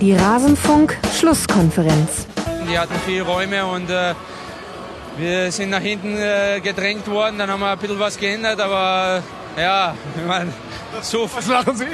[0.00, 2.28] Die Rasenfunk-Schlusskonferenz.
[2.70, 4.14] Die hatten viele Räume und äh,
[5.16, 7.38] wir sind nach hinten äh, gedrängt worden.
[7.38, 9.24] Dann haben wir ein bisschen was geändert, aber
[9.56, 10.52] ja, ich meine,
[11.02, 11.86] so Was lachen Sie?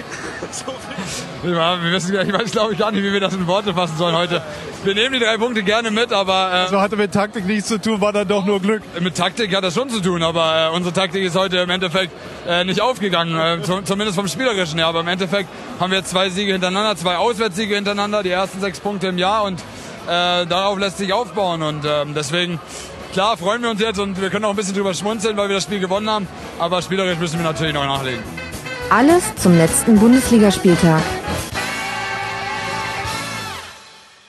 [1.45, 3.97] Ja, wir wissen, ich weiß glaube ich gar nicht, wie wir das in Worte fassen
[3.97, 4.43] sollen heute.
[4.85, 7.81] Wir nehmen die drei Punkte gerne mit, aber äh, Also hatte mit Taktik nichts zu
[7.81, 8.83] tun, war dann doch nur Glück.
[9.01, 10.23] mit Taktik hat das schon zu tun.
[10.23, 12.13] Aber äh, unsere Taktik ist heute im Endeffekt
[12.47, 14.87] äh, nicht aufgegangen, äh, zu, zumindest vom Spielerischen her.
[14.87, 15.49] Aber im Endeffekt
[15.81, 19.61] haben wir zwei Siege hintereinander, zwei Auswärtssiege hintereinander, die ersten sechs Punkte im Jahr und
[20.07, 21.63] äh, darauf lässt sich aufbauen.
[21.63, 22.61] Und ähm, deswegen,
[23.13, 25.57] klar, freuen wir uns jetzt und wir können auch ein bisschen drüber schmunzeln, weil wir
[25.57, 26.29] das Spiel gewonnen haben.
[26.59, 28.23] Aber spielerisch müssen wir natürlich noch nachlegen.
[28.91, 31.03] Alles zum letzten Bundesligaspieltag.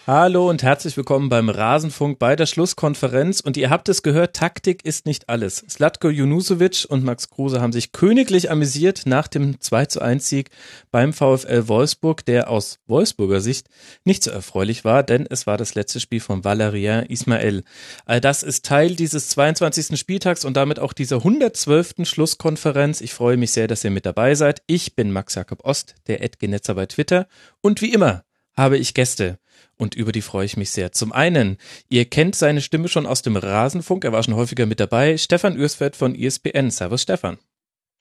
[0.07, 3.39] Hallo und herzlich willkommen beim Rasenfunk bei der Schlusskonferenz.
[3.39, 5.65] Und ihr habt es gehört, Taktik ist nicht alles.
[5.67, 10.51] Slatko Junusovic und Max Kruse haben sich königlich amüsiert nach dem 2 zu 1 Sieg
[10.91, 13.67] beim VfL Wolfsburg, der aus Wolfsburger Sicht
[14.03, 17.63] nicht so erfreulich war, denn es war das letzte Spiel von Valerien Ismael.
[18.05, 19.99] All das ist Teil dieses 22.
[19.99, 21.95] Spieltags und damit auch dieser 112.
[22.03, 23.01] Schlusskonferenz.
[23.01, 24.61] Ich freue mich sehr, dass ihr mit dabei seid.
[24.67, 27.25] Ich bin Max Jakob Ost, der Edgenetzer bei Twitter.
[27.61, 28.23] Und wie immer
[28.55, 29.39] habe ich Gäste
[29.77, 30.91] und über die freue ich mich sehr.
[30.91, 31.57] Zum einen,
[31.89, 35.55] ihr kennt seine Stimme schon aus dem Rasenfunk, er war schon häufiger mit dabei, Stefan
[35.55, 36.71] Ürsfeld von ESPN.
[36.71, 37.37] Servus Stefan.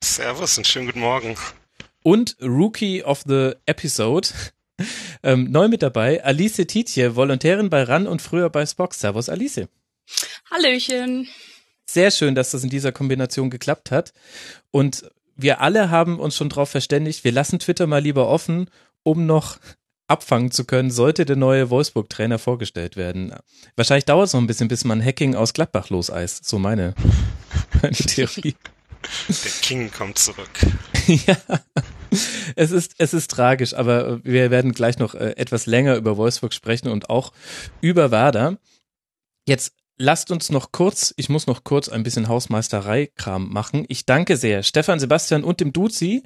[0.02, 1.36] Servus und schönen guten Morgen.
[2.02, 4.28] Und Rookie of the Episode,
[5.22, 8.94] ähm, neu mit dabei, Alice Tietje, Volontärin bei RAN und früher bei Spock.
[8.94, 9.66] Servus Alice.
[10.50, 11.28] Hallöchen.
[11.86, 14.12] Sehr schön, dass das in dieser Kombination geklappt hat.
[14.70, 18.70] Und wir alle haben uns schon darauf verständigt, wir lassen Twitter mal lieber offen,
[19.02, 19.58] um noch
[20.08, 23.34] abfangen zu können, sollte der neue Wolfsburg-Trainer vorgestellt werden.
[23.76, 26.46] Wahrscheinlich dauert es noch ein bisschen, bis man Hacking aus Gladbach loseist.
[26.46, 26.94] So meine,
[27.82, 28.54] meine Theorie.
[29.28, 30.50] Der King kommt zurück.
[31.06, 31.36] ja,
[32.56, 36.54] es ist, es ist tragisch, aber wir werden gleich noch äh, etwas länger über Wolfsburg
[36.54, 37.32] sprechen und auch
[37.80, 38.58] über Werder.
[39.46, 43.84] Jetzt lasst uns noch kurz, ich muss noch kurz ein bisschen Hausmeisterei-Kram machen.
[43.88, 46.22] Ich danke sehr Stefan, Sebastian und dem Duzi.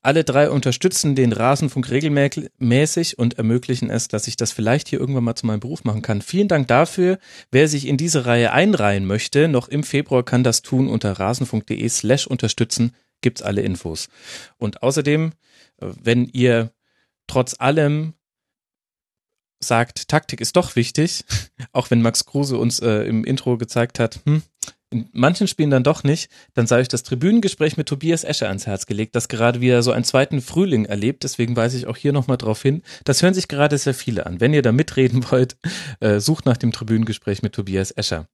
[0.00, 5.24] Alle drei unterstützen den Rasenfunk regelmäßig und ermöglichen es, dass ich das vielleicht hier irgendwann
[5.24, 6.22] mal zu meinem Beruf machen kann.
[6.22, 7.18] Vielen Dank dafür.
[7.52, 11.88] Wer sich in diese Reihe einreihen möchte, noch im Februar kann das tun unter rasenfunk.de
[11.88, 14.08] slash unterstützen, gibt's alle Infos.
[14.58, 15.32] Und außerdem,
[15.80, 16.72] äh, wenn ihr
[17.28, 18.14] trotz allem
[19.62, 21.24] sagt, Taktik ist doch wichtig,
[21.72, 24.42] auch wenn Max Kruse uns äh, im Intro gezeigt hat, hm,
[24.92, 28.66] in manchen Spielen dann doch nicht, dann sei euch das Tribünengespräch mit Tobias Escher ans
[28.66, 31.24] Herz gelegt, das gerade wieder so einen zweiten Frühling erlebt.
[31.24, 32.82] Deswegen weise ich auch hier nochmal drauf hin.
[33.04, 34.40] Das hören sich gerade sehr viele an.
[34.40, 35.56] Wenn ihr da mitreden wollt,
[36.00, 38.28] äh, sucht nach dem Tribünengespräch mit Tobias Escher.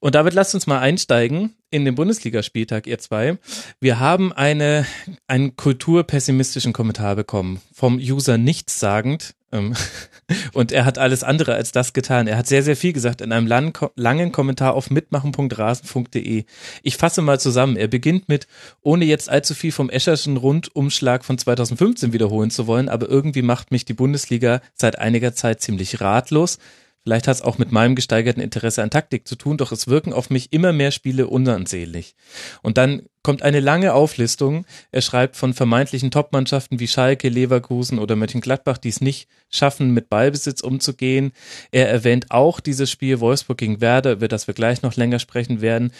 [0.00, 3.38] Und damit lasst uns mal einsteigen in den Bundesligaspieltag, ihr zwei.
[3.80, 4.86] Wir haben eine,
[5.26, 9.34] einen kulturpessimistischen Kommentar bekommen vom User nichtssagend.
[9.52, 9.74] Ähm,
[10.52, 12.26] Und er hat alles andere als das getan.
[12.26, 16.44] Er hat sehr, sehr viel gesagt in einem langen, langen Kommentar auf mitmachen.rasen.de.
[16.82, 17.76] Ich fasse mal zusammen.
[17.76, 18.46] Er beginnt mit,
[18.80, 23.70] ohne jetzt allzu viel vom Escherschen Rundumschlag von 2015 wiederholen zu wollen, aber irgendwie macht
[23.70, 26.58] mich die Bundesliga seit einiger Zeit ziemlich ratlos.
[27.04, 30.14] Vielleicht hat es auch mit meinem gesteigerten Interesse an Taktik zu tun, doch es wirken
[30.14, 32.14] auf mich immer mehr Spiele unansehnlich.
[32.62, 34.64] Und dann kommt eine lange Auflistung.
[34.90, 40.08] Er schreibt von vermeintlichen Topmannschaften wie Schalke, Leverkusen oder Mönchengladbach, die es nicht schaffen, mit
[40.08, 41.32] Ballbesitz umzugehen.
[41.72, 45.60] Er erwähnt auch dieses Spiel Wolfsburg gegen Werder, über das wir gleich noch länger sprechen
[45.60, 45.92] werden.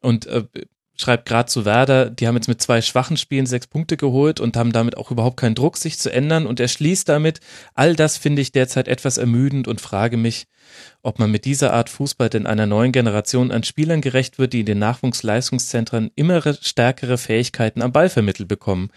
[0.00, 0.44] Und äh,
[1.00, 4.56] schreibt gerade zu Werder, die haben jetzt mit zwei schwachen Spielen sechs Punkte geholt und
[4.56, 6.46] haben damit auch überhaupt keinen Druck, sich zu ändern.
[6.46, 7.40] Und er schließt damit,
[7.74, 10.46] all das finde ich derzeit etwas ermüdend und frage mich,
[11.02, 14.60] ob man mit dieser Art Fußball denn einer neuen Generation an Spielern gerecht wird, die
[14.60, 18.90] in den Nachwuchsleistungszentren immer stärkere Fähigkeiten am Ball vermittelt bekommen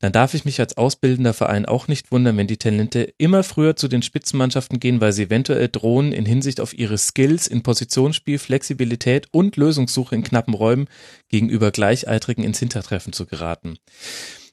[0.00, 3.76] dann darf ich mich als ausbildender Verein auch nicht wundern, wenn die Talente immer früher
[3.76, 8.38] zu den Spitzenmannschaften gehen, weil sie eventuell drohen, in Hinsicht auf ihre Skills in Positionsspiel,
[8.38, 10.88] Flexibilität und Lösungssuche in knappen Räumen
[11.28, 13.76] gegenüber Gleichaltrigen ins Hintertreffen zu geraten.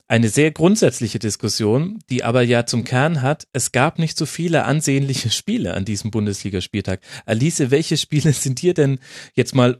[0.09, 4.63] Eine sehr grundsätzliche Diskussion, die aber ja zum Kern hat, es gab nicht so viele
[4.63, 7.01] ansehnliche Spiele an diesem Bundesligaspieltag.
[7.25, 8.99] Alice, welche Spiele sind dir denn
[9.33, 9.75] jetzt mal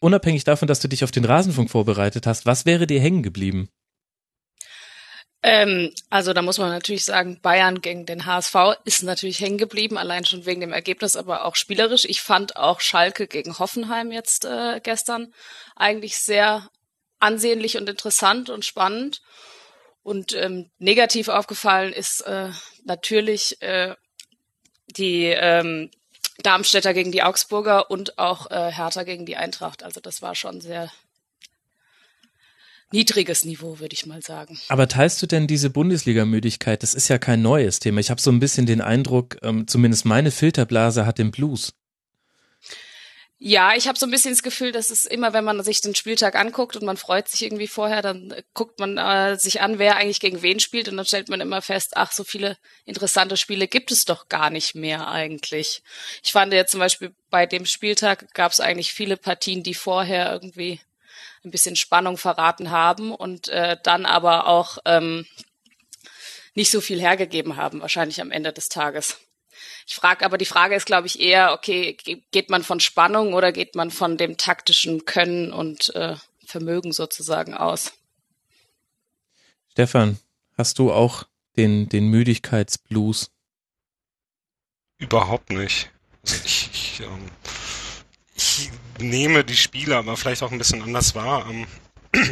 [0.00, 3.68] unabhängig davon, dass du dich auf den Rasenfunk vorbereitet hast, was wäre dir hängen geblieben?
[5.48, 9.96] Ähm, also da muss man natürlich sagen, Bayern gegen den HSV ist natürlich hängen geblieben,
[9.96, 12.04] allein schon wegen dem Ergebnis, aber auch spielerisch.
[12.04, 15.32] Ich fand auch Schalke gegen Hoffenheim jetzt äh, gestern
[15.76, 16.68] eigentlich sehr
[17.20, 19.22] ansehnlich und interessant und spannend.
[20.02, 22.48] Und ähm, negativ aufgefallen ist äh,
[22.82, 23.94] natürlich äh,
[24.88, 25.92] die ähm,
[26.42, 29.84] Darmstädter gegen die Augsburger und auch äh, Hertha gegen die Eintracht.
[29.84, 30.90] Also das war schon sehr
[32.92, 34.58] niedriges Niveau, würde ich mal sagen.
[34.68, 36.82] Aber teilst du denn diese Bundesliga-Müdigkeit?
[36.82, 38.00] Das ist ja kein neues Thema.
[38.00, 41.72] Ich habe so ein bisschen den Eindruck, ähm, zumindest meine Filterblase hat den Blues.
[43.38, 45.94] Ja, ich habe so ein bisschen das Gefühl, dass es immer, wenn man sich den
[45.94, 49.96] Spieltag anguckt und man freut sich irgendwie vorher, dann guckt man äh, sich an, wer
[49.96, 52.56] eigentlich gegen wen spielt und dann stellt man immer fest, ach, so viele
[52.86, 55.82] interessante Spiele gibt es doch gar nicht mehr eigentlich.
[56.24, 60.32] Ich fand jetzt zum Beispiel bei dem Spieltag gab es eigentlich viele Partien, die vorher
[60.32, 60.80] irgendwie
[61.46, 65.24] ein bisschen Spannung verraten haben und äh, dann aber auch ähm,
[66.54, 69.18] nicht so viel hergegeben haben, wahrscheinlich am Ende des Tages.
[69.86, 71.96] Ich frage, aber die Frage ist, glaube ich, eher, okay,
[72.30, 77.54] geht man von Spannung oder geht man von dem taktischen Können und äh, Vermögen sozusagen
[77.54, 77.92] aus?
[79.70, 80.18] Stefan,
[80.56, 81.24] hast du auch
[81.56, 83.30] den, den Müdigkeitsblues?
[84.98, 85.90] Überhaupt nicht.
[86.22, 87.30] Also ich, ich, ähm,
[88.36, 91.46] ich nehme die Spiele aber vielleicht auch ein bisschen anders wahr.
[91.50, 91.66] Ähm,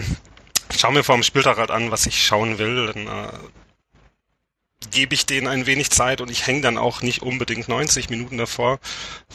[0.70, 2.92] ich schaue mir vor dem Spieltag halt an, was ich schauen will.
[2.92, 3.28] Dann äh,
[4.90, 8.38] gebe ich denen ein wenig Zeit und ich hänge dann auch nicht unbedingt 90 Minuten
[8.38, 8.78] davor,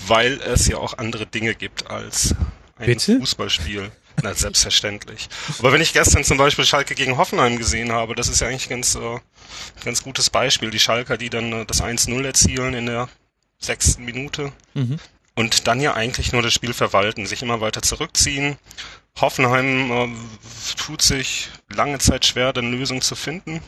[0.08, 2.36] weil es ja auch andere Dinge gibt als
[2.78, 3.20] ein Bitte?
[3.20, 3.92] Fußballspiel.
[4.22, 5.30] Na, selbstverständlich.
[5.60, 8.68] Aber wenn ich gestern zum Beispiel Schalke gegen Hoffenheim gesehen habe, das ist ja eigentlich
[8.68, 9.20] ganz, äh,
[9.86, 10.72] ganz gutes Beispiel.
[10.72, 13.08] Die Schalker, die dann äh, das 1-0 erzielen in der
[13.60, 15.00] sechsten Minute mhm.
[15.40, 18.58] Und dann ja eigentlich nur das Spiel verwalten, sich immer weiter zurückziehen.
[19.20, 20.08] Hoffenheim äh,
[20.78, 23.62] tut sich lange Zeit schwer, eine Lösung zu finden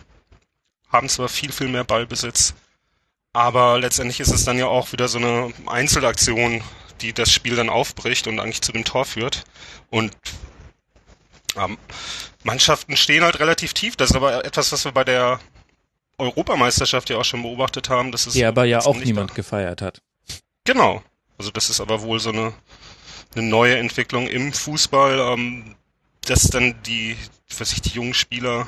[0.91, 2.53] haben zwar viel, viel mehr Ballbesitz,
[3.33, 6.61] aber letztendlich ist es dann ja auch wieder so eine Einzelaktion,
[6.99, 9.43] die das Spiel dann aufbricht und eigentlich zu dem Tor führt.
[9.89, 10.11] Und
[11.55, 11.77] ähm,
[12.43, 13.95] Mannschaften stehen halt relativ tief.
[13.95, 15.39] Das ist aber etwas, was wir bei der
[16.17, 18.11] Europameisterschaft ja auch schon beobachtet haben.
[18.11, 20.01] Dass es die aber ja auch niemand gefeiert hat.
[20.65, 21.01] Genau.
[21.41, 22.53] Also das ist aber wohl so eine,
[23.33, 25.75] eine neue Entwicklung im Fußball, ähm,
[26.27, 27.17] dass dann die,
[27.57, 28.67] was ich, die jungen Spieler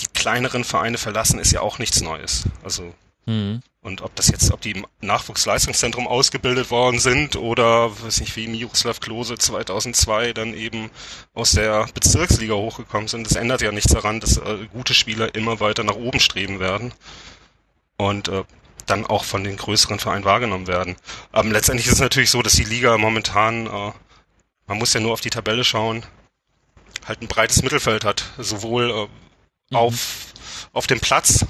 [0.00, 2.46] die kleineren Vereine verlassen, ist ja auch nichts Neues.
[2.64, 2.92] Also
[3.26, 3.62] mhm.
[3.80, 8.48] und ob das jetzt, ob die im Nachwuchsleistungszentrum ausgebildet worden sind oder weiß nicht wie
[8.48, 10.90] Miroslav Klose 2002 dann eben
[11.32, 15.60] aus der Bezirksliga hochgekommen sind, das ändert ja nichts daran, dass äh, gute Spieler immer
[15.60, 16.92] weiter nach oben streben werden
[17.98, 18.42] und äh,
[18.86, 20.96] dann auch von den größeren Vereinen wahrgenommen werden.
[21.32, 23.92] Aber letztendlich ist es natürlich so, dass die Liga momentan, äh,
[24.66, 26.04] man muss ja nur auf die Tabelle schauen,
[27.06, 29.02] halt ein breites Mittelfeld hat, sowohl äh,
[29.70, 29.76] mhm.
[29.76, 30.26] auf,
[30.72, 31.44] auf dem Platz,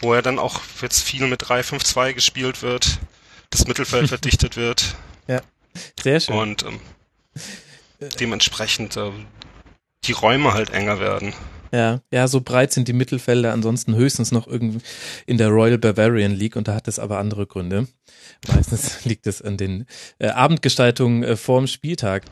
[0.00, 2.98] wo er dann auch jetzt viel mit 3-5-2 gespielt wird,
[3.50, 4.96] das Mittelfeld verdichtet wird.
[5.26, 5.40] Ja,
[6.00, 6.36] sehr schön.
[6.36, 6.80] Und ähm,
[8.20, 9.10] dementsprechend äh,
[10.04, 11.34] die Räume halt enger werden.
[11.72, 14.80] Ja, ja, so breit sind die Mittelfelder ansonsten höchstens noch irgendwie
[15.26, 17.86] in der Royal Bavarian League und da hat es aber andere Gründe.
[18.46, 19.86] Meistens liegt es an den
[20.18, 22.24] äh, Abendgestaltungen äh, vorm Spieltag.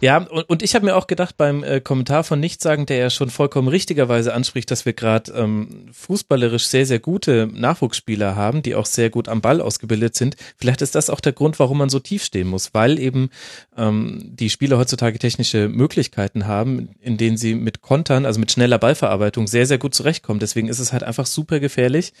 [0.00, 3.08] Ja, und, und ich habe mir auch gedacht beim äh, Kommentar von Nichtsagen, der ja
[3.08, 8.74] schon vollkommen richtigerweise anspricht, dass wir gerade ähm, fußballerisch sehr, sehr gute Nachwuchsspieler haben, die
[8.74, 10.36] auch sehr gut am Ball ausgebildet sind.
[10.58, 13.30] Vielleicht ist das auch der Grund, warum man so tief stehen muss, weil eben
[13.78, 18.78] ähm, die Spieler heutzutage technische Möglichkeiten haben, in denen sie mit Kontern, also mit schneller
[18.78, 20.40] Ballverarbeitung, sehr, sehr gut zurechtkommen.
[20.40, 22.12] Deswegen ist es halt einfach super gefährlich,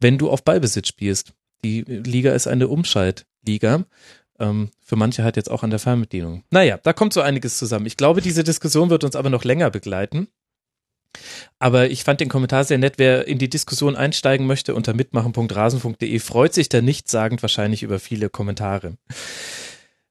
[0.00, 1.34] wenn du auf Ballbesitz spielst.
[1.64, 3.84] Die Liga ist eine Umschaltliga
[4.38, 6.44] ähm, für manche halt jetzt auch an der Fernbedienung.
[6.50, 7.86] Naja, da kommt so einiges zusammen.
[7.86, 10.28] Ich glaube, diese Diskussion wird uns aber noch länger begleiten.
[11.58, 12.94] Aber ich fand den Kommentar sehr nett.
[12.98, 18.28] Wer in die Diskussion einsteigen möchte unter mitmachen.rasen.de freut sich da nichtssagend wahrscheinlich über viele
[18.28, 18.96] Kommentare.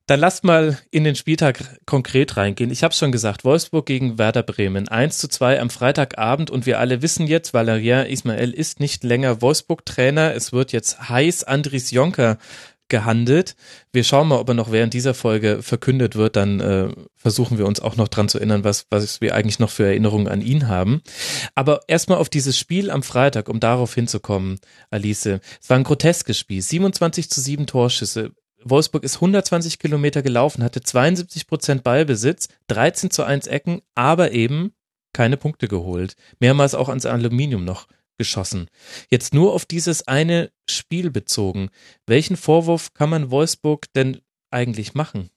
[0.08, 2.70] Dann lasst mal in den Spieltag konkret reingehen.
[2.70, 4.88] Ich habe schon gesagt, Wolfsburg gegen Werder Bremen.
[4.88, 9.42] 1 zu 2 am Freitagabend und wir alle wissen jetzt, Valerian Ismael ist nicht länger
[9.42, 10.36] Wolfsburg-Trainer.
[10.36, 12.38] Es wird jetzt heiß Andris Jonker
[12.88, 13.56] gehandelt.
[13.92, 16.36] Wir schauen mal, ob er noch während dieser Folge verkündet wird.
[16.36, 19.70] Dann äh, versuchen wir uns auch noch dran zu erinnern, was, was wir eigentlich noch
[19.70, 21.02] für Erinnerungen an ihn haben.
[21.56, 24.60] Aber erstmal auf dieses Spiel am Freitag, um darauf hinzukommen,
[24.92, 25.26] Alice.
[25.26, 26.62] Es war ein groteskes Spiel.
[26.62, 28.32] 27 zu 7 Torschüsse.
[28.64, 34.74] Wolfsburg ist 120 Kilometer gelaufen, hatte 72 Prozent Ballbesitz, 13 zu 1 Ecken, aber eben
[35.14, 36.16] keine Punkte geholt.
[36.40, 37.88] Mehrmals auch ans Aluminium noch
[38.18, 38.70] geschossen.
[39.10, 41.70] Jetzt nur auf dieses eine Spiel bezogen.
[42.06, 45.30] Welchen Vorwurf kann man Wolfsburg denn eigentlich machen?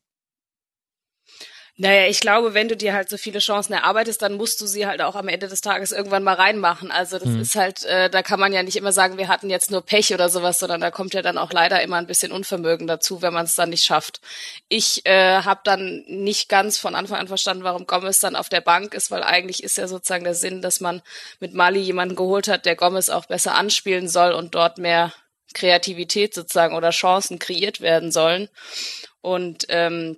[1.80, 4.88] Naja, ich glaube, wenn du dir halt so viele Chancen erarbeitest, dann musst du sie
[4.88, 6.90] halt auch am Ende des Tages irgendwann mal reinmachen.
[6.90, 7.40] Also das mhm.
[7.40, 10.12] ist halt, äh, da kann man ja nicht immer sagen, wir hatten jetzt nur Pech
[10.12, 13.32] oder sowas, sondern da kommt ja dann auch leider immer ein bisschen Unvermögen dazu, wenn
[13.32, 14.20] man es dann nicht schafft.
[14.68, 18.60] Ich äh, habe dann nicht ganz von Anfang an verstanden, warum Gomez dann auf der
[18.60, 21.00] Bank ist, weil eigentlich ist ja sozusagen der Sinn, dass man
[21.38, 25.12] mit Mali jemanden geholt hat, der Gomez auch besser anspielen soll und dort mehr
[25.54, 28.48] Kreativität sozusagen oder Chancen kreiert werden sollen.
[29.20, 30.16] Und ähm,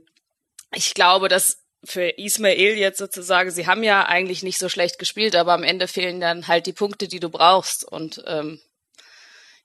[0.74, 5.34] ich glaube, dass für Ismail jetzt sozusagen, sie haben ja eigentlich nicht so schlecht gespielt,
[5.34, 7.84] aber am Ende fehlen dann halt die Punkte, die du brauchst.
[7.84, 8.60] Und ähm,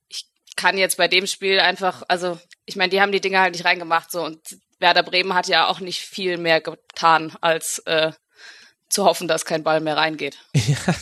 [0.08, 3.54] ich kann jetzt bei dem Spiel einfach, also ich meine, die haben die Dinge halt
[3.54, 4.40] nicht reingemacht so und
[4.80, 8.12] Werder Bremen hat ja auch nicht viel mehr getan, als äh,
[8.90, 10.38] zu hoffen, dass kein Ball mehr reingeht.
[10.68, 10.96] Ja,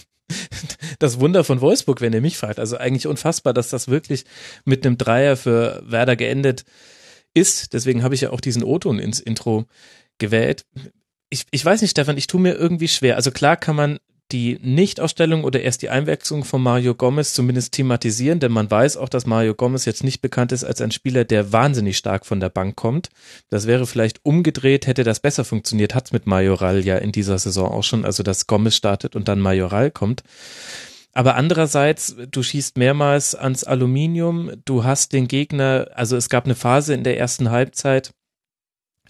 [0.99, 2.57] das Wunder von Wolfsburg, wenn ihr mich fragt.
[2.57, 4.25] Also eigentlich unfassbar, dass das wirklich
[4.63, 6.69] mit einem Dreier für Werder geendet ist.
[7.35, 9.65] Deswegen habe ich ja auch diesen O-Ton ins Intro
[10.17, 10.65] gewählt.
[11.29, 13.15] Ich, ich weiß nicht, Stefan, ich tue mir irgendwie schwer.
[13.15, 13.99] Also klar kann man
[14.31, 19.09] die Nichtausstellung oder erst die Einwechslung von Mario Gomez zumindest thematisieren, denn man weiß auch,
[19.09, 22.49] dass Mario Gomez jetzt nicht bekannt ist als ein Spieler, der wahnsinnig stark von der
[22.49, 23.09] Bank kommt.
[23.49, 27.69] Das wäre vielleicht umgedreht, hätte das besser funktioniert, hat's mit Majoral ja in dieser Saison
[27.69, 30.23] auch schon, also dass Gomez startet und dann Majoral kommt.
[31.13, 36.55] Aber andererseits, du schießt mehrmals ans Aluminium, du hast den Gegner, also es gab eine
[36.55, 38.13] Phase in der ersten Halbzeit,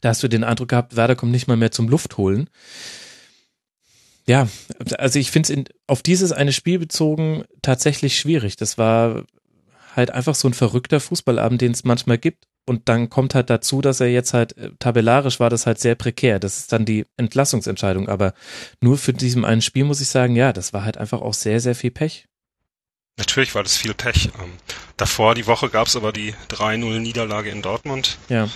[0.02, 2.50] da hast du den Eindruck gehabt, Werder kommt nicht mal mehr zum Luftholen
[4.26, 4.48] ja,
[4.98, 8.56] also ich finde es auf dieses eine Spiel bezogen tatsächlich schwierig.
[8.56, 9.26] Das war
[9.96, 12.48] halt einfach so ein verrückter Fußballabend, den es manchmal gibt.
[12.66, 15.96] Und dann kommt halt dazu, dass er jetzt halt äh, tabellarisch war das halt sehr
[15.96, 16.40] prekär.
[16.40, 18.08] Das ist dann die Entlassungsentscheidung.
[18.08, 18.34] Aber
[18.82, 21.60] nur für diesem einen Spiel muss ich sagen, ja, das war halt einfach auch sehr,
[21.60, 22.26] sehr viel Pech.
[23.18, 24.32] Natürlich war das viel Pech.
[24.42, 24.54] Ähm,
[24.98, 28.18] davor die Woche gab es aber die 3-0-Niederlage in Dortmund.
[28.30, 28.50] Ja.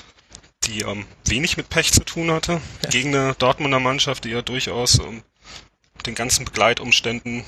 [0.63, 2.61] Die ähm, wenig mit Pech zu tun hatte.
[2.83, 2.89] Ja.
[2.89, 5.21] Gegen eine Dortmunder Mannschaft, die ja durchaus ähm,
[6.05, 7.43] den ganzen Begleitumständen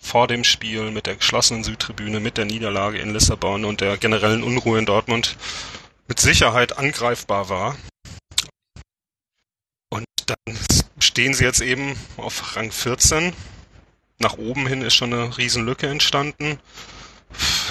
[0.00, 4.42] vor dem Spiel mit der geschlossenen Südtribüne, mit der Niederlage in Lissabon und der generellen
[4.42, 5.36] Unruhe in Dortmund
[6.06, 7.76] mit Sicherheit angreifbar war.
[9.90, 10.58] Und dann
[10.98, 13.32] stehen sie jetzt eben auf Rang 14.
[14.18, 16.58] Nach oben hin ist schon eine Riesenlücke entstanden.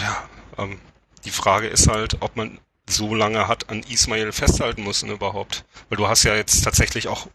[0.02, 0.30] Ja,
[0.64, 0.80] ähm,
[1.26, 5.66] die Frage ist halt, ob man so lange hat an Ismail festhalten müssen überhaupt.
[5.90, 7.28] Weil du hast ja jetzt tatsächlich auch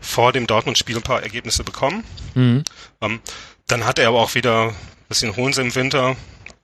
[0.00, 2.04] vor dem Dortmund-Spiel ein paar Ergebnisse bekommen.
[2.34, 2.64] Mhm.
[3.00, 3.20] Ähm,
[3.66, 4.74] dann hat er aber auch wieder ein
[5.08, 6.16] bisschen Hohns im Winter,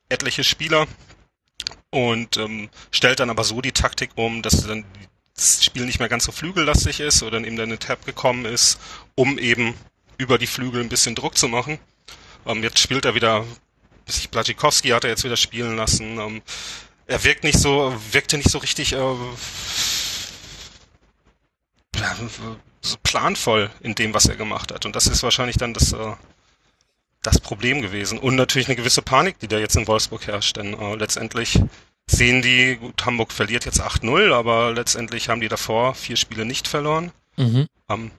[0.09, 0.87] etliche Spieler
[1.91, 4.85] und ähm, stellt dann aber so die Taktik um, dass dann
[5.35, 8.79] das Spiel nicht mehr ganz so flügellastig ist oder dann eben eine Tab gekommen ist,
[9.15, 9.75] um eben
[10.19, 11.79] über die Flügel ein bisschen Druck zu machen.
[12.47, 13.45] Ähm, jetzt spielt er wieder,
[14.31, 16.19] Blaschikowski hat er jetzt wieder spielen lassen.
[16.19, 16.43] Ähm,
[17.07, 19.17] er wirkt nicht so, wirkte nicht so richtig äh,
[22.81, 24.87] so planvoll in dem, was er gemacht hat.
[24.87, 26.15] Und das ist wahrscheinlich dann das, äh,
[27.23, 28.19] das Problem gewesen.
[28.19, 30.57] Und natürlich eine gewisse Panik, die da jetzt in Wolfsburg herrscht.
[30.57, 31.61] Denn äh, letztendlich
[32.07, 36.69] sehen die, gut, Hamburg verliert jetzt 8-0, aber letztendlich haben die davor vier Spiele nicht
[36.69, 37.13] verloren.
[37.37, 37.67] Mhm.
[37.89, 38.11] Ähm,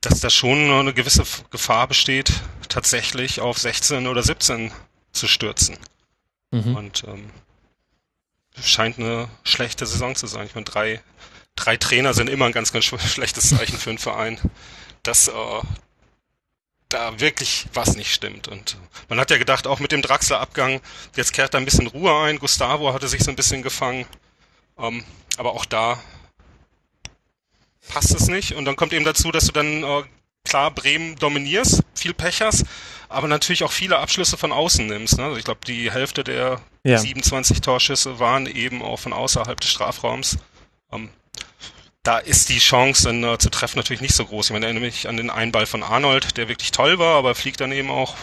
[0.00, 2.32] dass da schon eine gewisse Gefahr besteht,
[2.68, 4.72] tatsächlich auf 16 oder 17
[5.12, 5.76] zu stürzen.
[6.50, 6.76] Mhm.
[6.76, 7.30] Und ähm,
[8.60, 10.46] scheint eine schlechte Saison zu sein.
[10.46, 11.00] Ich meine, drei
[11.56, 14.38] drei Trainer sind immer ein ganz, ganz schlechtes Zeichen für einen Verein,
[15.02, 15.32] dass äh,
[16.92, 18.48] da wirklich was nicht stimmt.
[18.48, 18.76] Und
[19.08, 20.80] man hat ja gedacht, auch mit dem Draxler-Abgang,
[21.16, 22.38] jetzt kehrt da ein bisschen Ruhe ein.
[22.38, 24.06] Gustavo hatte sich so ein bisschen gefangen.
[24.78, 25.04] Ähm,
[25.36, 26.00] aber auch da
[27.88, 28.54] passt es nicht.
[28.54, 30.02] Und dann kommt eben dazu, dass du dann äh,
[30.44, 32.64] klar Bremen dominierst, viel Pech hast,
[33.08, 35.18] aber natürlich auch viele Abschlüsse von außen nimmst.
[35.18, 35.24] Ne?
[35.24, 36.98] Also ich glaube, die Hälfte der ja.
[36.98, 40.38] 27 Torschüsse waren eben auch von außerhalb des Strafraums.
[40.90, 41.10] Ähm,
[42.02, 44.46] da ist die Chance dann äh, zu treffen natürlich nicht so groß.
[44.46, 47.60] Ich meine, erinnere mich an den Einball von Arnold, der wirklich toll war, aber fliegt
[47.60, 48.16] dann eben auch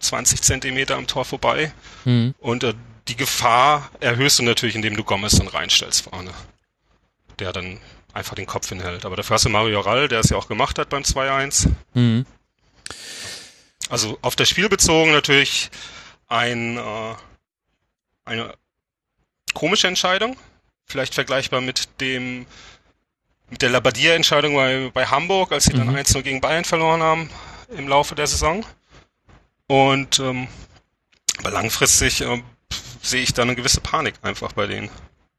[0.00, 1.72] 20 Zentimeter am Tor vorbei.
[2.04, 2.34] Mhm.
[2.38, 2.74] Und äh,
[3.08, 6.32] die Gefahr erhöhst du natürlich, indem du Gomez dann reinstellst vorne.
[7.38, 7.80] Der dann
[8.12, 9.06] einfach den Kopf hinhält.
[9.06, 11.70] Aber dafür hast du Mario Rall, der es ja auch gemacht hat beim 2-1.
[11.94, 12.26] Mhm.
[13.88, 15.70] Also auf das Spiel bezogen natürlich
[16.26, 17.14] ein, äh,
[18.26, 18.54] eine
[19.54, 20.36] komische Entscheidung.
[20.84, 22.46] Vielleicht vergleichbar mit dem
[23.50, 25.78] mit der Labadia-Entscheidung bei, bei Hamburg, als sie mhm.
[25.78, 27.30] dann 1-0 gegen Bayern verloren haben
[27.76, 28.64] im Laufe der Saison.
[29.66, 30.48] Und ähm,
[31.38, 32.42] aber langfristig äh,
[33.02, 34.90] sehe ich da eine gewisse Panik einfach bei denen.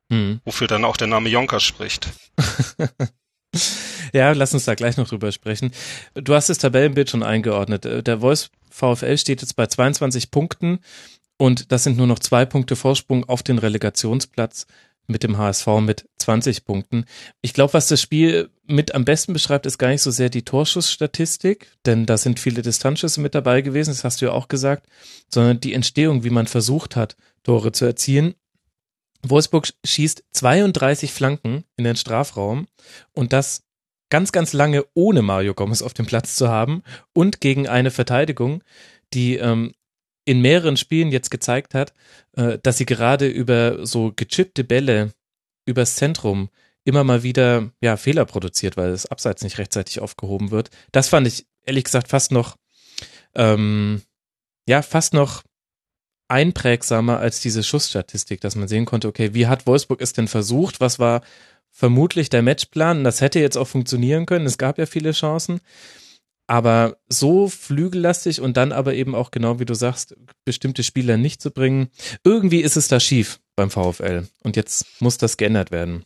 [0.09, 0.41] Mhm.
[0.45, 2.09] Wofür dann auch der Name Jonker spricht.
[4.13, 5.71] ja, lass uns da gleich noch drüber sprechen.
[6.13, 7.85] Du hast das Tabellenbild schon eingeordnet.
[7.85, 10.79] Äh, der Voice VfL steht jetzt bei 22 Punkten
[11.37, 14.67] und das sind nur noch zwei Punkte Vorsprung auf den Relegationsplatz
[15.09, 17.05] mit dem HSV mit 20 Punkten.
[17.41, 20.43] Ich glaube, was das Spiel mit am besten beschreibt, ist gar nicht so sehr die
[20.43, 24.87] Torschussstatistik, denn da sind viele Distanzschüsse mit dabei gewesen, das hast du ja auch gesagt,
[25.27, 28.35] sondern die Entstehung, wie man versucht hat, Tore zu erzielen.
[29.23, 32.67] Wolfsburg schießt 32 Flanken in den Strafraum
[33.13, 33.63] und das
[34.09, 38.63] ganz, ganz lange ohne Mario Gomez auf dem Platz zu haben und gegen eine Verteidigung,
[39.13, 39.73] die ähm,
[40.25, 41.93] in mehreren Spielen jetzt gezeigt hat,
[42.35, 45.13] äh, dass sie gerade über so gechippte Bälle
[45.65, 46.49] übers Zentrum
[46.83, 50.69] immer mal wieder ja Fehler produziert, weil das Abseits nicht rechtzeitig aufgehoben wird.
[50.91, 52.57] Das fand ich ehrlich gesagt fast noch
[53.35, 54.01] ähm,
[54.67, 55.43] ja fast noch
[56.29, 60.79] einprägsamer als diese Schussstatistik, dass man sehen konnte, okay, wie hat Wolfsburg es denn versucht?
[60.79, 61.21] Was war
[61.71, 63.03] vermutlich der Matchplan?
[63.03, 64.45] Das hätte jetzt auch funktionieren können.
[64.45, 65.59] Es gab ja viele Chancen.
[66.49, 70.15] Aber so flügellastig und dann aber eben auch genau wie du sagst,
[70.45, 71.89] bestimmte Spieler nicht zu bringen.
[72.23, 74.27] Irgendwie ist es da schief beim VfL.
[74.41, 76.05] Und jetzt muss das geändert werden.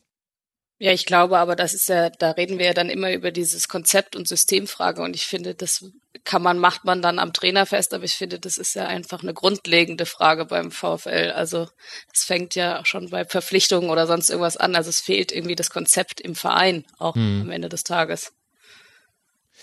[0.79, 3.69] Ja, ich glaube aber, das ist ja, da reden wir ja dann immer über dieses
[3.69, 5.85] Konzept und Systemfrage und ich finde, das
[6.25, 9.23] kann man, macht man dann am Trainer fest, aber ich finde, das ist ja einfach
[9.23, 11.31] eine grundlegende Frage beim VfL.
[11.33, 11.69] Also
[12.11, 14.75] es fängt ja schon bei Verpflichtungen oder sonst irgendwas an.
[14.75, 17.43] Also es fehlt irgendwie das Konzept im Verein auch hm.
[17.43, 18.33] am Ende des Tages.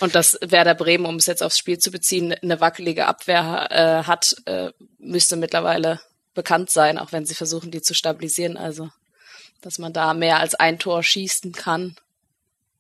[0.01, 4.07] Und dass Werder Bremen, um es jetzt aufs Spiel zu beziehen, eine wackelige Abwehr äh,
[4.07, 6.01] hat, äh, müsste mittlerweile
[6.35, 8.57] bekannt sein, auch wenn sie versuchen, die zu stabilisieren.
[8.57, 8.91] Also
[9.61, 11.97] dass man da mehr als ein Tor schießen kann,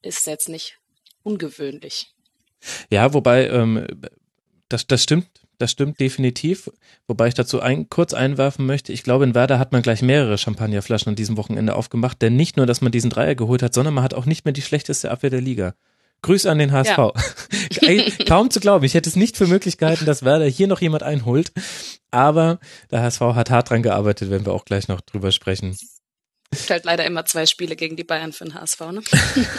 [0.03, 0.79] ist jetzt nicht
[1.23, 2.15] ungewöhnlich.
[2.91, 3.87] Ja, wobei, ähm,
[4.69, 6.71] das, das stimmt, das stimmt definitiv.
[7.07, 10.39] Wobei ich dazu ein, kurz einwerfen möchte, ich glaube, in Werder hat man gleich mehrere
[10.39, 13.95] Champagnerflaschen an diesem Wochenende aufgemacht, denn nicht nur, dass man diesen Dreier geholt hat, sondern
[13.95, 15.75] man hat auch nicht mehr die schlechteste Abwehr der Liga.
[16.23, 16.99] Grüße an den HSV.
[16.99, 17.12] Ja.
[18.27, 18.85] Kaum zu glauben.
[18.85, 21.53] Ich hätte es nicht für möglich gehalten, dass Werder hier noch jemand einholt.
[22.11, 22.59] Aber
[22.91, 25.77] der HSV hat hart dran gearbeitet, wenn wir auch gleich noch drüber sprechen.
[26.53, 29.03] Es halt leider immer zwei Spiele gegen die Bayern für den HSV, ne?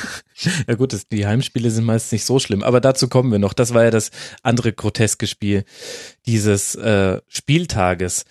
[0.67, 3.53] ja gut, das, die Heimspiele sind meist nicht so schlimm, aber dazu kommen wir noch.
[3.53, 4.11] Das war ja das
[4.43, 5.63] andere groteske Spiel
[6.25, 8.25] dieses äh, Spieltages.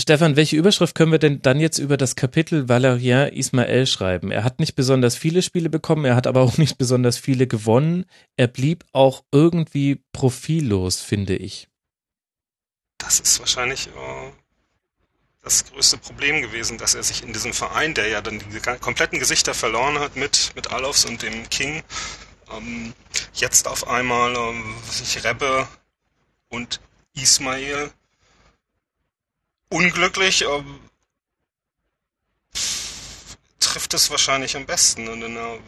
[0.00, 4.30] Stefan, welche Überschrift können wir denn dann jetzt über das Kapitel Valerien Ismael schreiben?
[4.30, 8.06] Er hat nicht besonders viele Spiele bekommen, er hat aber auch nicht besonders viele gewonnen.
[8.36, 11.68] Er blieb auch irgendwie profillos, finde ich.
[12.98, 14.30] Das ist wahrscheinlich äh,
[15.42, 19.18] das größte Problem gewesen, dass er sich in diesem Verein, der ja dann die kompletten
[19.18, 21.82] Gesichter verloren hat mit, mit Alofs und dem King,
[22.56, 22.94] ähm,
[23.34, 25.68] jetzt auf einmal ähm, sich Rebbe
[26.48, 26.80] und
[27.14, 27.90] Ismail
[29.72, 30.78] unglücklich ähm,
[33.60, 35.08] trifft es wahrscheinlich am besten.
[35.08, 35.58] Und einer,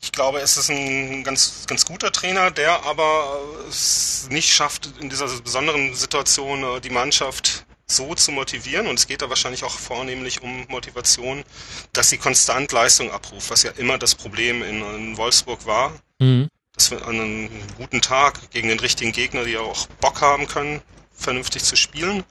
[0.00, 5.10] ich glaube, es ist ein ganz, ganz guter Trainer, der aber es nicht schafft, in
[5.10, 9.78] dieser besonderen Situation äh, die Mannschaft so zu motivieren, und es geht da wahrscheinlich auch
[9.78, 11.44] vornehmlich um Motivation,
[11.92, 15.92] dass sie konstant Leistung abruft, was ja immer das Problem in, in Wolfsburg war.
[16.18, 16.48] Mhm.
[16.72, 20.80] Dass wir an einem guten Tag gegen den richtigen Gegner, die auch Bock haben können,
[21.14, 22.24] vernünftig zu spielen,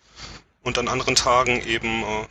[0.63, 2.28] und an anderen Tagen eben, äh,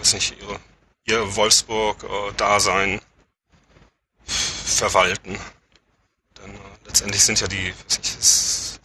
[0.00, 0.58] weiß nicht, ihre,
[1.04, 3.00] ihr Wolfsburg-Dasein äh,
[4.26, 5.38] verwalten.
[6.38, 8.80] Denn äh, letztendlich sind ja die, weiß nicht,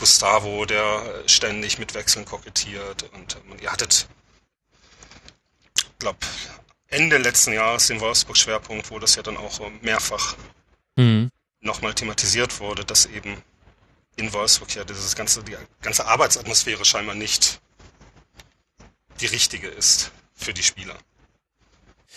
[0.00, 3.04] Gustavo, der ständig mit Wechseln kokettiert.
[3.12, 4.08] Und ähm, ihr hattet,
[5.98, 6.18] glaube
[6.88, 10.36] Ende letzten Jahres den Wolfsburg-Schwerpunkt, wo das ja dann auch ähm, mehrfach
[10.96, 11.30] mhm.
[11.60, 13.42] nochmal thematisiert wurde, dass eben
[14.16, 17.60] in Wolfsburg ja dieses ganze, die ganze Arbeitsatmosphäre scheinbar nicht
[19.20, 20.98] die richtige ist für die Spieler.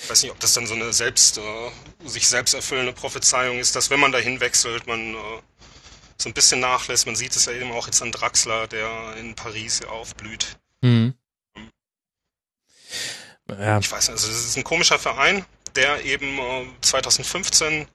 [0.02, 1.72] Ich weiß nicht, ob das dann so eine selbst, äh,
[2.04, 5.42] sich selbst erfüllende Prophezeiung ist, dass wenn man dahin wechselt, man äh,
[6.18, 7.06] so ein bisschen nachlässt.
[7.06, 10.58] Man sieht es ja eben auch jetzt an Draxler, der in Paris ja aufblüht.
[10.82, 11.14] Mhm.
[13.48, 13.78] Ja.
[13.78, 17.88] Ich weiß nicht, also das ist ein komischer Verein, der eben äh, 2015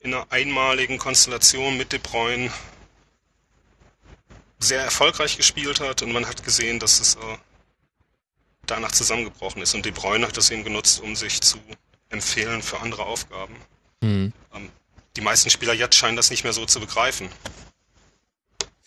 [0.00, 2.50] in einer einmaligen Konstellation mit De Bruyne
[4.58, 7.18] sehr erfolgreich gespielt hat und man hat gesehen, dass es äh,
[8.66, 11.58] danach zusammengebrochen ist und De Bruyne hat das eben genutzt, um sich zu
[12.08, 13.54] empfehlen für andere Aufgaben.
[14.00, 14.32] Mhm.
[14.54, 14.68] Ähm,
[15.16, 17.28] die meisten Spieler jetzt scheinen das nicht mehr so zu begreifen.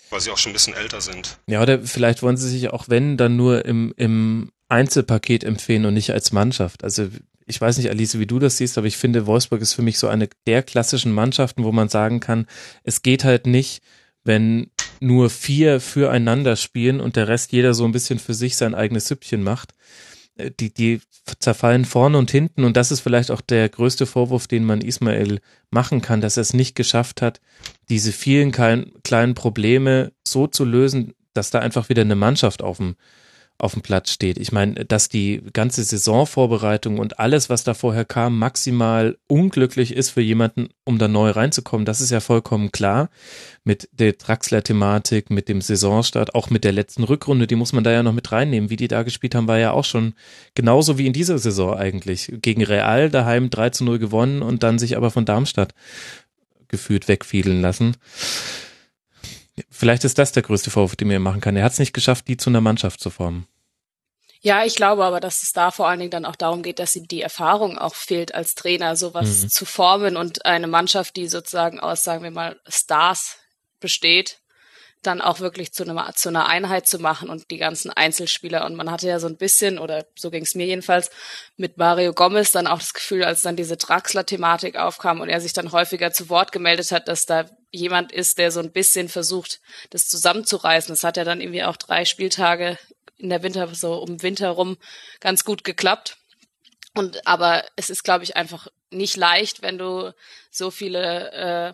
[0.10, 1.38] Weil sie auch schon ein bisschen älter sind.
[1.48, 5.94] Ja, oder vielleicht wollen sie sich auch, wenn, dann nur im, im Einzelpaket empfehlen und
[5.94, 6.84] nicht als Mannschaft.
[6.84, 7.10] Also
[7.50, 9.98] ich weiß nicht, Alice, wie du das siehst, aber ich finde, Wolfsburg ist für mich
[9.98, 12.46] so eine der klassischen Mannschaften, wo man sagen kann,
[12.84, 13.82] es geht halt nicht,
[14.24, 18.76] wenn nur vier füreinander spielen und der Rest jeder so ein bisschen für sich sein
[18.76, 19.74] eigenes Süppchen macht,
[20.60, 21.02] die, die
[21.40, 25.40] zerfallen vorne und hinten und das ist vielleicht auch der größte Vorwurf, den man Ismail
[25.72, 27.42] machen kann, dass er es nicht geschafft hat,
[27.90, 32.96] diese vielen kleinen Probleme so zu lösen, dass da einfach wieder eine Mannschaft auf dem
[33.60, 34.38] auf dem Platz steht.
[34.38, 40.12] Ich meine, dass die ganze Saisonvorbereitung und alles, was da vorher kam, maximal unglücklich ist
[40.12, 43.10] für jemanden, um da neu reinzukommen, das ist ja vollkommen klar.
[43.66, 47.92] Mit der Draxler-Thematik, mit dem Saisonstart, auch mit der letzten Rückrunde, die muss man da
[47.92, 48.70] ja noch mit reinnehmen.
[48.70, 50.14] Wie die da gespielt haben, war ja auch schon
[50.56, 52.32] genauso wie in dieser Saison eigentlich.
[52.42, 55.74] Gegen Real daheim 3 zu 0 gewonnen und dann sich aber von Darmstadt
[56.70, 57.98] gefühlt wegfielen lassen.
[59.70, 61.56] Vielleicht ist das der größte Vorwurf, den man machen kann.
[61.56, 63.48] Er hat es nicht geschafft, die zu einer Mannschaft zu formen.
[64.42, 66.96] Ja, ich glaube aber, dass es da vor allen Dingen dann auch darum geht, dass
[66.96, 69.50] ihm die Erfahrung auch fehlt als Trainer, sowas mhm.
[69.50, 73.36] zu formen und eine Mannschaft, die sozusagen aus, sagen wir mal, Stars
[73.82, 74.40] besteht,
[75.02, 78.66] dann auch wirklich zu einer, zu einer Einheit zu machen und die ganzen Einzelspieler.
[78.66, 81.10] Und man hatte ja so ein bisschen, oder so ging es mir jedenfalls,
[81.56, 85.54] mit Mario Gomez dann auch das Gefühl, als dann diese Draxler-Thematik aufkam und er sich
[85.54, 89.62] dann häufiger zu Wort gemeldet hat, dass da jemand ist, der so ein bisschen versucht,
[89.90, 90.92] das zusammenzureißen.
[90.92, 92.78] Das hat ja dann irgendwie auch drei Spieltage
[93.18, 94.78] in der Winter, so um Winter rum
[95.20, 96.18] ganz gut geklappt.
[96.96, 100.14] Und aber es ist, glaube ich, einfach nicht leicht, wenn du
[100.50, 101.74] so viele äh,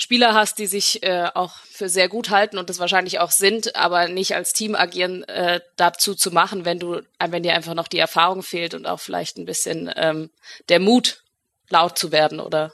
[0.00, 3.74] Spieler hast, die sich äh, auch für sehr gut halten und das wahrscheinlich auch sind,
[3.74, 7.88] aber nicht als Team agieren, äh, dazu zu machen, wenn du, wenn dir einfach noch
[7.88, 10.30] die Erfahrung fehlt und auch vielleicht ein bisschen ähm,
[10.68, 11.24] der Mut,
[11.68, 12.72] laut zu werden oder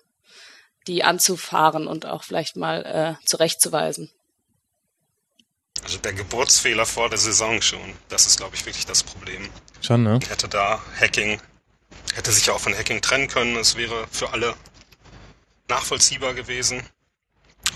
[0.86, 4.10] die anzufahren und auch vielleicht mal äh, zurechtzuweisen.
[5.82, 7.94] Also der Geburtsfehler vor der Saison schon.
[8.10, 9.48] Das ist, glaube ich, wirklich das Problem.
[9.80, 10.20] Schon, ne?
[10.28, 11.40] Hätte da Hacking,
[12.14, 13.56] hätte sich ja auch von Hacking trennen können.
[13.56, 14.54] Es wäre für alle
[15.68, 16.82] nachvollziehbar gewesen.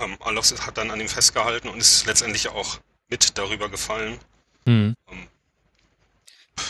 [0.00, 4.18] Ähm, Alox hat dann an ihm festgehalten und ist letztendlich auch mit darüber gefallen.
[4.64, 4.94] Mhm.
[5.10, 5.28] Ähm,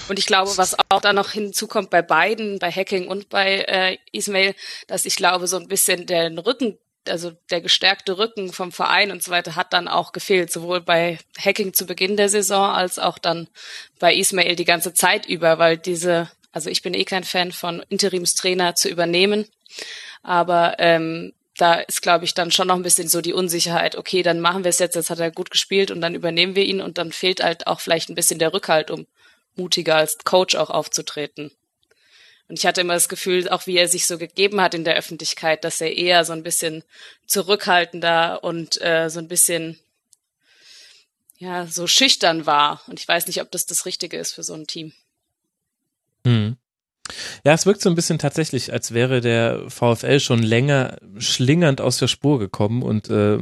[0.08, 3.98] und ich glaube, was auch da noch hinzukommt bei beiden, bei Hacking und bei äh,
[4.12, 4.54] Ismail,
[4.86, 9.22] dass ich glaube, so ein bisschen den Rücken, also der gestärkte Rücken vom Verein und
[9.22, 13.18] so weiter hat dann auch gefehlt, sowohl bei Hacking zu Beginn der Saison als auch
[13.18, 13.48] dann
[13.98, 17.82] bei Ismail die ganze Zeit über, weil diese, also ich bin eh kein Fan von
[17.88, 19.46] Interimstrainer zu übernehmen,
[20.22, 24.22] aber ähm, da ist, glaube ich, dann schon noch ein bisschen so die Unsicherheit, okay,
[24.22, 26.80] dann machen wir es jetzt, jetzt hat er gut gespielt und dann übernehmen wir ihn
[26.80, 29.06] und dann fehlt halt auch vielleicht ein bisschen der Rückhalt, um
[29.56, 31.50] mutiger als Coach auch aufzutreten.
[32.48, 34.96] Und ich hatte immer das Gefühl, auch wie er sich so gegeben hat in der
[34.96, 36.82] Öffentlichkeit, dass er eher so ein bisschen
[37.26, 39.78] zurückhaltender und äh, so ein bisschen
[41.36, 42.80] ja so schüchtern war.
[42.86, 44.92] Und ich weiß nicht, ob das das Richtige ist für so ein Team.
[46.24, 46.56] Hm.
[47.44, 51.98] Ja, es wirkt so ein bisschen tatsächlich, als wäre der VfL schon länger schlingernd aus
[51.98, 53.38] der Spur gekommen und äh,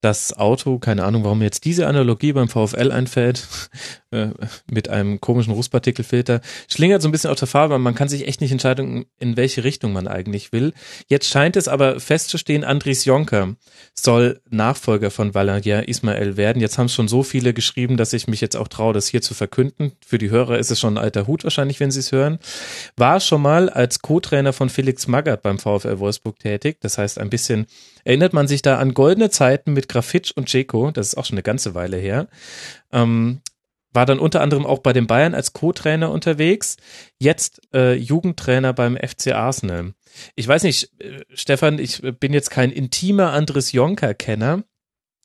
[0.00, 3.48] das Auto, keine Ahnung, warum jetzt diese Analogie beim VfL einfällt,
[4.10, 4.28] äh,
[4.70, 8.40] mit einem komischen Rußpartikelfilter, schlingert so ein bisschen auf der Farbe, man kann sich echt
[8.40, 10.72] nicht entscheiden, in welche Richtung man eigentlich will.
[11.08, 13.56] Jetzt scheint es aber festzustehen, Andries Jonker
[13.94, 16.62] soll Nachfolger von Valerian Ismael werden.
[16.62, 19.22] Jetzt haben es schon so viele geschrieben, dass ich mich jetzt auch traue, das hier
[19.22, 19.92] zu verkünden.
[20.06, 22.38] Für die Hörer ist es schon ein alter Hut wahrscheinlich, wenn sie es hören.
[22.96, 26.78] War schon mal als Co-Trainer von Felix Magath beim VfL Wolfsburg tätig.
[26.80, 27.66] Das heißt, ein bisschen
[28.08, 31.34] erinnert man sich da an goldene Zeiten mit Grafitsch und Ceko, das ist auch schon
[31.34, 32.28] eine ganze Weile her.
[32.90, 33.42] Ähm,
[33.92, 36.78] war dann unter anderem auch bei den Bayern als Co-Trainer unterwegs,
[37.18, 39.92] jetzt äh, Jugendtrainer beim FC Arsenal.
[40.36, 44.64] Ich weiß nicht, äh, Stefan, ich bin jetzt kein intimer Andres Jonker-Kenner,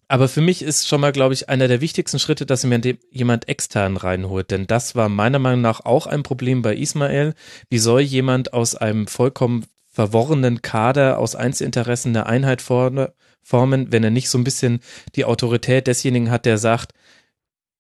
[0.09, 3.47] aber für mich ist schon mal, glaube ich, einer der wichtigsten Schritte, dass mir jemand
[3.47, 4.51] extern reinholt.
[4.51, 7.33] Denn das war meiner Meinung nach auch ein Problem bei Ismael.
[7.69, 13.11] Wie soll jemand aus einem vollkommen verworrenen Kader aus Einzelinteressen eine Einheit formen,
[13.91, 14.81] wenn er nicht so ein bisschen
[15.15, 16.93] die Autorität desjenigen hat, der sagt,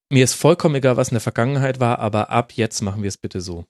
[0.09, 3.17] mir ist vollkommen egal, was in der Vergangenheit war, aber ab jetzt machen wir es
[3.17, 3.65] bitte so.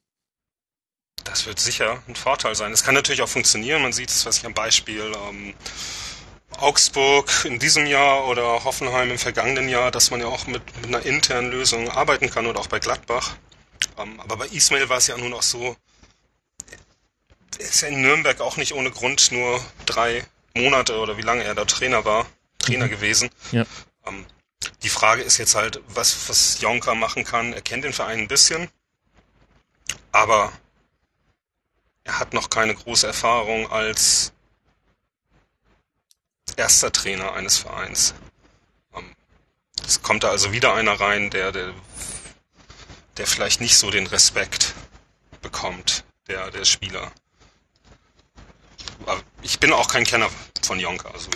[1.24, 2.74] Das wird sicher ein Vorteil sein.
[2.74, 3.82] Es kann natürlich auch funktionieren.
[3.82, 5.54] Man sieht es, was ich am Beispiel ähm,
[6.58, 10.88] Augsburg in diesem Jahr oder Hoffenheim im vergangenen Jahr, dass man ja auch mit, mit
[10.88, 13.38] einer internen Lösung arbeiten kann oder auch bei Gladbach.
[13.98, 15.78] Ähm, aber bei Ismail war es ja nun auch so,
[17.58, 21.56] ist ja in Nürnberg auch nicht ohne Grund nur drei Monate oder wie lange er
[21.56, 22.26] da Trainer war,
[22.60, 22.92] Trainer mhm.
[22.92, 23.30] gewesen.
[23.52, 23.66] Ja.
[24.06, 24.26] Ähm,
[24.82, 27.54] die Frage ist jetzt halt, was, was Jonka machen kann.
[27.54, 28.70] Er kennt den Verein ein bisschen,
[30.12, 30.52] aber
[32.04, 34.34] er hat noch keine große Erfahrung als
[36.56, 38.14] erster Trainer eines Vereins.
[38.96, 39.16] Ähm,
[39.86, 41.74] es kommt da also wieder einer rein, der, der,
[43.18, 44.74] der vielleicht nicht so den Respekt
[45.42, 47.12] bekommt, der, der Spieler.
[49.42, 50.30] Ich bin auch kein Kenner
[50.62, 51.30] von Jonka, also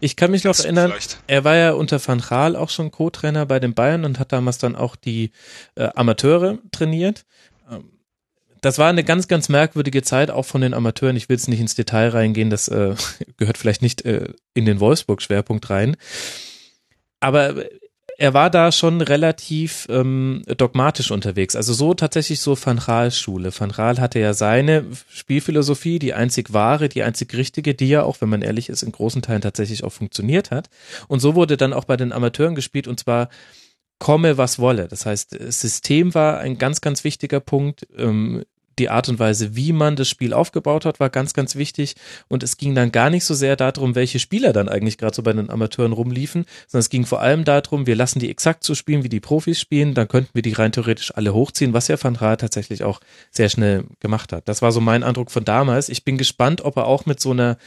[0.00, 0.92] ich kann mich noch erinnern,
[1.26, 4.56] er war ja unter Van Gaal auch schon Co-Trainer bei den Bayern und hat damals
[4.58, 5.32] dann auch die
[5.74, 7.26] äh, Amateure trainiert.
[7.70, 8.00] Ähm,
[8.62, 11.16] das war eine ganz, ganz merkwürdige Zeit, auch von den Amateuren.
[11.16, 12.94] Ich will jetzt nicht ins Detail reingehen, das äh,
[13.36, 15.96] gehört vielleicht nicht äh, in den Wolfsburg-Schwerpunkt rein.
[17.20, 17.66] Aber
[18.20, 21.56] er war da schon relativ ähm, dogmatisch unterwegs.
[21.56, 23.50] Also so tatsächlich so Van Raal Schule.
[23.58, 28.20] Van Raal hatte ja seine Spielphilosophie, die einzig wahre, die einzig richtige, die ja auch,
[28.20, 30.68] wenn man ehrlich ist, in großen Teilen tatsächlich auch funktioniert hat.
[31.08, 33.30] Und so wurde dann auch bei den Amateuren gespielt und zwar
[33.98, 34.86] komme was wolle.
[34.86, 37.86] Das heißt, System war ein ganz, ganz wichtiger Punkt.
[37.96, 38.44] Ähm,
[38.80, 41.94] die Art und Weise, wie man das Spiel aufgebaut hat, war ganz, ganz wichtig.
[42.28, 45.22] Und es ging dann gar nicht so sehr darum, welche Spieler dann eigentlich gerade so
[45.22, 48.74] bei den Amateuren rumliefen, sondern es ging vor allem darum, wir lassen die exakt so
[48.74, 52.02] spielen, wie die Profis spielen, dann könnten wir die rein theoretisch alle hochziehen, was ja
[52.02, 54.48] Van Raal tatsächlich auch sehr schnell gemacht hat.
[54.48, 55.90] Das war so mein Eindruck von damals.
[55.90, 57.58] Ich bin gespannt, ob er auch mit so einer,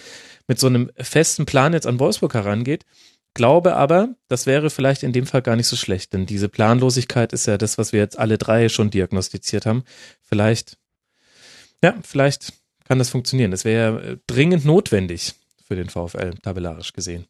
[0.48, 2.86] mit so einem festen Plan jetzt an Wolfsburg herangeht.
[3.36, 7.34] Glaube aber, das wäre vielleicht in dem Fall gar nicht so schlecht, denn diese Planlosigkeit
[7.34, 9.84] ist ja das, was wir jetzt alle drei schon diagnostiziert haben.
[10.22, 10.78] Vielleicht,
[11.84, 12.54] ja, vielleicht
[12.86, 13.52] kann das funktionieren.
[13.52, 15.36] Das wäre ja dringend notwendig
[15.68, 17.28] für den VfL, tabellarisch gesehen.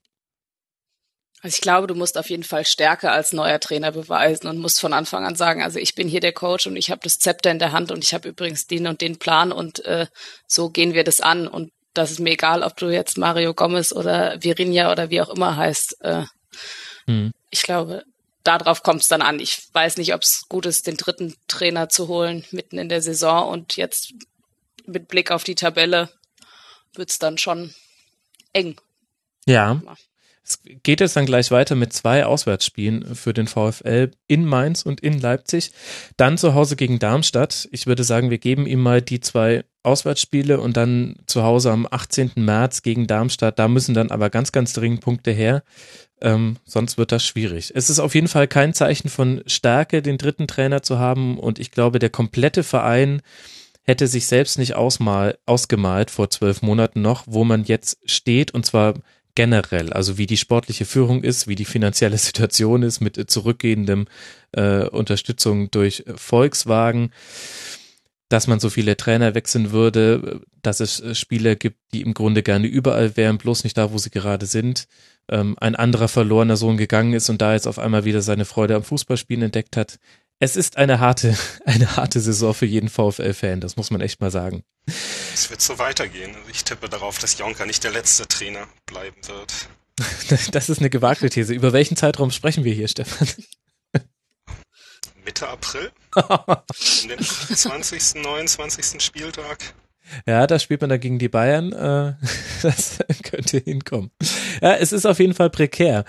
[1.41, 4.79] Also ich glaube, du musst auf jeden Fall Stärke als neuer Trainer beweisen und musst
[4.79, 7.51] von Anfang an sagen, also ich bin hier der Coach und ich habe das Zepter
[7.51, 10.07] in der Hand und ich habe übrigens den und den Plan und äh,
[10.47, 11.49] so gehen wir das an.
[11.49, 15.29] Und das ist mir egal, ob du jetzt Mario Gomez oder Virinha oder wie auch
[15.29, 15.97] immer heißt.
[15.99, 16.23] Äh,
[17.07, 17.31] mhm.
[17.49, 18.05] Ich glaube,
[18.45, 19.41] darauf kommt es dann an.
[19.41, 23.01] Ich weiß nicht, ob es gut ist, den dritten Trainer zu holen mitten in der
[23.01, 24.13] Saison und jetzt
[24.85, 26.09] mit Blick auf die Tabelle
[26.93, 27.73] wird es dann schon
[28.53, 28.79] eng.
[29.45, 29.81] Ja.
[30.45, 34.99] Es geht jetzt dann gleich weiter mit zwei Auswärtsspielen für den VfL in Mainz und
[34.99, 35.71] in Leipzig.
[36.17, 37.69] Dann zu Hause gegen Darmstadt.
[37.71, 41.87] Ich würde sagen, wir geben ihm mal die zwei Auswärtsspiele und dann zu Hause am
[41.89, 42.31] 18.
[42.35, 43.57] März gegen Darmstadt.
[43.57, 45.63] Da müssen dann aber ganz, ganz dringend Punkte her.
[46.19, 47.71] Ähm, sonst wird das schwierig.
[47.73, 51.39] Es ist auf jeden Fall kein Zeichen von Stärke, den dritten Trainer zu haben.
[51.39, 53.21] Und ich glaube, der komplette Verein
[53.83, 58.51] hätte sich selbst nicht ausmal, ausgemalt vor zwölf Monaten noch, wo man jetzt steht.
[58.51, 58.95] Und zwar
[59.35, 64.07] generell, also wie die sportliche Führung ist, wie die finanzielle Situation ist mit zurückgehendem
[64.53, 67.11] äh, Unterstützung durch Volkswagen,
[68.29, 72.41] dass man so viele Trainer wechseln würde, dass es äh, Spieler gibt, die im Grunde
[72.41, 74.87] gerne überall wären, bloß nicht da, wo sie gerade sind.
[75.29, 78.75] Ähm, ein anderer verlorener Sohn gegangen ist und da jetzt auf einmal wieder seine Freude
[78.75, 79.99] am Fußballspielen entdeckt hat.
[80.43, 84.29] Es ist eine harte, eine harte Saison für jeden VfL-Fan, das muss man echt mal
[84.29, 84.65] sagen.
[85.33, 86.35] Es wird so weitergehen.
[86.35, 89.53] Also ich tippe darauf, dass Jonker nicht der letzte Trainer bleiben wird.
[90.51, 91.53] Das ist eine gewagte These.
[91.53, 93.27] Über welchen Zeitraum sprechen wir hier, Stefan?
[95.23, 95.91] Mitte April?
[96.15, 99.01] um den 20., 29.
[99.01, 99.59] Spieltag.
[100.25, 101.71] Ja, da spielt man da gegen die Bayern.
[101.71, 102.15] Äh,
[102.63, 104.11] das könnte hinkommen.
[104.61, 106.03] Ja, es ist auf jeden Fall prekär.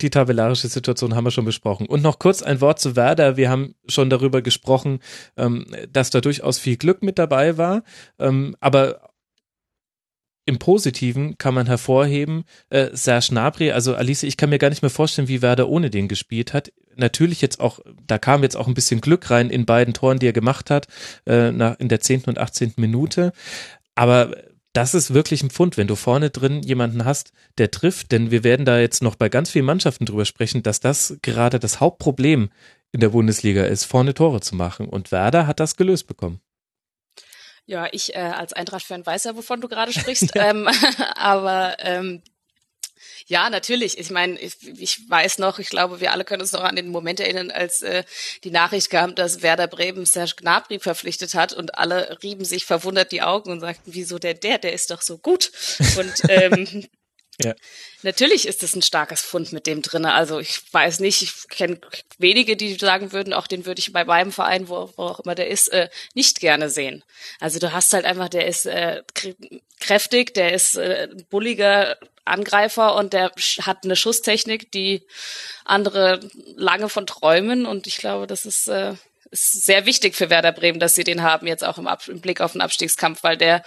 [0.00, 1.86] Die tabellarische Situation haben wir schon besprochen.
[1.86, 3.36] Und noch kurz ein Wort zu Werder.
[3.36, 5.00] Wir haben schon darüber gesprochen,
[5.36, 7.82] ähm, dass da durchaus viel Glück mit dabei war.
[8.18, 9.12] Ähm, aber
[10.48, 14.82] im Positiven kann man hervorheben, äh, Serge Gnabry, also Alice, ich kann mir gar nicht
[14.82, 16.72] mehr vorstellen, wie Werder ohne den gespielt hat.
[16.94, 20.28] Natürlich jetzt auch, da kam jetzt auch ein bisschen Glück rein in beiden Toren, die
[20.28, 20.86] er gemacht hat,
[21.26, 23.32] äh, nach, in der zehnten und achtzehnten Minute.
[23.96, 24.36] Aber
[24.76, 28.44] das ist wirklich ein Pfund, wenn du vorne drin jemanden hast, der trifft, denn wir
[28.44, 32.50] werden da jetzt noch bei ganz vielen Mannschaften drüber sprechen, dass das gerade das Hauptproblem
[32.92, 34.86] in der Bundesliga ist, vorne Tore zu machen.
[34.86, 36.40] Und Werder hat das gelöst bekommen.
[37.64, 40.32] Ja, ich äh, als Eintracht-Fan weiß ja, wovon du gerade sprichst.
[40.34, 40.68] ähm,
[41.16, 42.22] aber ähm,
[43.26, 43.98] ja, natürlich.
[43.98, 46.88] Ich meine, ich, ich weiß noch, ich glaube, wir alle können uns noch an den
[46.88, 48.04] Moment erinnern, als äh,
[48.44, 53.12] die Nachricht kam, dass Werder Bremen Serge Gnabry verpflichtet hat und alle rieben sich verwundert
[53.12, 55.50] die Augen und sagten, wieso der, der, der ist doch so gut.
[55.98, 56.86] Und ähm,
[57.42, 57.54] Ja.
[58.02, 60.14] Natürlich ist es ein starkes Fund mit dem drinne.
[60.14, 61.80] Also ich weiß nicht, ich kenne
[62.18, 65.34] wenige, die sagen würden, auch den würde ich bei meinem Verein, wo, wo auch immer
[65.34, 67.04] der ist, äh, nicht gerne sehen.
[67.38, 69.02] Also du hast halt einfach, der ist äh,
[69.80, 75.02] kräftig, der ist äh, bulliger Angreifer und der hat eine Schusstechnik, die
[75.64, 76.20] andere
[76.56, 77.66] lange von träumen.
[77.66, 78.94] Und ich glaube, das ist, äh,
[79.30, 82.20] ist sehr wichtig für Werder Bremen, dass sie den haben jetzt auch im, Ab im
[82.20, 83.62] Blick auf den Abstiegskampf, weil der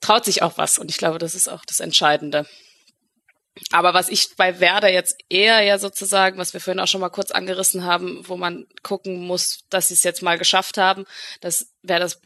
[0.00, 0.78] traut sich auch was.
[0.78, 2.46] Und ich glaube, das ist auch das Entscheidende.
[3.72, 7.10] Aber was ich bei Werder jetzt eher ja sozusagen, was wir vorhin auch schon mal
[7.10, 11.04] kurz angerissen haben, wo man gucken muss, dass sie es jetzt mal geschafft haben,
[11.40, 12.20] das wäre das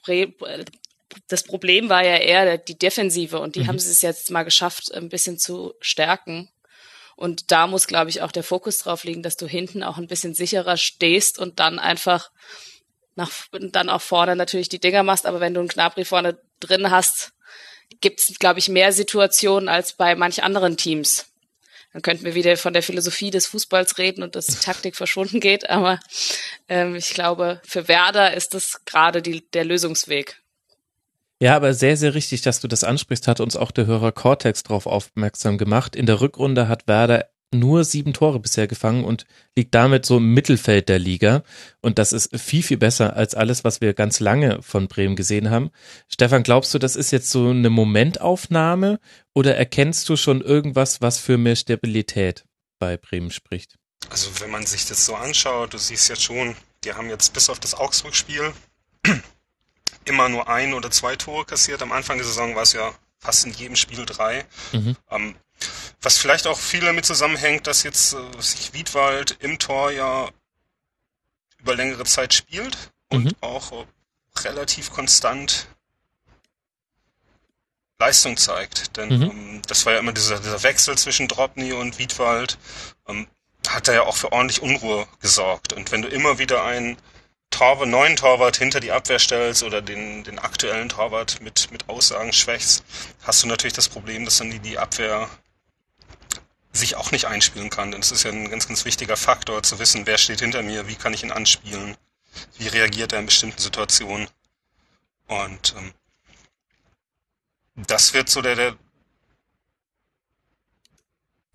[1.29, 3.69] das Problem war ja eher die Defensive und die mhm.
[3.69, 6.51] haben sie es jetzt mal geschafft, ein bisschen zu stärken.
[7.17, 10.09] Und da muss, glaube ich, auch der Fokus drauf liegen, dass du hinten auch ein
[10.09, 12.31] bisschen sicherer stehst und dann einfach
[13.15, 15.27] nach, dann auch vorne natürlich die Dinger machst.
[15.27, 17.34] Aber wenn du einen Knabri vorne drin hast,
[18.05, 21.25] gibt es, glaube ich, mehr Situationen als bei manch anderen Teams.
[21.95, 25.40] Dann könnten wir wieder von der Philosophie des Fußballs reden und dass die Taktik verschwunden
[25.40, 25.71] geht.
[25.71, 25.99] Aber
[26.69, 30.43] ähm, ich glaube, für Werder ist das gerade die, der Lösungsweg.
[31.40, 34.64] Ja, aber sehr, sehr richtig, dass du das ansprichst, hat uns auch der Hörer Cortex
[34.64, 35.97] darauf aufmerksam gemacht.
[35.97, 40.35] In der Rückrunde hat Werder nur sieben Tore bisher gefangen und liegt damit so im
[40.35, 41.43] Mittelfeld der Liga.
[41.81, 45.51] Und das ist viel, viel besser als alles, was wir ganz lange von Bremen gesehen
[45.51, 45.71] haben.
[46.09, 49.01] Stefan, glaubst du, das ist jetzt so eine Momentaufnahme
[49.33, 52.45] oder erkennst du schon irgendwas, was für mehr Stabilität
[52.79, 53.77] bei Bremen spricht?
[54.11, 57.49] Also wenn man sich das so anschaut, du siehst jetzt schon, die haben jetzt bis
[57.49, 58.53] auf das Augsburg-Spiel
[60.05, 61.83] immer nur ein oder zwei Tore kassiert.
[61.83, 64.45] Am Anfang der Saison war es ja fast in jedem Spiel drei.
[64.73, 64.97] Mhm.
[65.11, 65.35] Ähm,
[66.05, 70.29] was vielleicht auch viel damit zusammenhängt, dass jetzt äh, sich Wiedwald im Tor ja
[71.59, 72.77] über längere Zeit spielt
[73.09, 73.37] und mhm.
[73.40, 73.85] auch äh,
[74.40, 75.67] relativ konstant
[77.99, 78.97] Leistung zeigt.
[78.97, 79.23] Denn mhm.
[79.23, 82.59] ähm, das war ja immer dieser, dieser Wechsel zwischen Dropny und Wiedwald.
[83.09, 83.27] Ähm,
[83.67, 85.73] hat er ja auch für ordentlich Unruhe gesorgt.
[85.73, 86.99] Und wenn du immer wieder einen
[87.49, 92.35] Torwart, neuen Torwart hinter die Abwehr stellst oder den, den aktuellen Torwart mit, mit Aussagen
[92.35, 92.85] schwächst,
[93.23, 95.31] hast du natürlich das Problem, dass dann die, die Abwehr
[96.75, 97.91] sich auch nicht einspielen kann.
[97.91, 100.89] Denn es ist ja ein ganz, ganz wichtiger Faktor, zu wissen, wer steht hinter mir,
[100.89, 101.97] wie kann ich ihn anspielen,
[102.59, 104.29] wie reagiert er in bestimmten Situationen.
[105.27, 105.95] Und ähm,
[107.77, 108.77] das wird so der, der,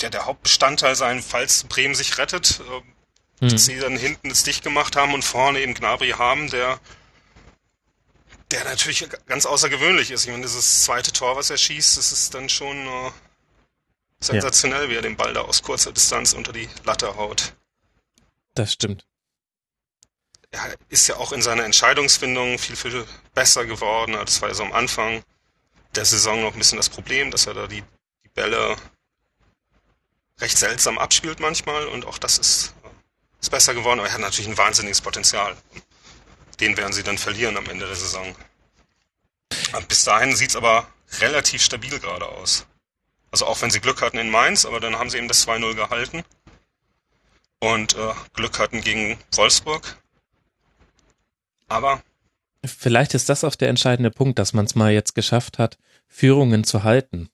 [0.01, 3.49] der, der Hauptbestandteil sein, falls Bremen sich rettet, äh, mhm.
[3.49, 6.79] dass sie dann hinten es dicht gemacht haben und vorne eben Gnabry haben, der
[8.51, 10.23] der natürlich ganz außergewöhnlich ist.
[10.23, 13.11] Ich meine, dieses zweite Tor, was er schießt, das ist dann schon äh,
[14.19, 14.89] sensationell, ja.
[14.89, 17.53] wie er den Ball da aus kurzer Distanz unter die Latte haut.
[18.55, 19.05] Das stimmt.
[20.51, 24.13] Er ist ja auch in seiner Entscheidungsfindung viel, viel besser geworden.
[24.13, 25.23] Das war ja so am Anfang
[25.95, 27.83] der Saison noch ein bisschen das Problem, dass er da die,
[28.23, 28.75] die Bälle
[30.39, 32.73] recht seltsam abspielt manchmal und auch das ist,
[33.41, 35.55] ist besser geworden, aber er hat natürlich ein wahnsinniges Potenzial.
[36.59, 38.35] Den werden sie dann verlieren am Ende der Saison.
[39.87, 40.87] Bis dahin sieht's aber
[41.19, 42.65] relativ stabil gerade aus.
[43.31, 45.75] Also auch wenn sie Glück hatten in Mainz, aber dann haben sie eben das 2-0
[45.75, 46.23] gehalten.
[47.59, 49.97] Und äh, Glück hatten gegen Wolfsburg.
[51.67, 52.01] Aber.
[52.65, 56.63] Vielleicht ist das auch der entscheidende Punkt, dass man es mal jetzt geschafft hat, Führungen
[56.63, 57.29] zu halten.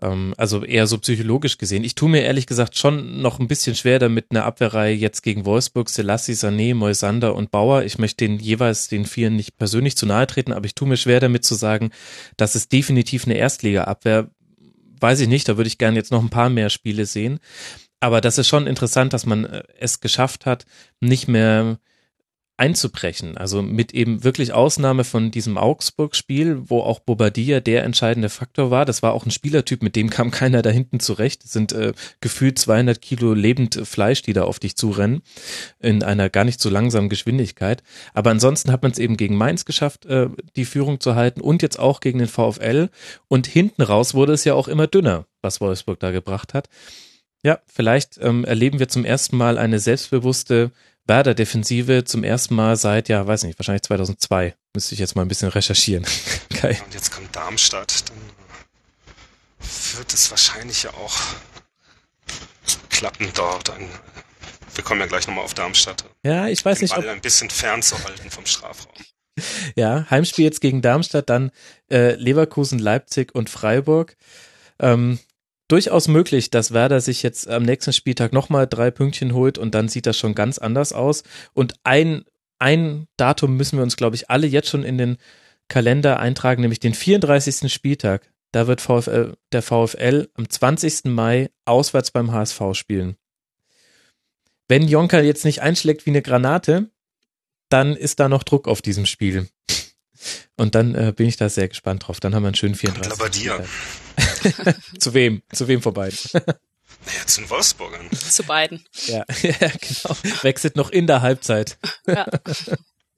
[0.00, 1.84] Ähm, also eher so psychologisch gesehen.
[1.84, 5.44] Ich tue mir ehrlich gesagt schon noch ein bisschen schwer damit, eine Abwehrreihe jetzt gegen
[5.44, 7.82] Wolfsburg, Selassie, Sané, Moisander und Bauer.
[7.82, 10.96] Ich möchte den jeweils den Vieren nicht persönlich zu nahe treten, aber ich tue mir
[10.96, 11.90] schwer damit zu sagen,
[12.36, 14.30] dass es definitiv eine Erstliga-Abwehr.
[15.00, 17.38] Weiß ich nicht, da würde ich gerne jetzt noch ein paar mehr Spiele sehen.
[18.00, 20.66] Aber das ist schon interessant, dass man äh, es geschafft hat,
[21.00, 21.78] nicht mehr
[22.58, 23.38] einzubrechen.
[23.38, 28.84] Also mit eben wirklich Ausnahme von diesem Augsburg-Spiel, wo auch Bobadilla der entscheidende Faktor war.
[28.84, 31.44] Das war auch ein Spielertyp, mit dem kam keiner da hinten zurecht.
[31.44, 35.22] Das sind äh, gefühlt 200 Kilo lebend Fleisch, die da auf dich zurennen,
[35.78, 37.82] in einer gar nicht so langsamen Geschwindigkeit.
[38.12, 41.62] Aber ansonsten hat man es eben gegen Mainz geschafft, äh, die Führung zu halten und
[41.62, 42.90] jetzt auch gegen den VfL.
[43.28, 46.68] Und hinten raus wurde es ja auch immer dünner, was Wolfsburg da gebracht hat.
[47.44, 50.72] Ja, vielleicht ähm, erleben wir zum ersten Mal eine selbstbewusste
[51.08, 54.54] Werder-Defensive zum ersten Mal seit, ja, weiß nicht, wahrscheinlich 2002.
[54.74, 56.06] Müsste ich jetzt mal ein bisschen recherchieren.
[56.52, 56.78] okay.
[56.84, 58.16] Und jetzt kommt Darmstadt, dann
[59.96, 61.16] wird es wahrscheinlich ja auch
[62.90, 63.70] klappen dort.
[63.70, 63.88] Ein,
[64.74, 66.04] wir kommen ja gleich nochmal auf Darmstadt.
[66.22, 66.94] Ja, ich weiß nicht.
[66.94, 68.92] Ball ob ein bisschen fernzuhalten vom Strafraum.
[69.76, 71.52] Ja, Heimspiel jetzt gegen Darmstadt, dann
[71.92, 74.16] äh, Leverkusen, Leipzig und Freiburg.
[74.80, 75.20] Ähm,
[75.68, 79.88] durchaus möglich, dass Werder sich jetzt am nächsten Spieltag nochmal drei Pünktchen holt und dann
[79.88, 81.22] sieht das schon ganz anders aus.
[81.52, 82.24] Und ein,
[82.58, 85.18] ein Datum müssen wir uns, glaube ich, alle jetzt schon in den
[85.68, 87.72] Kalender eintragen, nämlich den 34.
[87.72, 88.32] Spieltag.
[88.52, 91.04] Da wird VfL, der VfL am 20.
[91.04, 93.16] Mai auswärts beim HSV spielen.
[94.68, 96.90] Wenn Jonker jetzt nicht einschlägt wie eine Granate,
[97.68, 99.48] dann ist da noch Druck auf diesem Spiel.
[100.56, 102.20] Und dann äh, bin ich da sehr gespannt drauf.
[102.20, 104.07] Dann haben wir einen schönen 34.
[104.98, 105.42] Zu wem?
[105.52, 106.12] Zu wem vorbei?
[107.06, 108.10] Naja, zu den Wolfsburgern.
[108.12, 108.84] Zu beiden.
[109.06, 110.16] Ja, ja, genau.
[110.42, 111.78] Wechselt noch in der Halbzeit.
[112.06, 112.26] Ja.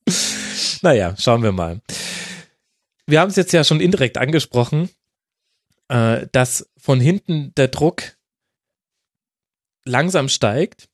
[0.83, 1.81] naja, schauen wir mal.
[3.07, 4.91] Wir haben es jetzt ja schon indirekt angesprochen,
[5.89, 8.17] äh, dass von hinten der Druck
[9.85, 10.89] langsam steigt,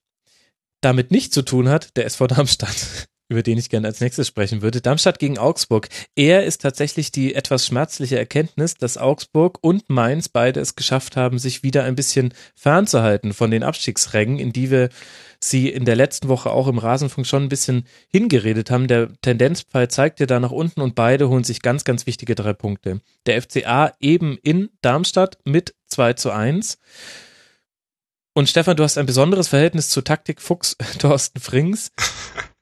[0.80, 4.62] damit nichts zu tun hat, der SV Darmstadt über den ich gerne als nächstes sprechen
[4.62, 4.80] würde.
[4.80, 5.88] Darmstadt gegen Augsburg.
[6.14, 11.38] Er ist tatsächlich die etwas schmerzliche Erkenntnis, dass Augsburg und Mainz beide es geschafft haben,
[11.38, 14.90] sich wieder ein bisschen fernzuhalten von den Abstiegsrängen, in die wir
[15.40, 18.88] sie in der letzten Woche auch im Rasenfunk schon ein bisschen hingeredet haben.
[18.88, 22.52] Der Tendenzpfeil zeigt ja da nach unten und beide holen sich ganz, ganz wichtige drei
[22.52, 23.00] Punkte.
[23.26, 26.78] Der FCA eben in Darmstadt mit 2 zu 1.
[28.34, 31.90] Und Stefan, du hast ein besonderes Verhältnis zu Taktik Fuchs Thorsten Frings.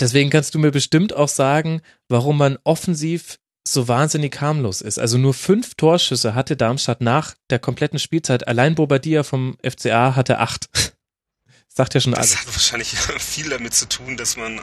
[0.00, 3.38] Deswegen kannst du mir bestimmt auch sagen, warum man offensiv
[3.72, 4.98] so wahnsinnig harmlos ist.
[4.98, 8.48] Also nur fünf Torschüsse hatte Darmstadt nach der kompletten Spielzeit.
[8.48, 10.68] Allein Bobadilla vom FCA hatte acht.
[11.68, 12.32] Sagt ja schon alles.
[12.32, 12.88] Das hat wahrscheinlich
[13.18, 14.62] viel damit zu tun, dass man, äh,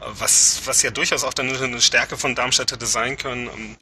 [0.00, 3.76] was, was ja durchaus auch dann eine Stärke von Darmstadt hätte sein können, ähm,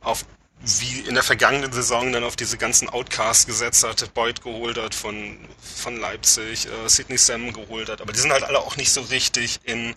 [0.00, 0.24] auf
[0.62, 4.94] wie in der vergangenen Saison dann auf diese ganzen Outcasts gesetzt hat, Boyd geholt hat
[4.94, 8.92] von, von Leipzig, äh, Sidney Sam geholt hat, aber die sind halt alle auch nicht
[8.92, 9.94] so richtig in,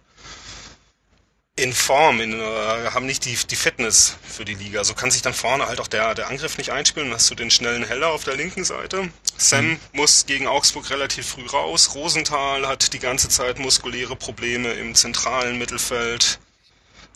[1.56, 2.44] in Form, in, äh,
[2.92, 4.84] haben nicht die, die Fitness für die Liga.
[4.84, 7.10] So kann sich dann vorne halt auch der, der Angriff nicht einspielen.
[7.10, 9.10] Dann hast du den schnellen Heller auf der linken Seite.
[9.38, 9.80] Sam mhm.
[9.94, 11.96] muss gegen Augsburg relativ früh raus.
[11.96, 16.40] Rosenthal hat die ganze Zeit muskuläre Probleme im zentralen Mittelfeld.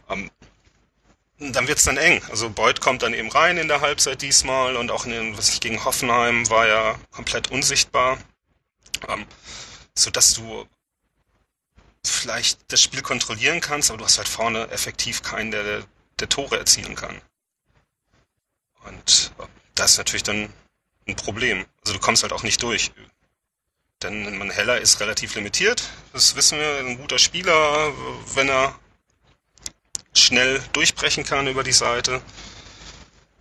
[0.09, 0.29] Ähm,
[1.51, 2.21] dann wird's dann eng.
[2.29, 5.49] Also Beuth kommt dann eben rein in der Halbzeit diesmal und auch in den, was
[5.49, 8.17] ich gegen Hoffenheim war ja komplett unsichtbar.
[9.07, 9.25] Ähm,
[9.95, 10.67] so dass du
[12.05, 15.83] vielleicht das Spiel kontrollieren kannst, aber du hast halt vorne effektiv keinen, der,
[16.19, 17.21] der Tore erzielen kann.
[18.85, 20.53] Und äh, das ist natürlich dann
[21.07, 21.65] ein Problem.
[21.81, 22.91] Also du kommst halt auch nicht durch.
[24.01, 25.83] Denn Heller ist relativ limitiert.
[26.11, 26.77] Das wissen wir.
[26.79, 27.93] Ein guter Spieler,
[28.35, 28.77] wenn er
[30.15, 32.21] schnell durchbrechen kann über die Seite.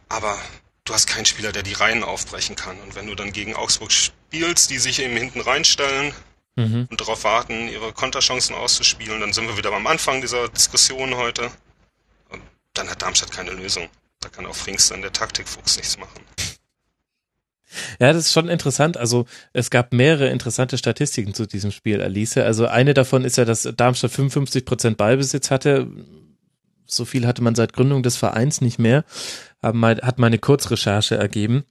[0.08, 0.38] Aber
[0.84, 2.80] du hast keinen Spieler, der die Reihen aufbrechen kann.
[2.80, 6.14] Und wenn du dann gegen Augsburg spielst, die sich eben hinten reinstellen,
[6.56, 6.88] mhm.
[6.90, 9.20] und darauf warten, ihre Konterchancen auszuspielen.
[9.20, 11.50] Dann sind wir wieder am Anfang dieser Diskussion heute.
[12.30, 12.42] Und
[12.74, 13.88] dann hat Darmstadt keine Lösung.
[14.20, 16.20] Da kann auch Frings dann der Taktikfuchs nichts machen.
[17.98, 18.98] Ja, das ist schon interessant.
[18.98, 22.36] Also es gab mehrere interessante Statistiken zu diesem Spiel, Alice.
[22.36, 25.88] Also eine davon ist ja, dass Darmstadt 55 Prozent Ballbesitz hatte.
[26.86, 29.04] So viel hatte man seit Gründung des Vereins nicht mehr.
[29.62, 31.64] Hat meine Kurzrecherche ergeben.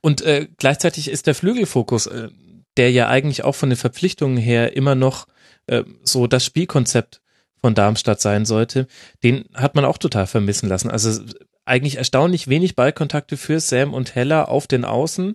[0.00, 2.28] Und äh, gleichzeitig ist der Flügelfokus äh,
[2.76, 5.26] der ja eigentlich auch von den Verpflichtungen her immer noch
[5.66, 7.20] äh, so das Spielkonzept
[7.60, 8.86] von Darmstadt sein sollte,
[9.22, 10.90] den hat man auch total vermissen lassen.
[10.90, 11.22] Also
[11.64, 15.34] eigentlich erstaunlich wenig Ballkontakte für Sam und Heller auf den Außen.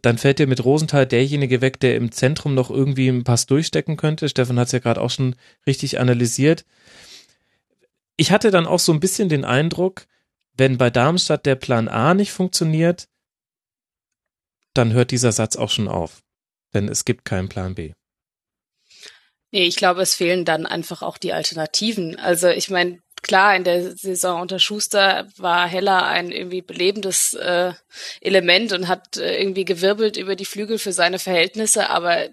[0.00, 3.96] Dann fällt dir mit Rosenthal derjenige weg, der im Zentrum noch irgendwie einen Pass durchstecken
[3.96, 4.28] könnte.
[4.28, 5.34] Stefan hat es ja gerade auch schon
[5.66, 6.64] richtig analysiert.
[8.16, 10.06] Ich hatte dann auch so ein bisschen den Eindruck,
[10.54, 13.08] wenn bei Darmstadt der Plan A nicht funktioniert,
[14.74, 16.22] dann hört dieser Satz auch schon auf
[16.76, 17.92] denn es gibt keinen Plan B.
[19.50, 22.18] Nee, ich glaube, es fehlen dann einfach auch die Alternativen.
[22.18, 27.72] Also ich meine, klar, in der Saison unter Schuster war Heller ein irgendwie belebendes äh,
[28.20, 32.28] Element und hat äh, irgendwie gewirbelt über die Flügel für seine Verhältnisse, aber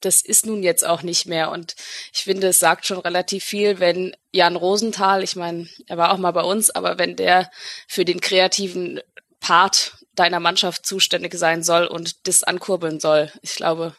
[0.00, 1.50] das ist nun jetzt auch nicht mehr.
[1.50, 1.76] Und
[2.12, 6.18] ich finde, es sagt schon relativ viel, wenn Jan Rosenthal, ich meine, er war auch
[6.18, 7.50] mal bei uns, aber wenn der
[7.86, 9.00] für den kreativen
[9.40, 13.32] Part deiner Mannschaft zuständig sein soll und das ankurbeln soll.
[13.42, 13.94] Ich glaube,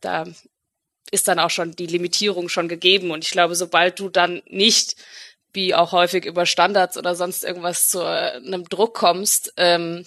[0.00, 0.24] da
[1.10, 3.10] ist dann auch schon die Limitierung schon gegeben.
[3.10, 4.96] Und ich glaube, sobald du dann nicht,
[5.52, 10.04] wie auch häufig über Standards oder sonst irgendwas zu einem Druck kommst, ähm,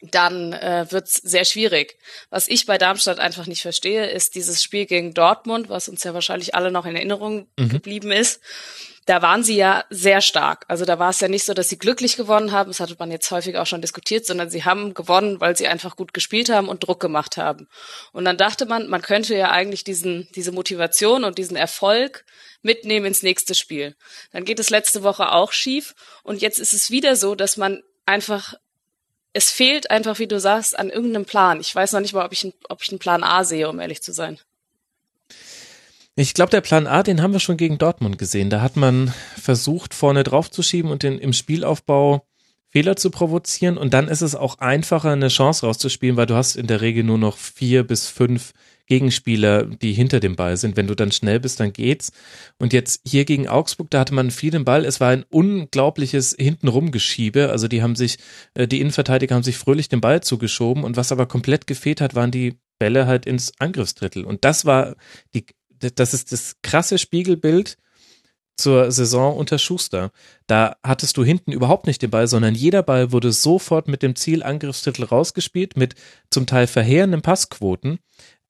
[0.00, 1.98] dann äh, wird's sehr schwierig.
[2.30, 6.14] Was ich bei Darmstadt einfach nicht verstehe, ist dieses Spiel gegen Dortmund, was uns ja
[6.14, 7.68] wahrscheinlich alle noch in Erinnerung mhm.
[7.68, 8.40] geblieben ist
[9.08, 10.66] da waren sie ja sehr stark.
[10.68, 13.10] Also da war es ja nicht so, dass sie glücklich gewonnen haben, das hatte man
[13.10, 16.68] jetzt häufig auch schon diskutiert, sondern sie haben gewonnen, weil sie einfach gut gespielt haben
[16.68, 17.68] und Druck gemacht haben.
[18.12, 22.26] Und dann dachte man, man könnte ja eigentlich diesen, diese Motivation und diesen Erfolg
[22.60, 23.96] mitnehmen ins nächste Spiel.
[24.32, 27.82] Dann geht es letzte Woche auch schief und jetzt ist es wieder so, dass man
[28.04, 28.54] einfach
[29.32, 31.60] es fehlt einfach, wie du sagst, an irgendeinem Plan.
[31.60, 34.02] Ich weiß noch nicht mal, ob ich, ob ich einen Plan A sehe, um ehrlich
[34.02, 34.38] zu sein.
[36.16, 38.50] Ich glaube, der Plan A, den haben wir schon gegen Dortmund gesehen.
[38.50, 42.26] Da hat man versucht, vorne drauf zu schieben und den, im Spielaufbau
[42.70, 43.78] Fehler zu provozieren.
[43.78, 47.04] Und dann ist es auch einfacher, eine Chance rauszuspielen, weil du hast in der Regel
[47.04, 48.52] nur noch vier bis fünf
[48.88, 50.76] Gegenspieler, die hinter dem Ball sind.
[50.76, 52.10] Wenn du dann schnell bist, dann geht's.
[52.58, 54.84] Und jetzt hier gegen Augsburg, da hatte man viel den Ball.
[54.84, 57.50] Es war ein unglaubliches Hintenrum-Geschiebe.
[57.50, 58.18] Also die haben sich,
[58.54, 60.84] äh, die Innenverteidiger haben sich fröhlich den Ball zugeschoben.
[60.84, 64.24] Und was aber komplett gefehlt hat, waren die Bälle halt ins Angriffsdrittel.
[64.24, 64.96] Und das war
[65.34, 65.44] die
[65.80, 67.76] das ist das krasse Spiegelbild
[68.56, 70.10] zur Saison unter Schuster.
[70.48, 74.16] Da hattest du hinten überhaupt nicht den Ball, sondern jeder Ball wurde sofort mit dem
[74.16, 75.94] Ziel Angriffstitel rausgespielt, mit
[76.30, 78.00] zum Teil verheerenden Passquoten.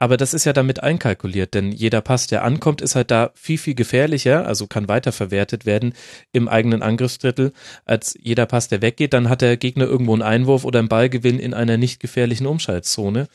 [0.00, 3.58] Aber das ist ja damit einkalkuliert, denn jeder Pass, der ankommt, ist halt da viel,
[3.58, 5.92] viel gefährlicher, also kann weiterverwertet werden
[6.32, 7.52] im eigenen Angriffsdrittel,
[7.84, 9.12] als jeder Pass, der weggeht.
[9.12, 13.26] Dann hat der Gegner irgendwo einen Einwurf oder einen Ballgewinn in einer nicht gefährlichen Umschaltzone.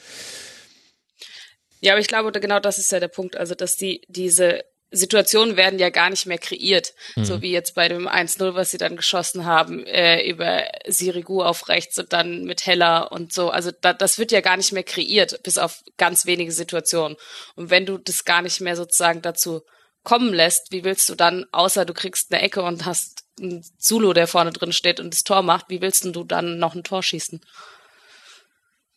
[1.81, 3.35] Ja, aber ich glaube, genau das ist ja der Punkt.
[3.35, 4.63] Also, dass die, diese
[4.95, 7.25] Situationen werden ja gar nicht mehr kreiert, mhm.
[7.25, 11.67] so wie jetzt bei dem 1-0, was sie dann geschossen haben, äh, über Sirigu auf
[11.67, 13.49] rechts und dann mit Heller und so.
[13.49, 17.17] Also da, das wird ja gar nicht mehr kreiert, bis auf ganz wenige Situationen.
[17.55, 19.63] Und wenn du das gar nicht mehr sozusagen dazu
[20.03, 24.13] kommen lässt, wie willst du dann, außer du kriegst eine Ecke und hast einen Zulu,
[24.13, 27.01] der vorne drin steht und das Tor macht, wie willst du dann noch ein Tor
[27.01, 27.41] schießen?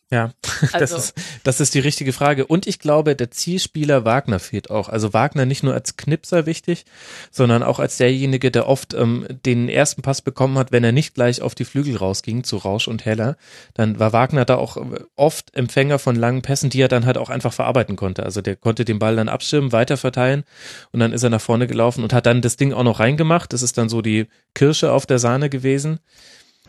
[0.09, 0.31] Ja,
[0.71, 0.77] also.
[0.79, 2.45] das, ist, das ist die richtige Frage.
[2.45, 4.87] Und ich glaube, der Zielspieler Wagner fehlt auch.
[4.87, 6.85] Also Wagner nicht nur als Knipser wichtig,
[7.29, 11.13] sondern auch als derjenige, der oft ähm, den ersten Pass bekommen hat, wenn er nicht
[11.13, 13.35] gleich auf die Flügel rausging zu Rausch und Heller.
[13.73, 17.17] Dann war Wagner da auch äh, oft Empfänger von langen Pässen, die er dann halt
[17.17, 18.23] auch einfach verarbeiten konnte.
[18.23, 20.45] Also der konnte den Ball dann abschirmen, weiter verteilen
[20.93, 23.51] und dann ist er nach vorne gelaufen und hat dann das Ding auch noch reingemacht.
[23.51, 25.99] Das ist dann so die Kirsche auf der Sahne gewesen.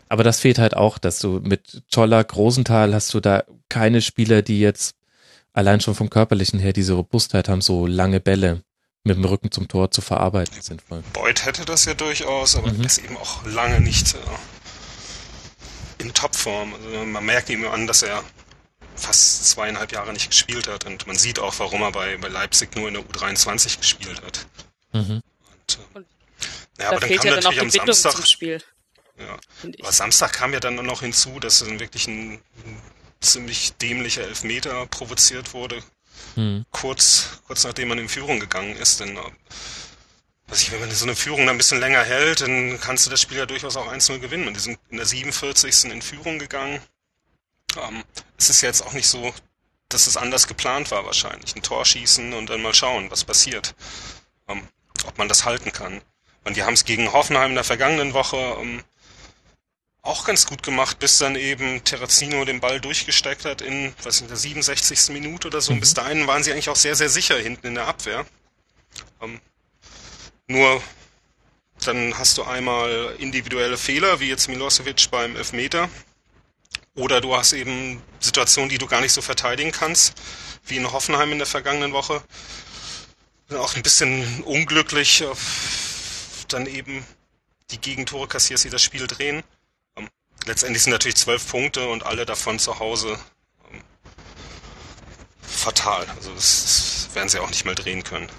[0.09, 4.41] Aber das fehlt halt auch, dass du mit Toller, Großenthal hast du da keine Spieler,
[4.41, 4.95] die jetzt
[5.53, 8.63] allein schon vom körperlichen her diese Robustheit haben, so lange Bälle
[9.03, 11.03] mit dem Rücken zum Tor zu verarbeiten sinnvoll.
[11.13, 12.83] Beuth hätte das ja durchaus, aber mhm.
[12.83, 14.17] ist eben auch lange nicht äh,
[16.03, 16.73] in Topform.
[16.73, 18.23] Also man merkt ihm an, dass er
[18.95, 22.75] fast zweieinhalb Jahre nicht gespielt hat und man sieht auch, warum er bei, bei Leipzig
[22.75, 24.45] nur in der U23 gespielt hat.
[24.93, 25.21] Mhm.
[25.21, 26.03] Und, äh, ja,
[26.77, 28.63] da aber fehlt dann kam ja dann auch die Bindung Samstag, zum Spiel.
[29.19, 29.37] Ja.
[29.79, 32.81] Aber Samstag kam ja dann noch hinzu, dass dann wirklich ein, ein
[33.19, 35.83] ziemlich dämlicher Elfmeter provoziert wurde.
[36.35, 36.65] Hm.
[36.71, 38.99] Kurz, kurz nachdem man in Führung gegangen ist.
[38.99, 39.17] Denn
[40.47, 43.09] was ich, wenn man so eine Führung dann ein bisschen länger hält, dann kannst du
[43.09, 44.47] das Spiel ja durchaus auch 1-0 gewinnen.
[44.47, 45.91] Und die sind in der 47.
[45.91, 46.81] in Führung gegangen.
[47.77, 48.03] Ähm,
[48.37, 49.33] es ist jetzt auch nicht so,
[49.89, 51.55] dass es anders geplant war wahrscheinlich.
[51.55, 53.75] Ein Tor schießen und dann mal schauen, was passiert.
[54.47, 54.67] Ähm,
[55.05, 56.01] ob man das halten kann.
[56.45, 58.83] Und die haben es gegen Hoffenheim in der vergangenen Woche ähm,
[60.01, 64.27] auch ganz gut gemacht, bis dann eben Terrazino den Ball durchgesteckt hat in, was in
[64.27, 65.09] der 67.
[65.09, 65.71] Minute oder so.
[65.71, 65.77] Mhm.
[65.77, 68.25] Und bis dahin waren sie eigentlich auch sehr, sehr sicher hinten in der Abwehr.
[69.21, 69.39] Ähm,
[70.47, 70.81] nur
[71.85, 75.89] dann hast du einmal individuelle Fehler, wie jetzt Milosevic beim Elfmeter.
[76.95, 80.13] Oder du hast eben Situationen, die du gar nicht so verteidigen kannst,
[80.65, 82.21] wie in Hoffenheim in der vergangenen Woche.
[83.51, 85.27] Auch ein bisschen unglücklich, äh,
[86.49, 87.05] dann eben
[87.71, 89.43] die Gegentore kassierst, die das Spiel drehen
[90.45, 93.19] letztendlich sind natürlich zwölf Punkte und alle davon zu Hause
[93.71, 93.83] ähm,
[95.41, 96.05] fatal.
[96.15, 98.29] Also das, das werden sie auch nicht mal drehen können.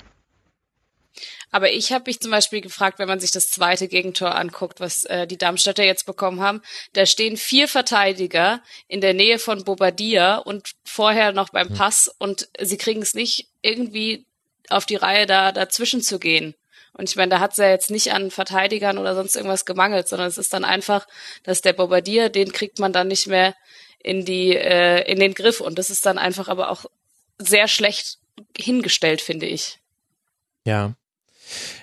[1.52, 5.04] Aber ich habe mich zum Beispiel gefragt, wenn man sich das zweite Gegentor anguckt, was
[5.04, 10.36] äh, die Darmstädter jetzt bekommen haben, da stehen vier Verteidiger in der Nähe von Bobadilla
[10.36, 11.76] und vorher noch beim hm.
[11.76, 14.26] Pass und sie kriegen es nicht irgendwie
[14.68, 16.54] auf die Reihe, da dazwischen zu gehen.
[17.00, 20.06] Und ich meine, da hat es ja jetzt nicht an Verteidigern oder sonst irgendwas gemangelt,
[20.06, 21.08] sondern es ist dann einfach,
[21.44, 23.54] dass der Bombardier, den kriegt man dann nicht mehr
[24.00, 25.62] in die, äh, in den Griff.
[25.62, 26.84] Und das ist dann einfach aber auch
[27.38, 28.18] sehr schlecht
[28.54, 29.78] hingestellt, finde ich.
[30.66, 30.92] Ja.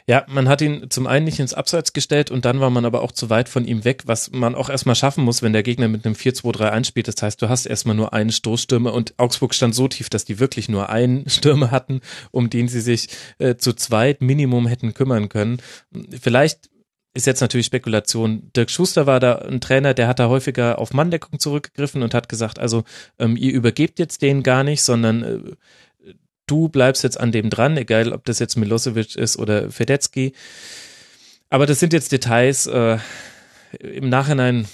[0.07, 3.01] Ja, man hat ihn zum einen nicht ins Abseits gestellt und dann war man aber
[3.01, 5.88] auch zu weit von ihm weg, was man auch erstmal schaffen muss, wenn der Gegner
[5.88, 7.07] mit einem 4-2-3 einspielt.
[7.07, 10.39] Das heißt, du hast erstmal nur einen Stoßstürmer und Augsburg stand so tief, dass die
[10.39, 12.01] wirklich nur einen Stürmer hatten,
[12.32, 13.09] um den sie sich
[13.39, 15.61] äh, zu zweit Minimum hätten kümmern können.
[16.22, 16.70] Vielleicht
[17.18, 18.51] ist jetzt natürlich Spekulation.
[18.55, 22.30] Dirk Schuster war da ein Trainer, der hat da häufiger auf Manndeckung zurückgegriffen und hat
[22.30, 22.84] gesagt, also
[23.18, 25.39] ähm, ihr übergebt jetzt den gar nicht, sondern äh,
[26.48, 30.34] du bleibst jetzt an dem dran, egal ob das jetzt Milosevic ist oder Fedetsky.
[31.50, 32.98] Aber das sind jetzt Details, äh,
[33.80, 34.68] im Nachhinein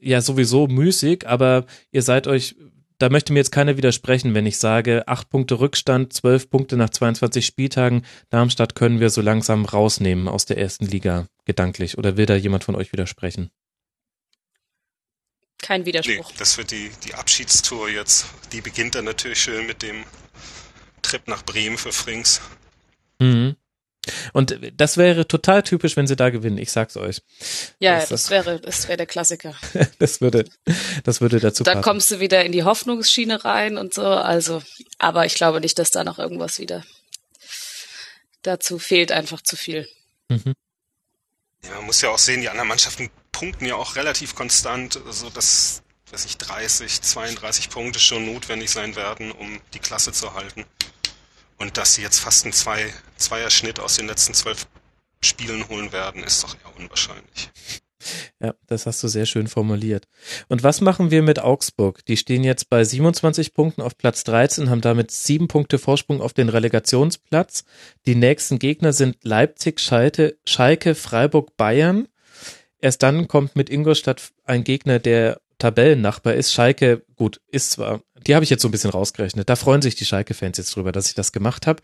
[0.00, 2.56] ja sowieso müßig, aber ihr seid euch,
[2.98, 6.90] da möchte mir jetzt keiner widersprechen, wenn ich sage, acht Punkte Rückstand, zwölf Punkte nach
[6.90, 11.98] 22 Spieltagen, Darmstadt können wir so langsam rausnehmen aus der ersten Liga, gedanklich.
[11.98, 13.50] Oder will da jemand von euch widersprechen?
[15.60, 16.30] Kein Widerspruch.
[16.30, 18.26] Nee, das wird die, die Abschiedstour jetzt.
[18.52, 20.04] Die beginnt dann natürlich schön mit dem
[21.08, 22.40] Trip nach Bremen für Frings.
[23.18, 23.56] Mhm.
[24.32, 26.58] Und das wäre total typisch, wenn sie da gewinnen.
[26.58, 27.20] Ich sag's euch.
[27.78, 29.54] Ja, das, das wäre, das wäre der Klassiker.
[29.98, 30.44] das würde,
[31.04, 31.84] das würde dazu Dann passen.
[31.84, 34.06] kommst du wieder in die Hoffnungsschiene rein und so.
[34.06, 34.62] Also,
[34.98, 36.84] aber ich glaube nicht, dass da noch irgendwas wieder
[38.42, 39.12] dazu fehlt.
[39.12, 39.86] Einfach zu viel.
[40.28, 40.54] Mhm.
[41.64, 45.04] Ja, man muss ja auch sehen, die anderen Mannschaften punkten ja auch relativ konstant, so
[45.04, 45.82] also dass,
[46.12, 50.64] weiß ich, 30, 32 Punkte schon notwendig sein werden, um die Klasse zu halten.
[51.58, 54.66] Und dass sie jetzt fast einen Zwei Zweierschnitt aus den letzten zwölf
[55.20, 57.50] Spielen holen werden, ist doch eher unwahrscheinlich.
[58.40, 60.06] Ja, das hast du sehr schön formuliert.
[60.48, 62.04] Und was machen wir mit Augsburg?
[62.06, 66.32] Die stehen jetzt bei 27 Punkten auf Platz 13, haben damit sieben Punkte Vorsprung auf
[66.32, 67.64] den Relegationsplatz.
[68.06, 72.06] Die nächsten Gegner sind Leipzig, Schalke, Freiburg, Bayern.
[72.80, 76.52] Erst dann kommt mit Ingolstadt ein Gegner, der Tabellennachbar ist.
[76.52, 79.48] Schalke, gut, ist zwar, die habe ich jetzt so ein bisschen rausgerechnet.
[79.48, 81.82] Da freuen sich die Schalke-Fans jetzt drüber, dass ich das gemacht habe.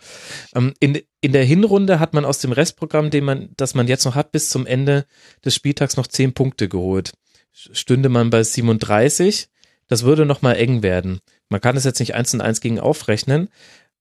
[0.54, 4.04] Ähm, in, in der Hinrunde hat man aus dem Restprogramm, den man, das man jetzt
[4.04, 5.06] noch hat, bis zum Ende
[5.44, 7.12] des Spieltags noch zehn Punkte geholt.
[7.52, 9.48] Stünde man bei 37,
[9.86, 11.20] das würde noch mal eng werden.
[11.48, 13.48] Man kann es jetzt nicht eins und eins gegen aufrechnen,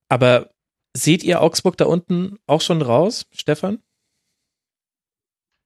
[0.10, 0.50] aber
[0.96, 3.80] seht ihr Augsburg da unten auch schon raus, Stefan?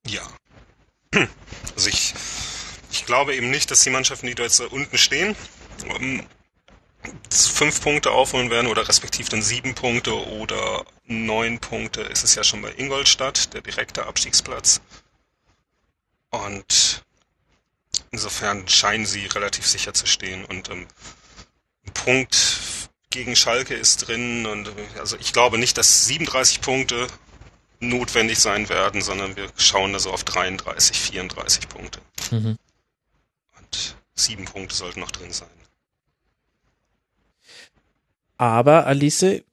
[0.06, 0.22] Ja.
[1.76, 2.14] Also ich
[2.98, 5.36] ich glaube eben nicht, dass die Mannschaften, die jetzt unten stehen,
[5.86, 6.26] ähm,
[7.32, 12.44] fünf Punkte aufholen werden oder respektiv dann sieben Punkte oder neun Punkte ist es ja
[12.44, 14.82] schon bei Ingolstadt, der direkte Abstiegsplatz.
[16.32, 17.04] Und
[18.12, 20.88] insofern scheinen sie relativ sicher zu stehen und ähm,
[21.86, 22.82] ein Punkt
[23.12, 27.08] gegen Schalke ist drin und also ich glaube nicht, dass 37 Punkte
[27.80, 32.02] notwendig sein werden, sondern wir schauen da so auf 33, 34 Punkte.
[32.32, 32.58] Mhm.
[34.18, 35.48] Sieben Punkte sollten noch drin sein.
[38.38, 39.44] Aber Alice,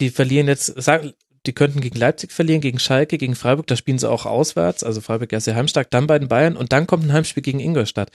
[0.00, 1.12] die verlieren jetzt, sagen,
[1.46, 5.00] die könnten gegen Leipzig verlieren, gegen Schalke, gegen Freiburg, da spielen sie auch auswärts, also
[5.00, 8.10] Freiburg ja sehr heimstark, dann bei den Bayern und dann kommt ein Heimspiel gegen Ingolstadt.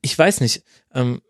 [0.00, 0.62] Ich weiß nicht,
[0.94, 1.20] ähm,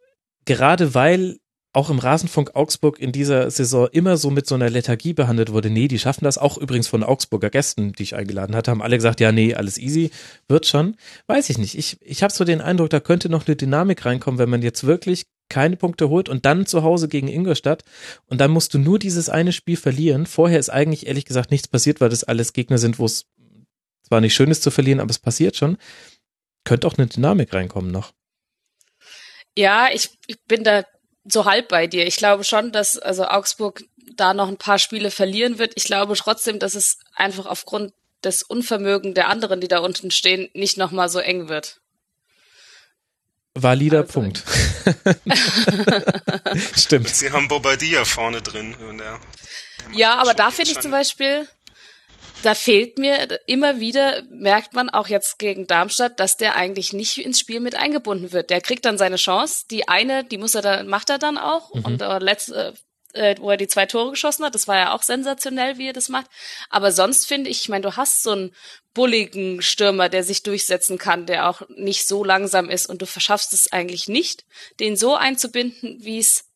[0.45, 1.39] gerade weil
[1.73, 5.71] auch im Rasenfunk Augsburg in dieser Saison immer so mit so einer Lethargie behandelt wurde.
[5.71, 8.97] Nee, die schaffen das auch übrigens von Augsburger Gästen, die ich eingeladen hatte, haben alle
[8.97, 10.11] gesagt, ja, nee, alles easy,
[10.49, 10.97] wird schon.
[11.27, 11.77] Weiß ich nicht.
[11.77, 14.87] Ich, ich habe so den Eindruck, da könnte noch eine Dynamik reinkommen, wenn man jetzt
[14.87, 17.83] wirklich keine Punkte holt und dann zu Hause gegen Ingolstadt
[18.27, 20.27] und dann musst du nur dieses eine Spiel verlieren.
[20.27, 23.27] Vorher ist eigentlich ehrlich gesagt nichts passiert, weil das alles Gegner sind, wo es
[24.03, 25.77] zwar nicht schön ist zu verlieren, aber es passiert schon.
[26.65, 28.13] Könnte auch eine Dynamik reinkommen noch.
[29.57, 30.85] Ja, ich, ich bin da
[31.31, 32.07] so halb bei dir.
[32.07, 33.85] Ich glaube schon, dass also Augsburg
[34.17, 35.73] da noch ein paar Spiele verlieren wird.
[35.77, 37.93] Ich glaube trotzdem, dass es einfach aufgrund
[38.25, 41.81] des Unvermögen der anderen, die da unten stehen, nicht nochmal so eng wird.
[43.55, 44.13] Valider also.
[44.13, 44.43] Punkt.
[46.77, 47.09] Stimmt.
[47.09, 48.77] Sie haben Bobadilla vorne drin.
[48.79, 49.19] Der, der
[49.93, 51.49] ja, aber da finde ich zum Beispiel,
[52.43, 57.19] da fehlt mir immer wieder, merkt man auch jetzt gegen Darmstadt, dass der eigentlich nicht
[57.25, 58.51] ins Spiel mit eingebunden wird.
[58.51, 59.65] Der kriegt dann seine Chance.
[59.71, 61.75] Die eine, die muss er dann, macht er dann auch.
[61.75, 61.85] Mhm.
[61.85, 62.75] Und äh, letzte,
[63.13, 65.93] äh, wo er die zwei Tore geschossen hat, das war ja auch sensationell, wie er
[65.93, 66.27] das macht.
[66.71, 68.55] Aber sonst finde ich, ich meine, du hast so einen
[68.95, 73.53] bulligen Stürmer, der sich durchsetzen kann, der auch nicht so langsam ist und du verschaffst
[73.53, 74.45] es eigentlich nicht,
[74.81, 76.47] den so einzubinden, wie es,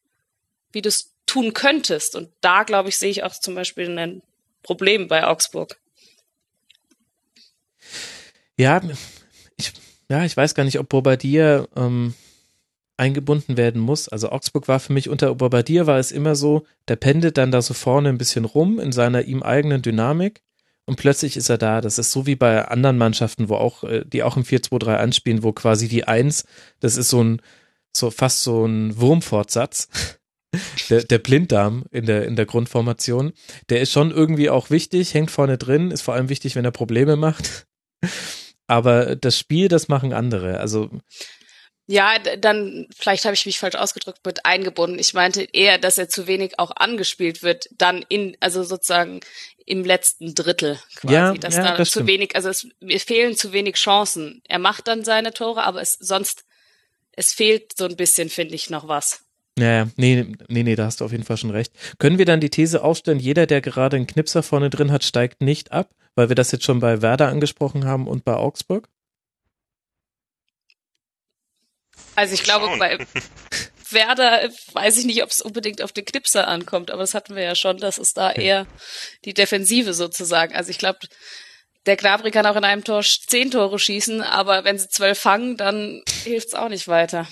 [0.70, 2.14] wie du es tun könntest.
[2.14, 4.22] Und da, glaube ich, sehe ich auch zum Beispiel einen
[4.62, 5.78] Problem bei Augsburg.
[8.56, 8.80] Ja,
[9.56, 9.72] ich,
[10.08, 12.14] ja, ich weiß gar nicht, ob Bobadilla ähm,
[12.96, 14.08] eingebunden werden muss.
[14.08, 17.62] Also Augsburg war für mich unter Bobadilla war es immer so, der pendelt dann da
[17.62, 20.42] so vorne ein bisschen rum in seiner ihm eigenen Dynamik
[20.84, 21.80] und plötzlich ist er da.
[21.80, 25.42] Das ist so wie bei anderen Mannschaften, wo auch, äh, die auch im 4-2-3 anspielen,
[25.42, 26.44] wo quasi die Eins,
[26.80, 27.42] das ist so ein,
[27.92, 29.88] so fast so ein Wurmfortsatz
[30.90, 33.32] der, der Blinddarm in der, in der Grundformation,
[33.70, 36.70] der ist schon irgendwie auch wichtig, hängt vorne drin, ist vor allem wichtig, wenn er
[36.70, 37.66] Probleme macht.
[38.66, 40.60] Aber das Spiel, das machen andere.
[40.60, 40.90] Also
[41.86, 44.98] ja, dann vielleicht habe ich mich falsch ausgedrückt mit eingebunden.
[44.98, 49.20] Ich meinte eher, dass er zu wenig auch angespielt wird, dann in, also sozusagen
[49.66, 51.14] im letzten Drittel quasi.
[51.14, 52.08] Ja, dass ja, da das zu stimmt.
[52.08, 54.42] wenig, also es mir fehlen zu wenig Chancen.
[54.48, 56.44] Er macht dann seine Tore, aber es sonst,
[57.12, 59.24] es fehlt so ein bisschen, finde ich, noch was.
[59.58, 61.72] Naja, nee, nee, nee, da hast du auf jeden Fall schon recht.
[61.98, 65.42] Können wir dann die These aufstellen, jeder, der gerade einen Knipser vorne drin hat, steigt
[65.42, 68.88] nicht ab, weil wir das jetzt schon bei Werder angesprochen haben und bei Augsburg?
[72.14, 72.98] Also ich glaube, bei
[73.90, 77.42] Werder weiß ich nicht, ob es unbedingt auf den Knipser ankommt, aber das hatten wir
[77.42, 78.66] ja schon, das ist da eher
[79.26, 80.54] die Defensive sozusagen.
[80.54, 80.98] Also ich glaube,
[81.84, 85.56] der Gnabry kann auch in einem Tor zehn Tore schießen, aber wenn sie zwölf fangen,
[85.56, 87.26] dann hilft's auch nicht weiter.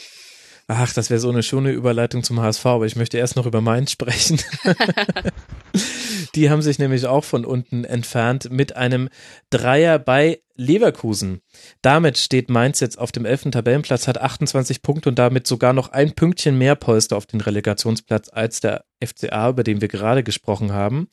[0.72, 3.60] Ach, das wäre so eine schöne Überleitung zum HSV, aber ich möchte erst noch über
[3.60, 4.38] Mainz sprechen.
[6.36, 9.08] Die haben sich nämlich auch von unten entfernt mit einem
[9.50, 11.40] Dreier bei Leverkusen.
[11.82, 15.90] Damit steht Mainz jetzt auf dem elften Tabellenplatz, hat 28 Punkte und damit sogar noch
[15.90, 20.72] ein Pünktchen mehr Polster auf den Relegationsplatz als der FCA, über den wir gerade gesprochen
[20.72, 21.08] haben.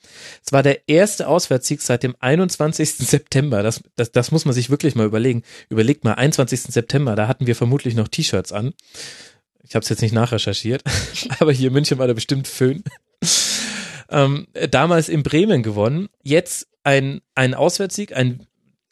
[0.45, 2.93] Es war der erste Auswärtssieg seit dem 21.
[2.93, 3.63] September.
[3.63, 5.41] Das, das, das muss man sich wirklich mal überlegen.
[5.69, 6.61] Überlegt mal, 21.
[6.61, 8.75] September, da hatten wir vermutlich noch T-Shirts an.
[9.67, 10.83] Ich habe es jetzt nicht nachrecherchiert,
[11.39, 12.83] aber hier in München war da bestimmt Föhn.
[14.09, 16.07] Ähm, damals in Bremen gewonnen.
[16.23, 18.47] Jetzt ein, ein Auswärtssieg, ein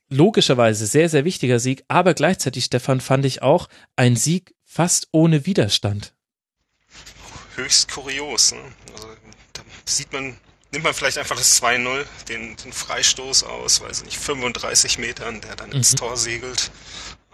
[0.09, 5.45] logischerweise sehr, sehr wichtiger Sieg, aber gleichzeitig, Stefan, fand ich auch ein Sieg fast ohne
[5.45, 6.13] Widerstand.
[7.55, 8.51] Höchst kurios.
[8.51, 8.59] Ne?
[8.93, 9.07] Also,
[9.53, 10.35] da sieht man,
[10.71, 15.55] nimmt man vielleicht einfach das 2-0, den, den Freistoß aus, weiß nicht, 35 Metern, der
[15.55, 15.97] dann ins Mhm.
[15.97, 16.71] Tor segelt,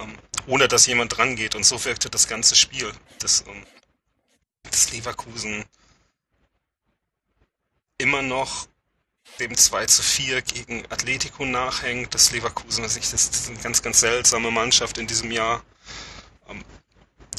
[0.02, 1.56] ähm, ohne dass jemand dran geht.
[1.56, 2.92] Und so wirkte das ganze Spiel.
[3.20, 3.66] Das, ähm,
[4.64, 5.66] das Leverkusen
[7.98, 8.68] immer noch
[9.40, 12.14] dem 2 zu 4 gegen Atletico nachhängt.
[12.14, 15.64] Das Leverkusen, das ist eine ganz, ganz seltsame Mannschaft in diesem Jahr.
[16.48, 16.64] Ähm,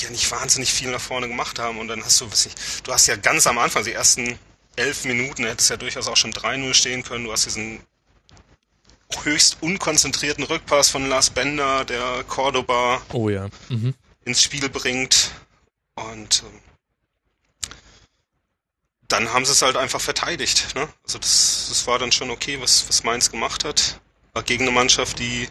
[0.00, 1.78] ja nicht wahnsinnig viel nach vorne gemacht haben.
[1.78, 4.38] Und dann hast du, weiß nicht, du hast ja ganz am Anfang, die ersten
[4.76, 7.24] elf Minuten, hättest ja durchaus auch schon 3-0 stehen können.
[7.24, 7.80] Du hast diesen
[9.24, 13.48] höchst unkonzentrierten Rückpass von Lars Bender, der Cordoba Oh ja.
[13.68, 13.94] Mhm.
[14.24, 15.30] ins Spiel bringt.
[15.94, 16.60] Und ähm,
[19.08, 20.74] dann haben sie es halt einfach verteidigt.
[20.74, 20.88] Ne?
[21.04, 24.00] Also das, das war dann schon okay, was, was Mainz gemacht hat.
[24.32, 25.48] War gegen eine Mannschaft, die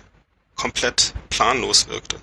[0.55, 2.21] komplett planlos wirkte.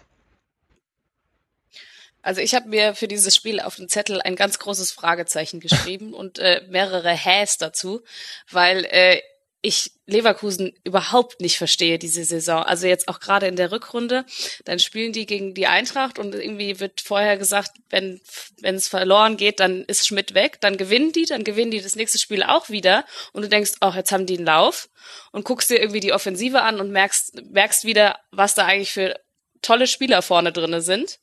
[2.22, 6.12] Also ich habe mir für dieses Spiel auf den Zettel ein ganz großes Fragezeichen geschrieben
[6.14, 8.02] und äh, mehrere Häs dazu,
[8.50, 9.22] weil äh,
[9.60, 12.62] ich Leverkusen überhaupt nicht verstehe diese Saison.
[12.62, 14.24] Also jetzt auch gerade in der Rückrunde,
[14.64, 18.20] dann spielen die gegen die Eintracht und irgendwie wird vorher gesagt, wenn
[18.60, 21.96] wenn es verloren geht, dann ist Schmidt weg, dann gewinnen die, dann gewinnen die das
[21.96, 24.88] nächste Spiel auch wieder und du denkst, ach, jetzt haben die einen Lauf
[25.32, 29.18] und guckst dir irgendwie die Offensive an und merkst merkst wieder, was da eigentlich für
[29.60, 31.18] tolle Spieler vorne drinne sind.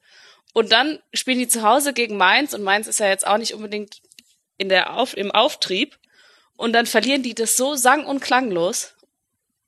[0.53, 3.53] Und dann spielen die zu Hause gegen Mainz und Mainz ist ja jetzt auch nicht
[3.53, 4.01] unbedingt
[4.57, 5.97] in der Auf im Auftrieb
[6.57, 8.93] und dann verlieren die das so sang- und klanglos.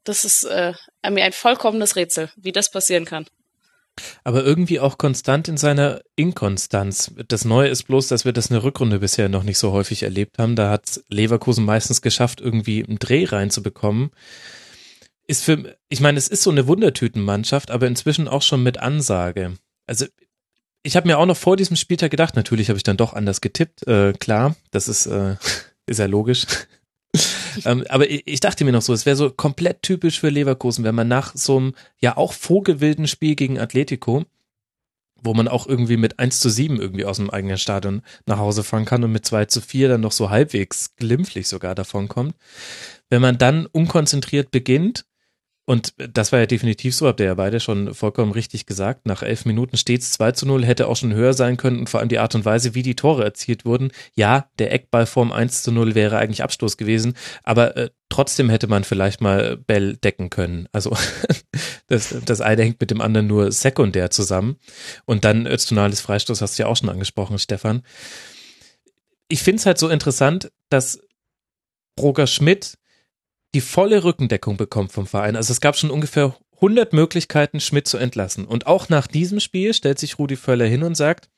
[0.04, 0.74] Das ist äh,
[1.10, 3.26] mir ein vollkommenes Rätsel, wie das passieren kann.
[4.24, 7.12] Aber irgendwie auch konstant in seiner Inkonstanz.
[7.28, 10.04] Das Neue ist bloß, dass wir das in der Rückrunde bisher noch nicht so häufig
[10.04, 10.56] erlebt haben.
[10.56, 14.12] Da hat Leverkusen meistens geschafft, irgendwie einen Dreh reinzubekommen.
[15.26, 19.58] Ist für, ich meine, es ist so eine Wundertütenmannschaft, aber inzwischen auch schon mit Ansage.
[19.88, 20.06] Also
[20.84, 23.42] ich habe mir auch noch vor diesem Spieltag gedacht, natürlich habe ich dann doch anders
[23.42, 25.36] getippt, äh, klar, das ist, äh,
[25.86, 26.46] ist ja logisch.
[27.66, 30.96] ähm, aber ich, dachte mir noch so, es wäre so komplett typisch für Leverkusen, wenn
[30.96, 34.26] man nach so einem ja auch vogelwilden Spiel gegen Atletico,
[35.22, 38.64] wo man auch irgendwie mit 1 zu 7 irgendwie aus dem eigenen Stadion nach Hause
[38.64, 42.36] fahren kann und mit 2 zu 4 dann noch so halbwegs glimpflich sogar davon kommt.
[43.10, 45.06] Wenn man dann unkonzentriert beginnt
[45.70, 49.06] und das war ja definitiv so, habt ihr ja beide schon vollkommen richtig gesagt.
[49.06, 51.90] Nach elf Minuten steht es 2 zu 0, hätte auch schon höher sein können und
[51.90, 53.92] vor allem die Art und Weise, wie die Tore erzielt wurden.
[54.16, 58.68] Ja, der Eckball vorm 1 zu 0 wäre eigentlich Abstoß gewesen, aber äh, trotzdem hätte
[58.68, 60.70] man vielleicht mal Bell decken können.
[60.72, 60.96] Also
[61.88, 64.56] das, das eine hängt mit dem anderen nur sekundär zusammen.
[65.04, 67.82] Und dann Öztunales Freistoß hast du ja auch schon angesprochen, Stefan.
[69.28, 71.02] Ich finde es halt so interessant, dass
[72.00, 72.78] Roger Schmidt
[73.54, 75.36] die volle Rückendeckung bekommt vom Verein.
[75.36, 78.46] Also es gab schon ungefähr 100 Möglichkeiten, Schmidt zu entlassen.
[78.46, 81.30] Und auch nach diesem Spiel stellt sich Rudi Völler hin und sagt,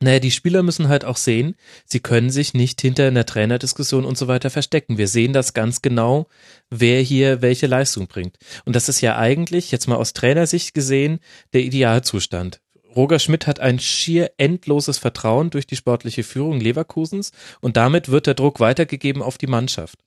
[0.00, 1.56] naja, die Spieler müssen halt auch sehen,
[1.86, 4.98] sie können sich nicht hinter einer Trainerdiskussion und so weiter verstecken.
[4.98, 6.28] Wir sehen das ganz genau,
[6.68, 8.36] wer hier welche Leistung bringt.
[8.66, 11.18] Und das ist ja eigentlich, jetzt mal aus Trainersicht gesehen,
[11.54, 12.60] der Idealzustand.
[12.94, 18.26] Roger Schmidt hat ein schier endloses Vertrauen durch die sportliche Führung Leverkusens und damit wird
[18.26, 19.98] der Druck weitergegeben auf die Mannschaft.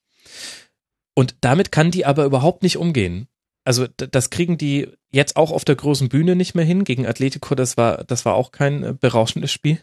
[1.20, 3.28] Und damit kann die aber überhaupt nicht umgehen.
[3.65, 6.86] Also das kriegen die jetzt auch auf der großen Bühne nicht mehr hin.
[6.86, 9.82] Gegen Atletico, das war, das war auch kein äh, berauschendes Spiel.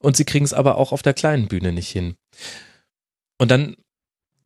[0.00, 2.16] Und sie kriegen es aber auch auf der kleinen Bühne nicht hin.
[3.38, 3.76] Und dann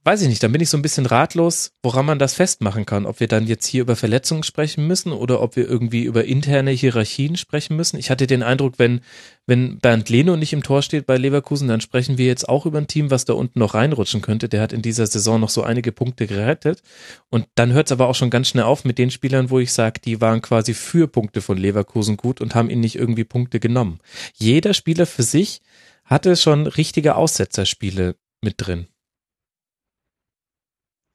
[0.08, 3.04] weiß ich nicht, dann bin ich so ein bisschen ratlos, woran man das festmachen kann.
[3.04, 6.70] Ob wir dann jetzt hier über Verletzungen sprechen müssen oder ob wir irgendwie über interne
[6.70, 7.98] Hierarchien sprechen müssen.
[7.98, 9.02] Ich hatte den Eindruck, wenn,
[9.44, 12.78] wenn Bernd Leno nicht im Tor steht bei Leverkusen, dann sprechen wir jetzt auch über
[12.78, 14.48] ein Team, was da unten noch reinrutschen könnte.
[14.48, 16.82] Der hat in dieser Saison noch so einige Punkte gerettet.
[17.28, 19.74] Und dann hört es aber auch schon ganz schnell auf mit den Spielern, wo ich
[19.74, 23.60] sage, die waren quasi für Punkte von Leverkusen gut und haben ihnen nicht irgendwie Punkte
[23.60, 24.00] genommen.
[24.32, 25.60] Jeder Spieler für sich
[26.06, 28.86] hatte schon richtige Aussetzerspiele mit drin.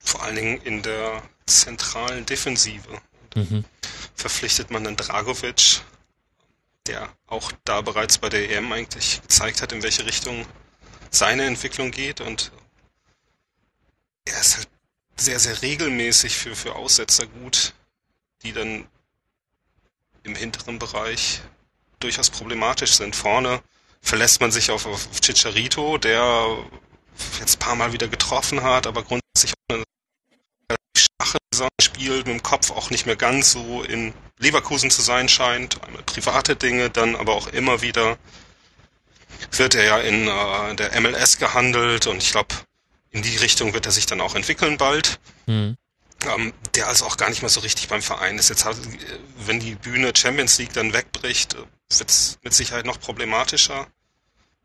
[0.04, 3.00] Vor allen Dingen in der zentralen Defensive.
[3.34, 3.64] Mhm.
[4.14, 5.82] Verpflichtet man dann Dragovic,
[6.86, 10.46] der auch da bereits bei der EM eigentlich gezeigt hat, in welche Richtung
[11.10, 12.52] seine Entwicklung geht und
[14.24, 14.68] er ist halt
[15.16, 17.74] sehr, sehr regelmäßig für, für Aussetzer gut,
[18.42, 18.86] die dann
[20.22, 21.40] im hinteren Bereich
[22.00, 23.14] durchaus problematisch sind.
[23.14, 23.62] Vorne
[24.00, 26.58] verlässt man sich auf, auf Chicharito, der
[27.38, 29.74] jetzt ein paar Mal wieder getroffen hat, aber grundsätzlich auch
[30.68, 35.02] eine schwache Saison spielt, mit dem Kopf auch nicht mehr ganz so in Leverkusen zu
[35.02, 35.82] sein scheint.
[35.82, 38.18] Einmal private Dinge, dann aber auch immer wieder
[39.50, 42.54] wird er ja in äh, der MLS gehandelt und ich glaube,
[43.10, 45.20] in die Richtung wird er sich dann auch entwickeln bald.
[45.46, 45.76] Mhm.
[46.26, 48.48] Ähm, der also auch gar nicht mehr so richtig beim Verein ist.
[48.48, 48.76] Jetzt, hat,
[49.36, 53.86] wenn die Bühne Champions League dann wegbricht, wird es mit Sicherheit noch problematischer.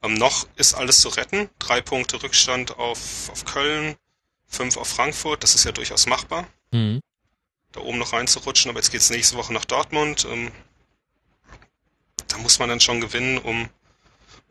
[0.01, 1.49] Ähm, noch ist alles zu retten.
[1.59, 3.95] Drei Punkte Rückstand auf, auf Köln,
[4.49, 5.43] fünf auf Frankfurt.
[5.43, 6.47] Das ist ja durchaus machbar.
[6.71, 6.99] Mhm.
[7.71, 10.27] Da oben noch reinzurutschen, aber jetzt geht's nächste Woche nach Dortmund.
[10.29, 10.51] Ähm,
[12.27, 13.69] da muss man dann schon gewinnen, um,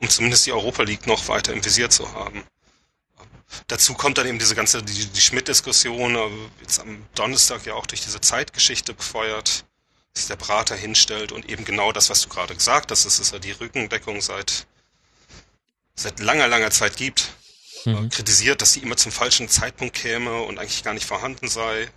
[0.00, 2.44] um zumindest die Europa League noch weiter im Visier zu haben.
[3.66, 6.28] Dazu kommt dann eben diese ganze, die, die Schmidt-Diskussion, äh,
[6.60, 9.64] jetzt am Donnerstag ja auch durch diese Zeitgeschichte befeuert,
[10.14, 13.32] sich der Brater hinstellt und eben genau das, was du gerade gesagt hast, das ist
[13.32, 14.66] ja die Rückendeckung seit,
[15.94, 17.32] seit langer, langer Zeit gibt.
[17.84, 18.08] Mhm.
[18.08, 21.88] Kritisiert, dass sie immer zum falschen Zeitpunkt käme und eigentlich gar nicht vorhanden sei.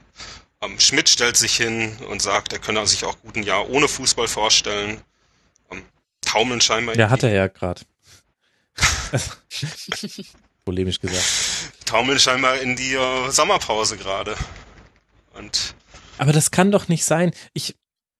[0.61, 3.87] Ähm, Schmidt stellt sich hin und sagt, er könne sich auch gut ein Jahr ohne
[3.87, 5.01] Fußball vorstellen.
[5.71, 5.83] Ähm,
[6.21, 6.95] taumeln scheinbar.
[6.95, 7.81] Ja, hat er ja gerade.
[10.65, 11.25] polemisch gesagt.
[11.85, 14.35] Taumeln scheinbar in die äh, Sommerpause gerade.
[15.33, 15.75] Und
[16.21, 17.31] aber das kann doch nicht sein.
[17.53, 17.75] Ich,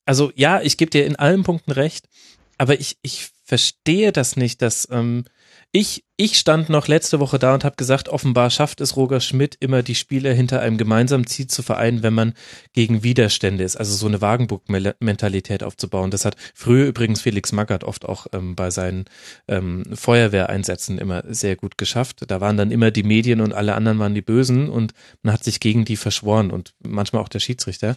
[0.06, 2.10] also ja, ich gebe dir in allen Punkten recht,
[2.58, 5.26] aber ich, ich verstehe das nicht, dass ähm,
[5.74, 9.56] ich, ich stand noch letzte Woche da und habe gesagt, offenbar schafft es Roger Schmidt
[9.62, 12.34] immer die Spieler hinter einem gemeinsamen Ziel zu vereinen, wenn man
[12.74, 16.12] gegen Widerstände ist, also so eine Wagenburg-Mentalität aufzubauen.
[16.12, 19.06] Das hat früher übrigens Felix Magath oft auch ähm, bei seinen
[19.48, 22.24] ähm, Feuerwehreinsätzen immer sehr gut geschafft.
[22.28, 24.92] Da waren dann immer die Medien und alle anderen waren die Bösen und
[25.22, 27.96] man hat sich gegen die verschworen und manchmal auch der Schiedsrichter.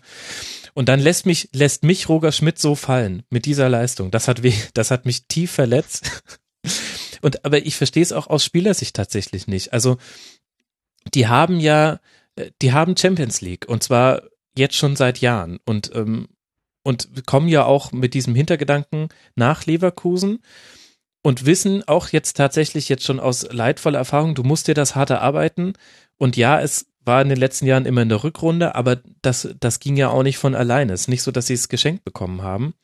[0.75, 4.12] Und dann lässt mich, lässt mich Roger Schmidt so fallen mit dieser Leistung.
[4.12, 6.22] Das hat, weh, das hat mich tief verletzt.
[7.25, 9.72] Und aber ich verstehe es auch aus Spielersicht tatsächlich nicht.
[9.72, 9.97] Also
[11.14, 12.01] die haben ja,
[12.37, 14.25] äh, die haben Champions League und zwar
[14.59, 16.29] jetzt schon seit Jahren und ähm,
[16.83, 20.41] und kommen ja auch mit diesem Hintergedanken nach Leverkusen
[21.22, 25.22] und wissen auch jetzt tatsächlich jetzt schon aus leidvoller Erfahrung, du musst dir das harte
[25.22, 25.72] arbeiten
[26.18, 29.81] und ja, es war in den letzten Jahren immer in der Rückrunde, aber das, das
[29.81, 30.93] ging ja auch nicht von alleine.
[30.93, 32.75] Es ist nicht so, dass sie es geschenkt bekommen haben.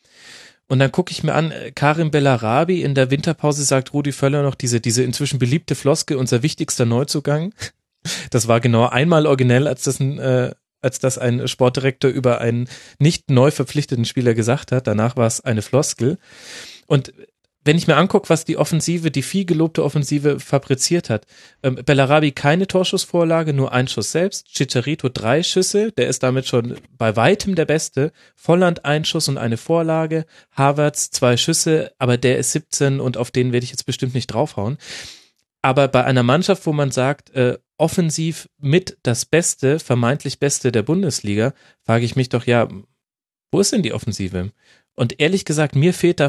[0.71, 4.45] Und dann gucke ich mir an, äh, Karim Bellarabi in der Winterpause sagt Rudi Völler
[4.45, 7.53] noch diese, diese inzwischen beliebte Floske, unser wichtigster Neuzugang.
[8.31, 12.67] Das war genau einmal originell, als das ein, äh, als das ein Sportdirektor über einen
[12.99, 14.87] nicht neu verpflichteten Spieler gesagt hat.
[14.87, 16.17] Danach war es eine Floskel.
[16.87, 17.13] Und
[17.65, 21.27] wenn ich mir angucke, was die Offensive, die viel gelobte Offensive fabriziert hat,
[21.63, 26.79] ähm, Bellarabi keine Torschussvorlage, nur ein Schuss selbst, Chicharito drei Schüsse, der ist damit schon
[26.97, 32.39] bei weitem der Beste, Volland ein Schuss und eine Vorlage, Havertz zwei Schüsse, aber der
[32.39, 34.79] ist 17 und auf den werde ich jetzt bestimmt nicht draufhauen.
[35.63, 40.83] Aber bei einer Mannschaft, wo man sagt, äh, offensiv mit das Beste, vermeintlich Beste der
[40.83, 41.53] Bundesliga,
[41.85, 42.69] frage ich mich doch, ja,
[43.53, 44.53] wo ist denn die Offensive?
[44.95, 46.29] Und ehrlich gesagt, mir fehlt da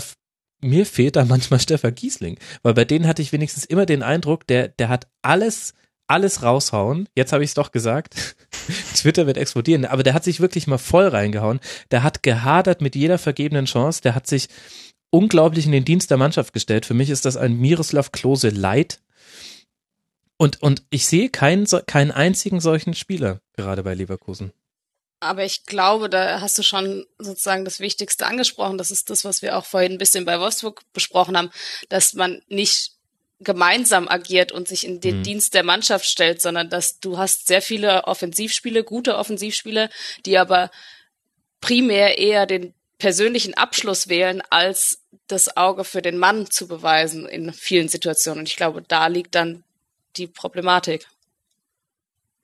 [0.61, 4.47] mir fehlt da manchmal Stefan Giesling, weil bei denen hatte ich wenigstens immer den Eindruck,
[4.47, 5.73] der, der hat alles,
[6.07, 7.07] alles raushauen.
[7.15, 8.35] Jetzt habe ich es doch gesagt.
[8.95, 11.59] Twitter wird explodieren, aber der hat sich wirklich mal voll reingehauen.
[11.89, 14.01] Der hat gehadert mit jeder vergebenen Chance.
[14.01, 14.47] Der hat sich
[15.09, 16.85] unglaublich in den Dienst der Mannschaft gestellt.
[16.85, 18.99] Für mich ist das ein Miroslav Klose Light.
[20.37, 24.51] Und, und ich sehe keinen, keinen einzigen solchen Spieler gerade bei Leverkusen.
[25.21, 28.79] Aber ich glaube, da hast du schon sozusagen das Wichtigste angesprochen.
[28.79, 31.51] Das ist das, was wir auch vorhin ein bisschen bei Wolfsburg besprochen haben,
[31.89, 32.93] dass man nicht
[33.39, 35.23] gemeinsam agiert und sich in den mhm.
[35.23, 39.91] Dienst der Mannschaft stellt, sondern dass du hast sehr viele Offensivspiele, gute Offensivspiele,
[40.25, 40.71] die aber
[41.59, 47.53] primär eher den persönlichen Abschluss wählen, als das Auge für den Mann zu beweisen in
[47.53, 48.39] vielen Situationen.
[48.39, 49.63] Und ich glaube, da liegt dann
[50.17, 51.07] die Problematik.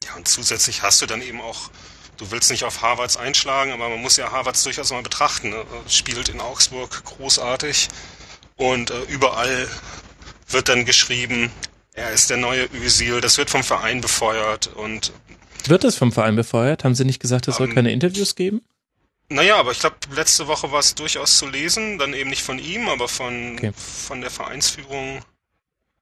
[0.04, 1.72] Ja, und zusätzlich hast du dann eben auch
[2.18, 5.50] du willst nicht auf Harvards einschlagen, aber man muss ja Harvards durchaus mal betrachten.
[5.50, 5.64] Ne?
[5.88, 7.88] Spielt in Augsburg großartig
[8.56, 9.68] und äh, überall
[10.50, 11.52] wird dann geschrieben,
[11.94, 15.12] er ist der neue Özil, das wird vom Verein befeuert und
[15.68, 16.84] wird es vom Verein befeuert?
[16.84, 18.62] Haben Sie nicht gesagt, es soll ähm, keine Interviews geben?
[19.30, 22.60] Naja, aber ich glaube, letzte Woche war es durchaus zu lesen, dann eben nicht von
[22.60, 23.74] ihm, aber von, okay.
[23.76, 25.22] von der Vereinsführung,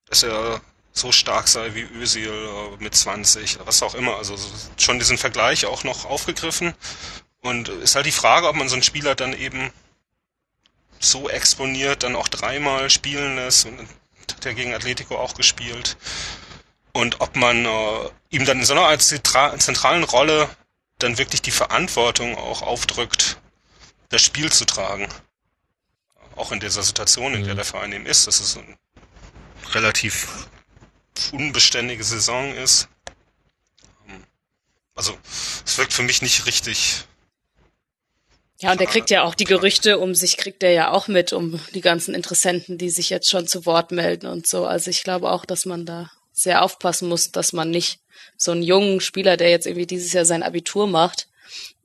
[0.07, 0.61] dass er
[0.95, 4.15] so stark sei wie Özil äh, mit 20 oder was auch immer.
[4.15, 4.35] Also
[4.77, 6.73] schon diesen Vergleich auch noch aufgegriffen.
[7.41, 9.71] Und ist halt die Frage, ob man so einen Spieler dann eben
[10.99, 13.65] so exponiert, dann auch dreimal spielen lässt.
[13.65, 13.79] Und
[14.31, 15.97] hat er gegen Atletico auch gespielt.
[16.93, 20.49] Und ob man äh, ihm dann in so einer zentralen Rolle
[20.97, 23.37] dann wirklich die Verantwortung auch aufdrückt,
[24.07, 25.09] das Spiel zu tragen.
[26.37, 27.57] Auch in dieser Situation, in der mhm.
[27.57, 28.27] der Verein eben ist.
[28.27, 28.77] Das ist ein
[29.73, 30.47] relativ
[31.31, 32.87] unbeständige Saison ist.
[34.07, 34.23] Ähm,
[34.95, 35.17] also,
[35.65, 37.05] es wirkt für mich nicht richtig.
[38.61, 41.33] Ja, und der kriegt ja auch die Gerüchte um sich, kriegt er ja auch mit,
[41.33, 44.65] um die ganzen Interessenten, die sich jetzt schon zu Wort melden und so.
[44.65, 47.99] Also ich glaube auch, dass man da sehr aufpassen muss, dass man nicht
[48.37, 51.27] so einen jungen Spieler, der jetzt irgendwie dieses Jahr sein Abitur macht,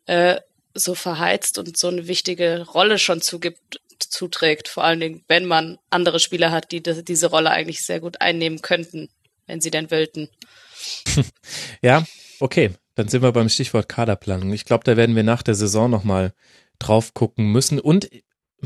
[0.07, 0.41] äh,
[0.73, 4.69] so verheizt und so eine wichtige Rolle schon zugibt, zuträgt.
[4.69, 8.63] Vor allen Dingen, wenn man andere Spieler hat, die diese Rolle eigentlich sehr gut einnehmen
[8.63, 9.09] könnten
[9.51, 10.29] wenn sie denn wollten.
[11.83, 12.05] ja,
[12.39, 12.71] okay.
[12.95, 14.53] Dann sind wir beim Stichwort Kaderplanung.
[14.53, 16.35] Ich glaube, da werden wir nach der Saison nochmal
[16.79, 17.81] drauf gucken müssen.
[17.81, 18.11] Und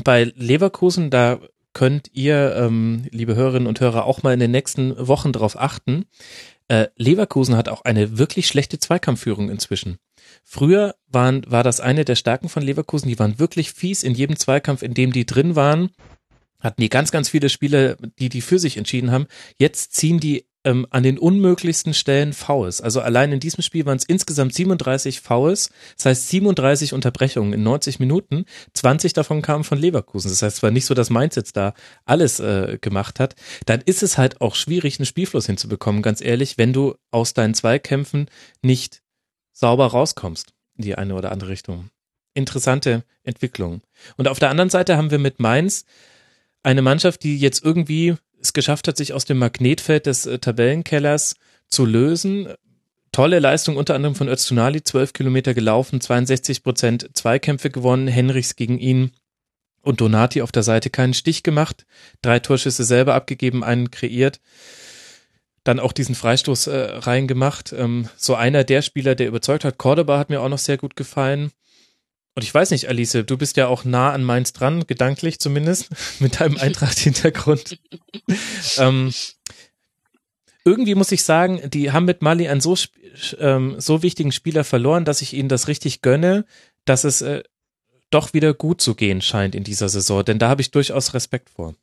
[0.03, 1.39] bei Leverkusen, da
[1.73, 6.05] könnt ihr, ähm, liebe Hörerinnen und Hörer, auch mal in den nächsten Wochen drauf achten.
[6.67, 9.97] Äh, Leverkusen hat auch eine wirklich schlechte Zweikampfführung inzwischen.
[10.43, 13.07] Früher waren, war das eine der Stärken von Leverkusen.
[13.07, 15.91] Die waren wirklich fies in jedem Zweikampf, in dem die drin waren.
[16.59, 19.27] Hatten die ganz, ganz viele Spieler, die die für sich entschieden haben.
[19.57, 22.81] Jetzt ziehen die ähm, an den unmöglichsten Stellen Fouls.
[22.81, 27.63] Also allein in diesem Spiel waren es insgesamt 37 Fouls, das heißt 37 Unterbrechungen in
[27.63, 28.45] 90 Minuten.
[28.73, 30.29] 20 davon kamen von Leverkusen.
[30.29, 33.35] Das heißt, es war nicht so, dass Mainz jetzt da alles äh, gemacht hat.
[33.65, 37.53] Dann ist es halt auch schwierig, einen Spielfluss hinzubekommen, ganz ehrlich, wenn du aus deinen
[37.53, 38.27] Zweikämpfen
[38.61, 39.01] nicht
[39.53, 41.89] sauber rauskommst in die eine oder andere Richtung.
[42.33, 43.81] Interessante Entwicklung.
[44.17, 45.85] Und auf der anderen Seite haben wir mit Mainz
[46.63, 48.15] eine Mannschaft, die jetzt irgendwie
[48.45, 51.35] es geschafft hat, sich aus dem Magnetfeld des äh, Tabellenkellers
[51.67, 52.47] zu lösen.
[53.11, 58.77] Tolle Leistung unter anderem von Öztunali, 12 Kilometer gelaufen, 62 Prozent Zweikämpfe gewonnen, Henrichs gegen
[58.77, 59.11] ihn
[59.81, 61.85] und Donati auf der Seite keinen Stich gemacht,
[62.21, 64.41] drei Torschüsse selber abgegeben, einen kreiert,
[65.63, 67.73] dann auch diesen Freistoß äh, reingemacht.
[67.73, 69.77] Ähm, so einer der Spieler, der überzeugt hat.
[69.77, 71.51] Cordoba hat mir auch noch sehr gut gefallen.
[72.35, 75.89] Und ich weiß nicht, Alice, du bist ja auch nah an Mainz dran, gedanklich zumindest,
[76.19, 77.79] mit deinem Eintracht-Hintergrund.
[78.77, 79.13] ähm,
[80.65, 82.75] irgendwie muss ich sagen, die haben mit Mali einen so,
[83.39, 86.45] ähm, so wichtigen Spieler verloren, dass ich ihnen das richtig gönne,
[86.83, 87.43] dass es äh,
[88.09, 90.25] doch wieder gut zu gehen scheint in dieser Saison.
[90.25, 91.75] Denn da habe ich durchaus Respekt vor.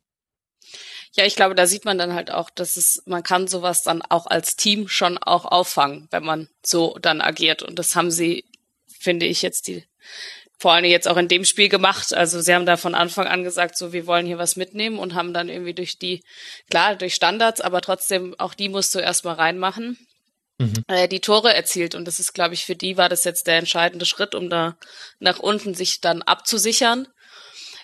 [1.13, 4.01] Ja, ich glaube, da sieht man dann halt auch, dass es, man kann sowas dann
[4.01, 7.63] auch als Team schon auch auffangen, wenn man so dann agiert.
[7.63, 8.45] Und das haben sie,
[8.87, 9.83] finde ich, jetzt die
[10.63, 12.13] vor allem jetzt auch in dem Spiel gemacht.
[12.13, 15.13] Also sie haben da von Anfang an gesagt, so wir wollen hier was mitnehmen und
[15.13, 16.23] haben dann irgendwie durch die,
[16.69, 19.97] klar, durch Standards, aber trotzdem auch die musst du erstmal reinmachen.
[20.59, 20.85] Mhm.
[20.87, 23.57] Äh, die Tore erzielt und das ist, glaube ich, für die war das jetzt der
[23.57, 24.77] entscheidende Schritt, um da
[25.19, 27.09] nach unten sich dann abzusichern.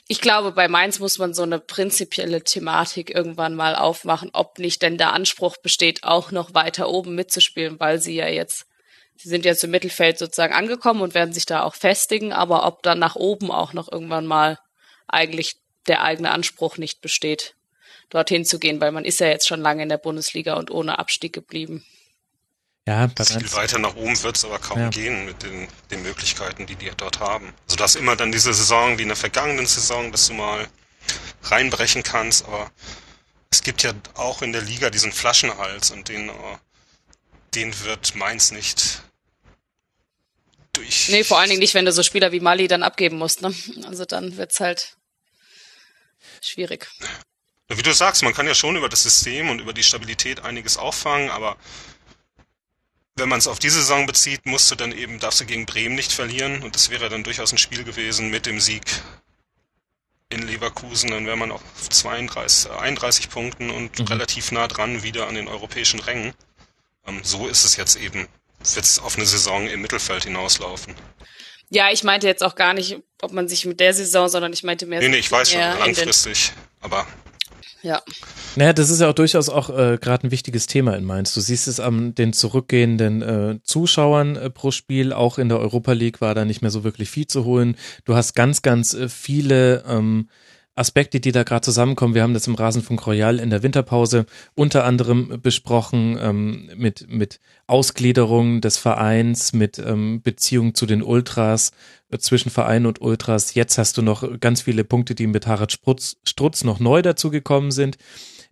[0.07, 4.81] Ich glaube, bei Mainz muss man so eine prinzipielle Thematik irgendwann mal aufmachen, ob nicht
[4.83, 8.68] denn der Anspruch besteht, auch noch weiter oben mitzuspielen, weil sie ja jetzt
[9.21, 12.83] Sie sind jetzt im Mittelfeld sozusagen angekommen und werden sich da auch festigen, aber ob
[12.83, 14.57] dann nach oben auch noch irgendwann mal
[15.07, 15.57] eigentlich
[15.87, 17.55] der eigene Anspruch nicht besteht,
[18.09, 20.99] dorthin zu gehen, weil man ist ja jetzt schon lange in der Bundesliga und ohne
[20.99, 21.83] Abstieg geblieben.
[22.87, 24.89] Ja, viel weiter nach oben wird es aber kaum ja.
[24.89, 27.53] gehen mit den, den Möglichkeiten, die die dort haben.
[27.65, 30.65] Also dass immer dann diese Saison wie in der vergangenen Saison, dass du mal
[31.43, 32.71] reinbrechen kannst, aber
[33.51, 36.33] es gibt ja auch in der Liga diesen Flaschenhals und den, äh,
[37.53, 39.03] den wird Mainz nicht
[40.73, 41.09] durch.
[41.09, 43.53] Nee, vor allen Dingen nicht, wenn du so Spieler wie Mali dann abgeben musst, ne?
[43.85, 44.97] Also dann wird's halt
[46.41, 46.87] schwierig.
[47.67, 50.77] Wie du sagst, man kann ja schon über das System und über die Stabilität einiges
[50.77, 51.57] auffangen, aber
[53.15, 55.95] wenn man es auf diese Saison bezieht, musst du dann eben, darfst du gegen Bremen
[55.95, 58.83] nicht verlieren und das wäre dann durchaus ein Spiel gewesen mit dem Sieg
[60.29, 64.05] in Leverkusen, dann wäre man auf 32, 31 Punkten und mhm.
[64.05, 66.33] relativ nah dran wieder an den europäischen Rängen.
[67.07, 68.27] Ähm, so ist es jetzt eben
[68.59, 70.95] wird es auf eine Saison im Mittelfeld hinauslaufen.
[71.69, 74.63] Ja, ich meinte jetzt auch gar nicht, ob man sich mit der Saison, sondern ich
[74.63, 74.99] meinte mehr.
[74.99, 76.51] Nee, nee, ich weiß schon, langfristig,
[76.81, 77.05] aber.
[77.81, 78.01] Ja.
[78.55, 81.33] Naja, das ist ja auch durchaus auch äh, gerade ein wichtiges Thema in Mainz.
[81.33, 85.13] Du siehst es an den zurückgehenden äh, Zuschauern äh, pro Spiel.
[85.13, 87.77] Auch in der Europa League war da nicht mehr so wirklich viel zu holen.
[88.03, 90.27] Du hast ganz, ganz äh, viele ähm,
[90.79, 92.15] Aspekte, die da gerade zusammenkommen.
[92.15, 94.25] Wir haben das im Rasenfunk Royal in der Winterpause
[94.55, 101.71] unter anderem besprochen ähm, mit, mit Ausgliederung des Vereins, mit ähm, Beziehung zu den Ultras,
[102.09, 103.53] äh, zwischen Verein und Ultras.
[103.53, 107.71] Jetzt hast du noch ganz viele Punkte, die mit Harald Strutz, Strutz noch neu dazugekommen
[107.71, 107.97] sind.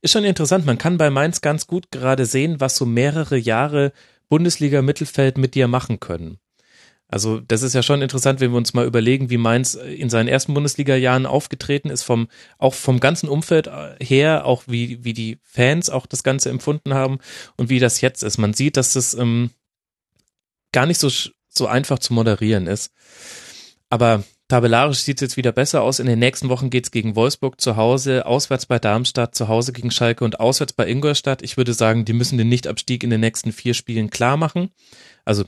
[0.02, 0.66] Ist schon interessant.
[0.66, 3.94] Man kann bei Mainz ganz gut gerade sehen, was so mehrere Jahre
[4.30, 6.40] Bundesliga Mittelfeld mit dir machen können.
[7.10, 10.28] Also das ist ja schon interessant, wenn wir uns mal überlegen, wie Mainz in seinen
[10.28, 12.28] ersten Bundesliga-Jahren aufgetreten ist, vom,
[12.58, 13.70] auch vom ganzen Umfeld
[14.02, 17.20] her, auch wie, wie die Fans auch das Ganze empfunden haben
[17.56, 18.38] und wie das jetzt ist.
[18.38, 19.52] Man sieht, dass das ähm,
[20.74, 21.10] gar nicht so,
[21.48, 22.92] so einfach zu moderieren ist.
[23.90, 26.00] Aber tabellarisch sieht es jetzt wieder besser aus.
[26.00, 29.92] In den nächsten Wochen geht's gegen Wolfsburg zu Hause, auswärts bei Darmstadt, zu Hause gegen
[29.92, 31.42] Schalke und auswärts bei Ingolstadt.
[31.42, 34.72] Ich würde sagen, die müssen den Nichtabstieg in den nächsten vier Spielen klar machen.
[35.24, 35.46] Also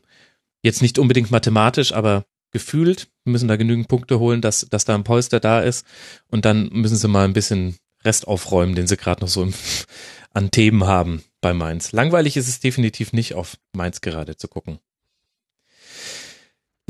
[0.61, 5.03] Jetzt nicht unbedingt mathematisch, aber gefühlt müssen da genügend Punkte holen, dass, dass da ein
[5.03, 5.85] Polster da ist.
[6.27, 9.53] Und dann müssen sie mal ein bisschen Rest aufräumen, den sie gerade noch so im,
[10.33, 11.91] an Themen haben bei Mainz.
[11.91, 14.79] Langweilig ist es definitiv nicht, auf Mainz gerade zu gucken.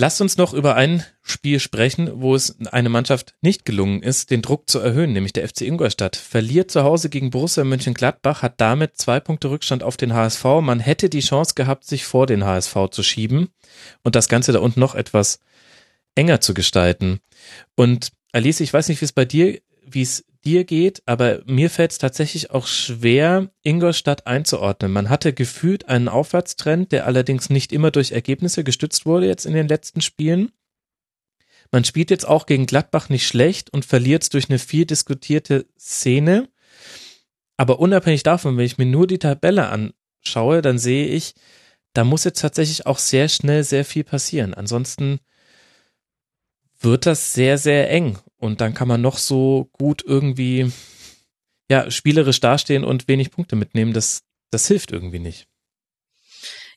[0.02, 4.42] Lasst uns noch über ein Spiel sprechen, wo es eine Mannschaft nicht gelungen ist, den
[4.42, 6.16] Druck zu erhöhen, nämlich der FC Ingolstadt.
[6.16, 10.46] Verliert zu Hause gegen Borussia Mönchengladbach, hat damit zwei Punkte Rückstand auf den HSV.
[10.62, 13.50] Man hätte die Chance gehabt, sich vor den HSV zu schieben
[14.02, 15.42] und das Ganze da unten noch etwas
[16.16, 17.20] enger zu gestalten.
[17.76, 21.70] Und Alice, ich weiß nicht, wie es bei dir, wie es dir geht, aber mir
[21.70, 24.92] fällt es tatsächlich auch schwer, Ingolstadt einzuordnen.
[24.92, 29.54] Man hatte gefühlt einen Aufwärtstrend, der allerdings nicht immer durch Ergebnisse gestützt wurde jetzt in
[29.54, 30.52] den letzten Spielen.
[31.72, 36.50] Man spielt jetzt auch gegen Gladbach nicht schlecht und verliert durch eine viel diskutierte Szene.
[37.58, 41.36] Aber unabhängig davon, wenn ich mir nur die Tabelle an, schaue, dann sehe ich,
[41.94, 44.54] da muss jetzt tatsächlich auch sehr schnell sehr viel passieren.
[44.54, 45.20] Ansonsten
[46.80, 48.18] wird das sehr, sehr eng.
[48.40, 50.72] Und dann kann man noch so gut irgendwie,
[51.70, 53.94] ja, spielerisch dastehen und wenig Punkte mitnehmen.
[53.94, 55.48] Das, das hilft irgendwie nicht.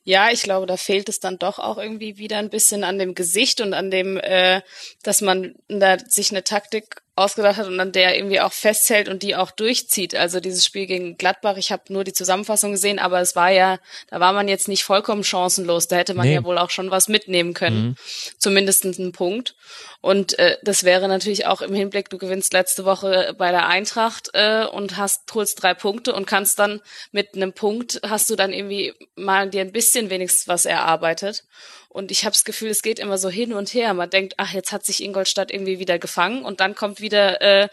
[0.05, 3.15] Ja, ich glaube, da fehlt es dann doch auch irgendwie wieder ein bisschen an dem
[3.15, 4.63] Gesicht und an dem, äh,
[5.05, 9.23] dass man da sich eine Taktik ausgedacht hat und an der irgendwie auch festhält und
[9.23, 10.15] die auch durchzieht.
[10.15, 13.79] Also dieses Spiel gegen Gladbach, ich habe nur die Zusammenfassung gesehen, aber es war ja,
[14.09, 15.89] da war man jetzt nicht vollkommen chancenlos.
[15.89, 16.35] Da hätte man nee.
[16.35, 17.89] ja wohl auch schon was mitnehmen können.
[17.89, 17.97] Mhm.
[18.39, 19.55] Zumindest einen Punkt.
[20.01, 24.31] Und äh, das wäre natürlich auch im Hinblick, du gewinnst letzte Woche bei der Eintracht
[24.33, 26.81] äh, und hast holst drei Punkte und kannst dann
[27.13, 31.45] mit einem Punkt hast du dann irgendwie mal dir ein bisschen wenigstens was erarbeitet.
[31.93, 33.93] Und ich habe das Gefühl, es geht immer so hin und her.
[33.93, 37.69] Man denkt, ach, jetzt hat sich Ingolstadt irgendwie wieder gefangen und dann kommt wieder äh,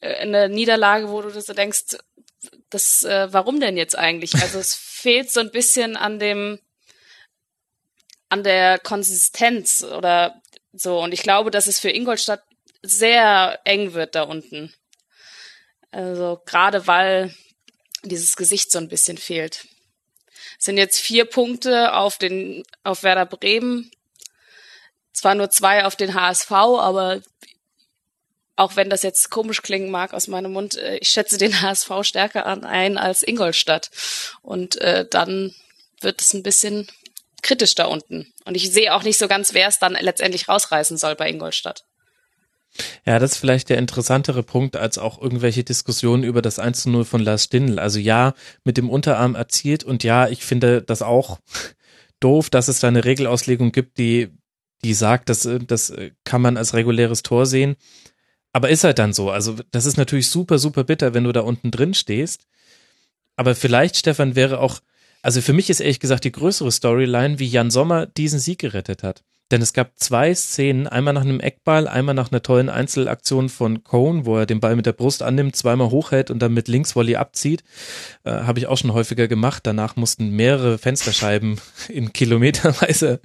[0.00, 1.96] äh eine Niederlage, wo du so denkst,
[2.68, 4.34] das, äh, warum denn jetzt eigentlich?
[4.34, 6.60] Also es fehlt so ein bisschen an dem,
[8.28, 11.00] an der Konsistenz oder so.
[11.00, 12.42] Und ich glaube, dass es für Ingolstadt
[12.82, 14.74] sehr eng wird da unten.
[15.90, 17.34] Also gerade weil
[18.02, 19.66] dieses Gesicht so ein bisschen fehlt
[20.58, 23.90] sind jetzt vier Punkte auf den, auf Werder Bremen.
[25.12, 27.20] Zwar nur zwei auf den HSV, aber
[28.56, 31.90] auch wenn das jetzt komisch klingen mag aus meinem Mund, äh, ich schätze den HSV
[32.02, 33.90] stärker an ein als Ingolstadt.
[34.42, 35.54] Und äh, dann
[36.00, 36.88] wird es ein bisschen
[37.42, 38.32] kritisch da unten.
[38.44, 41.84] Und ich sehe auch nicht so ganz, wer es dann letztendlich rausreißen soll bei Ingolstadt.
[43.04, 46.90] Ja, das ist vielleicht der interessantere Punkt als auch irgendwelche Diskussionen über das 1 zu
[46.90, 47.78] 0 von Lars Stindl.
[47.78, 48.34] Also ja,
[48.64, 51.38] mit dem Unterarm erzielt und ja, ich finde das auch
[52.20, 54.30] doof, dass es da eine Regelauslegung gibt, die,
[54.82, 55.92] die sagt, dass, das
[56.24, 57.76] kann man als reguläres Tor sehen.
[58.54, 59.30] Aber ist halt dann so.
[59.30, 62.46] Also das ist natürlich super, super bitter, wenn du da unten drin stehst.
[63.34, 64.78] Aber vielleicht, Stefan, wäre auch,
[65.22, 69.02] also für mich ist ehrlich gesagt die größere Storyline, wie Jan Sommer diesen Sieg gerettet
[69.02, 69.24] hat.
[69.50, 73.82] Denn es gab zwei Szenen, einmal nach einem Eckball, einmal nach einer tollen Einzelaktion von
[73.82, 77.16] Cohn, wo er den Ball mit der Brust annimmt, zweimal hochhält und dann mit Linksvolley
[77.16, 77.64] abzieht.
[78.22, 79.66] Äh, Habe ich auch schon häufiger gemacht.
[79.66, 83.20] Danach mussten mehrere Fensterscheiben in kilometerweise,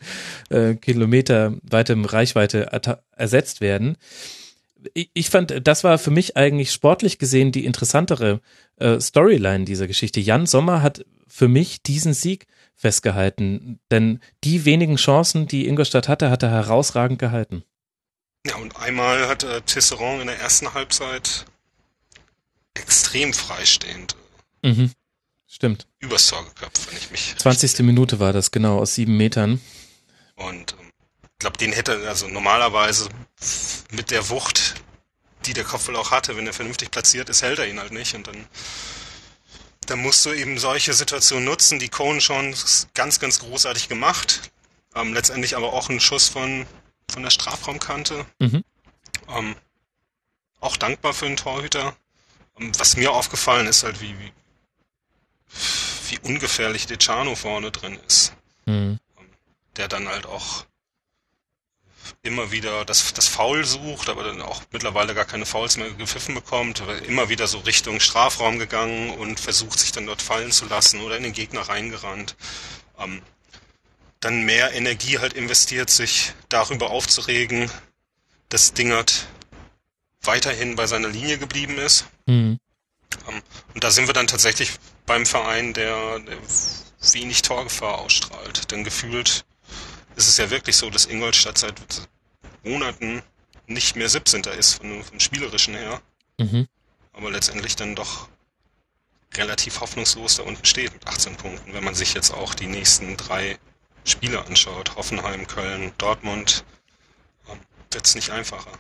[0.50, 2.68] äh, kilometerweitem Reichweite
[3.16, 3.96] ersetzt werden.
[4.94, 8.42] Ich, ich fand, das war für mich eigentlich sportlich gesehen die interessantere
[8.78, 10.20] äh, Storyline dieser Geschichte.
[10.20, 12.48] Jan Sommer hat für mich diesen Sieg
[12.80, 13.80] festgehalten.
[13.92, 17.64] Denn die wenigen Chancen, die Ingolstadt hatte, hat er herausragend gehalten.
[18.48, 21.46] Ja, und einmal hat äh, Tisserand in der ersten Halbzeit
[22.74, 24.16] extrem freistehend.
[24.64, 24.92] Mhm.
[25.46, 25.88] Stimmt.
[26.00, 27.36] Übers Tor geköpft, wenn ich mich.
[27.38, 27.80] 20.
[27.80, 29.60] Minute war das, genau, aus sieben Metern.
[30.36, 30.89] Und ähm,
[31.40, 33.10] glaube, den hätte, also normalerweise
[33.92, 34.76] mit der Wucht,
[35.46, 38.14] die der Kopfball auch hatte, wenn er vernünftig platziert ist, hält er ihn halt nicht.
[38.14, 38.46] Und dann
[39.90, 42.54] da musst du eben solche Situationen nutzen, die Cohen schon
[42.94, 44.52] ganz, ganz großartig gemacht.
[44.96, 46.68] Ähm, letztendlich aber auch ein Schuss von,
[47.10, 48.26] von der Strafraumkante.
[48.38, 48.64] Mhm.
[49.30, 49.56] Ähm,
[50.60, 51.96] auch dankbar für den Torhüter.
[52.60, 54.32] Ähm, was mir aufgefallen ist halt, wie, wie,
[56.10, 58.34] wie ungefährlich Decano vorne drin ist.
[58.66, 59.00] Mhm.
[59.78, 60.66] Der dann halt auch
[62.22, 66.36] immer wieder das, das Foul sucht, aber dann auch mittlerweile gar keine Fouls mehr gepfiffen
[66.36, 71.02] bekommt, immer wieder so Richtung Strafraum gegangen und versucht sich dann dort fallen zu lassen
[71.02, 72.36] oder in den Gegner reingerannt.
[73.00, 73.22] Ähm,
[74.20, 77.72] dann mehr Energie halt investiert, sich darüber aufzuregen,
[78.50, 79.28] dass Dingert
[80.22, 82.06] weiterhin bei seiner Linie geblieben ist.
[82.26, 82.60] Mhm.
[83.28, 83.42] Ähm,
[83.74, 84.72] und da sind wir dann tatsächlich
[85.06, 86.38] beim Verein, der, der
[87.14, 88.72] wenig Torgefahr ausstrahlt.
[88.72, 89.46] Denn gefühlt
[90.20, 91.76] es ist ja wirklich so, dass Ingolstadt seit
[92.64, 93.24] Monaten
[93.68, 94.44] nicht mehr 17.
[94.44, 96.02] ist, von, vom Spielerischen her.
[96.38, 96.68] Mhm.
[97.14, 98.28] Aber letztendlich dann doch
[99.36, 103.16] relativ hoffnungslos da unten steht mit 18 Punkten, wenn man sich jetzt auch die nächsten
[103.16, 103.58] drei
[104.04, 104.96] Spiele anschaut.
[104.98, 106.66] Hoffenheim, Köln, Dortmund,
[107.50, 107.60] ähm,
[107.92, 108.78] wird es nicht einfacher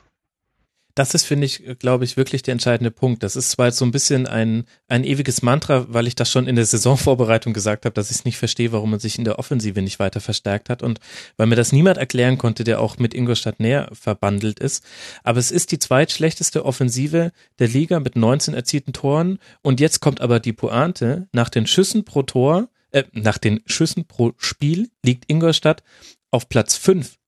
[1.00, 3.24] das ist, finde ich, glaube ich, wirklich der entscheidende Punkt.
[3.24, 6.45] Das ist zwar jetzt so ein bisschen ein, ein ewiges Mantra, weil ich das schon
[6.45, 9.40] in der Saisonvorbereitung gesagt habe, dass ich es nicht verstehe, warum man sich in der
[9.40, 10.99] Offensive nicht weiter verstärkt hat und
[11.38, 14.84] weil mir das niemand erklären konnte, der auch mit Ingolstadt näher verbandelt ist.
[15.24, 20.19] Aber es ist die zweitschlechteste Offensive der Liga mit 19 erzielten Toren und jetzt kommt
[20.19, 21.30] aber die Pointe.
[21.32, 25.82] Nach den Schüssen pro Tor, äh, nach den Schüssen pro Spiel liegt Ingolstadt
[26.30, 27.19] auf Platz 5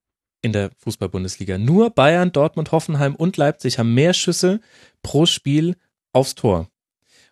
[0.42, 1.58] in der Fußball-Bundesliga.
[1.58, 4.60] Nur Bayern, Dortmund, Hoffenheim und Leipzig haben mehr Schüsse
[5.04, 5.78] pro Spiel
[6.14, 6.70] aufs Tor.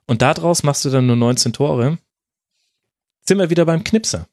[0.07, 1.97] Und daraus machst du dann nur 19 Tore.
[3.21, 4.27] Sind wir wieder beim Knipser.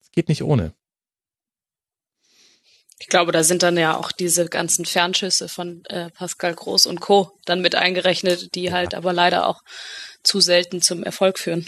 [0.00, 0.72] Es geht nicht ohne.
[2.98, 7.00] Ich glaube, da sind dann ja auch diese ganzen Fernschüsse von äh, Pascal Groß und
[7.00, 7.32] Co.
[7.46, 9.62] dann mit eingerechnet, die halt aber leider auch
[10.22, 11.66] zu selten zum Erfolg führen.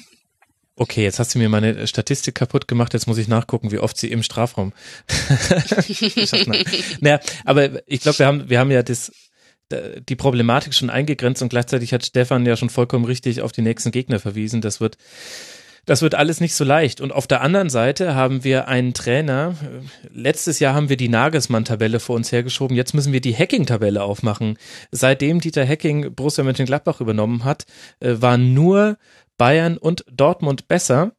[0.74, 2.94] Okay, jetzt hast du mir meine Statistik kaputt gemacht.
[2.94, 4.72] Jetzt muss ich nachgucken, wie oft sie im Strafraum.
[7.00, 9.12] naja, aber ich glaube, wir haben, wir haben ja das,
[10.08, 13.90] die Problematik schon eingegrenzt und gleichzeitig hat Stefan ja schon vollkommen richtig auf die nächsten
[13.90, 14.62] Gegner verwiesen.
[14.62, 14.96] Das wird,
[15.84, 17.02] das wird alles nicht so leicht.
[17.02, 19.54] Und auf der anderen Seite haben wir einen Trainer.
[20.10, 22.76] Letztes Jahr haben wir die Nagelsmann-Tabelle vor uns hergeschoben.
[22.76, 24.56] Jetzt müssen wir die Hacking-Tabelle aufmachen.
[24.90, 27.66] Seitdem Dieter Hacking Borussia Mönchengladbach übernommen hat,
[28.00, 28.96] äh, waren nur
[29.42, 31.16] Bayern und Dortmund besser,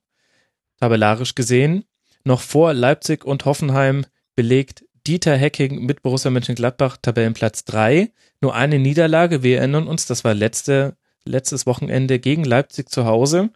[0.80, 1.84] tabellarisch gesehen.
[2.24, 8.14] Noch vor Leipzig und Hoffenheim belegt Dieter Hacking mit Borussia Mönchengladbach Tabellenplatz 3.
[8.40, 10.96] Nur eine Niederlage, wir erinnern uns, das war letzte,
[11.26, 13.50] letztes Wochenende gegen Leipzig zu Hause.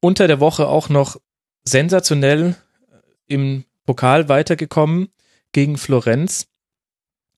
[0.00, 1.18] Unter der Woche auch noch
[1.64, 2.56] sensationell
[3.26, 5.08] im Pokal weitergekommen
[5.52, 6.48] gegen Florenz.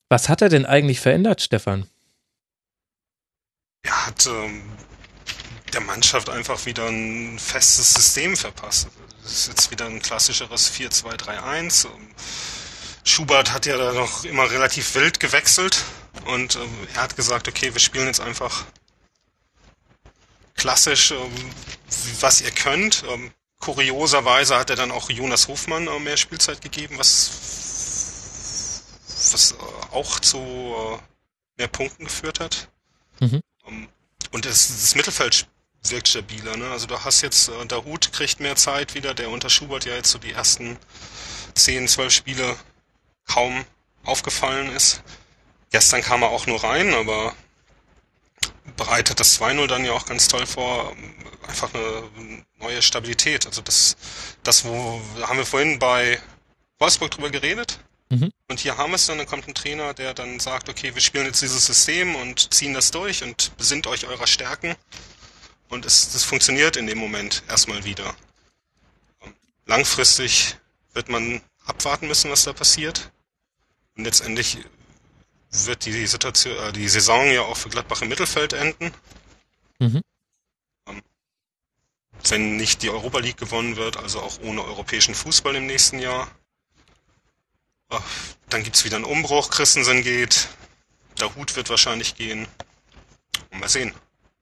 [0.09, 1.87] Was hat er denn eigentlich verändert, Stefan?
[3.83, 4.63] Er hat ähm,
[5.73, 8.89] der Mannschaft einfach wieder ein festes System verpasst.
[9.23, 11.89] Das ist jetzt wieder ein klassischeres 4-2-3-1.
[13.05, 15.85] Schubert hat ja da noch immer relativ wild gewechselt
[16.27, 18.65] und ähm, er hat gesagt, okay, wir spielen jetzt einfach
[20.57, 21.33] klassisch, ähm,
[22.21, 23.05] was ihr könnt.
[23.09, 28.83] Ähm, kurioserweise hat er dann auch Jonas Hofmann äh, mehr Spielzeit gegeben, was,
[29.33, 29.57] was äh,
[29.93, 30.99] auch zu äh,
[31.59, 32.69] mehr Punkten geführt hat.
[33.21, 33.41] Mhm.
[33.67, 33.89] Ähm,
[34.33, 35.47] und das, das Mittelfeld
[35.91, 36.57] wirkt stabiler.
[36.57, 36.71] Ne?
[36.71, 39.95] Also du hast jetzt, äh, der Hut kriegt mehr Zeit wieder, der unter Schubert ja
[39.95, 40.79] jetzt so die ersten
[41.55, 42.57] 10, 12 Spiele
[43.27, 43.65] kaum
[44.05, 45.03] aufgefallen ist.
[45.71, 47.35] Gestern kam er auch nur rein, aber
[48.77, 50.95] bereitet das 2-0 dann ja auch ganz toll vor.
[51.47, 53.47] Einfach eine neue Stabilität.
[53.47, 53.97] Also das,
[54.43, 56.21] das wo, haben wir vorhin bei
[56.79, 57.79] Wolfsburg drüber geredet.
[58.09, 58.33] Mhm.
[58.49, 61.03] Und hier haben wir es dann, dann kommt ein Trainer, der dann sagt, okay, wir
[61.03, 64.77] spielen jetzt dieses System und ziehen das durch und besinnt euch eurer Stärken.
[65.69, 68.15] Und es, das funktioniert in dem Moment erstmal wieder.
[69.67, 70.57] Langfristig
[70.93, 73.11] wird man abwarten müssen, was da passiert.
[73.97, 74.59] Und letztendlich
[75.51, 78.93] wird die Situation, äh, die Saison ja auch für Gladbach im Mittelfeld enden.
[79.79, 80.03] Mhm.
[80.87, 81.03] Ähm,
[82.29, 86.31] wenn nicht die Europa League gewonnen wird, also auch ohne europäischen Fußball im nächsten Jahr.
[88.49, 90.49] Dann gibt's wieder einen Umbruch, Christensen geht,
[91.21, 92.49] der Hut wird wahrscheinlich gehen.
[93.51, 93.95] Und mal sehen.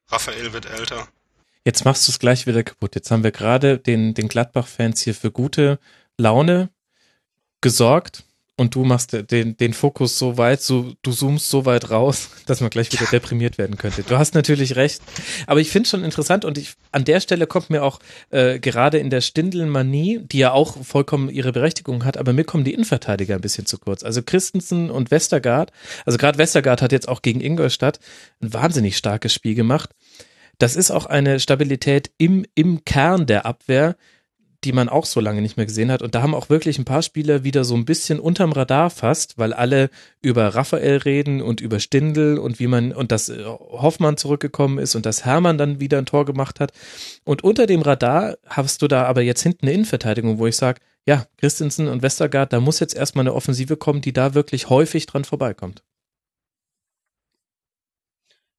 [0.08, 1.08] Raphael wird älter.
[1.64, 2.94] Jetzt machst du es gleich wieder kaputt.
[2.94, 5.78] Jetzt haben wir gerade den, den Gladbach-Fans hier für gute
[6.18, 6.70] Laune
[7.60, 8.24] gesorgt
[8.56, 12.60] und du machst den, den Fokus so weit, so, du zoomst so weit raus, dass
[12.60, 14.02] man gleich wieder deprimiert werden könnte.
[14.02, 15.02] Du hast natürlich recht.
[15.46, 17.98] Aber ich finde schon interessant und ich, an der Stelle kommt mir auch
[18.30, 22.64] äh, gerade in der Stindelmanie, die ja auch vollkommen ihre Berechtigung hat, aber mir kommen
[22.64, 24.04] die Innenverteidiger ein bisschen zu kurz.
[24.04, 25.72] Also Christensen und Westergaard,
[26.04, 27.98] also gerade Westergaard hat jetzt auch gegen Ingolstadt
[28.40, 29.90] ein wahnsinnig starkes Spiel gemacht.
[30.58, 33.96] Das ist auch eine Stabilität im, im Kern der Abwehr,
[34.64, 36.02] die man auch so lange nicht mehr gesehen hat.
[36.02, 39.36] Und da haben auch wirklich ein paar Spieler wieder so ein bisschen unterm Radar fast,
[39.38, 39.90] weil alle
[40.22, 44.94] über Raphael reden und über Stindl und wie man, und dass äh, Hoffmann zurückgekommen ist
[44.94, 46.72] und dass Hermann dann wieder ein Tor gemacht hat.
[47.24, 50.80] Und unter dem Radar hast du da aber jetzt hinten eine Innenverteidigung, wo ich sage,
[51.06, 55.04] ja, Christensen und Westergaard, da muss jetzt erstmal eine Offensive kommen, die da wirklich häufig
[55.04, 55.82] dran vorbeikommt.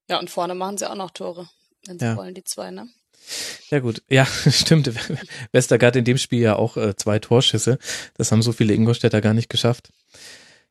[0.08, 1.48] Ja, und vorne machen sie auch noch Tore,
[1.86, 2.16] wenn sie ja.
[2.16, 2.88] wollen, die zwei, ne?
[3.70, 4.90] Ja gut, ja, stimmt.
[5.52, 7.78] Westergaard in dem Spiel ja auch äh, zwei Torschüsse.
[8.14, 9.90] Das haben so viele Ingolstädter gar nicht geschafft.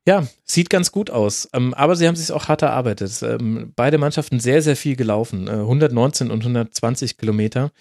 [0.07, 1.49] Ja, sieht ganz gut aus.
[1.53, 3.21] Ähm, aber sie haben sich auch hart erarbeitet.
[3.23, 5.47] Ähm, beide Mannschaften sehr, sehr viel gelaufen.
[5.47, 7.71] Äh, 119 und 120 Kilometer.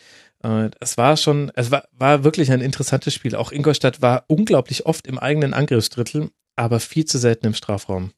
[0.42, 3.34] Äh, es war schon, es war, war wirklich ein interessantes Spiel.
[3.34, 8.12] Auch Ingolstadt war unglaublich oft im eigenen Angriffsdrittel, aber viel zu selten im Strafraum.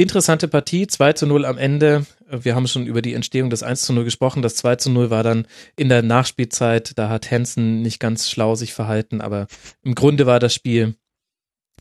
[0.00, 2.06] Interessante Partie, 2 zu 0 am Ende.
[2.26, 4.40] Wir haben schon über die Entstehung des 1 zu 0 gesprochen.
[4.40, 5.46] Das 2 zu 0 war dann
[5.76, 6.96] in der Nachspielzeit.
[6.96, 9.46] Da hat Hansen nicht ganz schlau sich verhalten, aber
[9.82, 10.94] im Grunde war das Spiel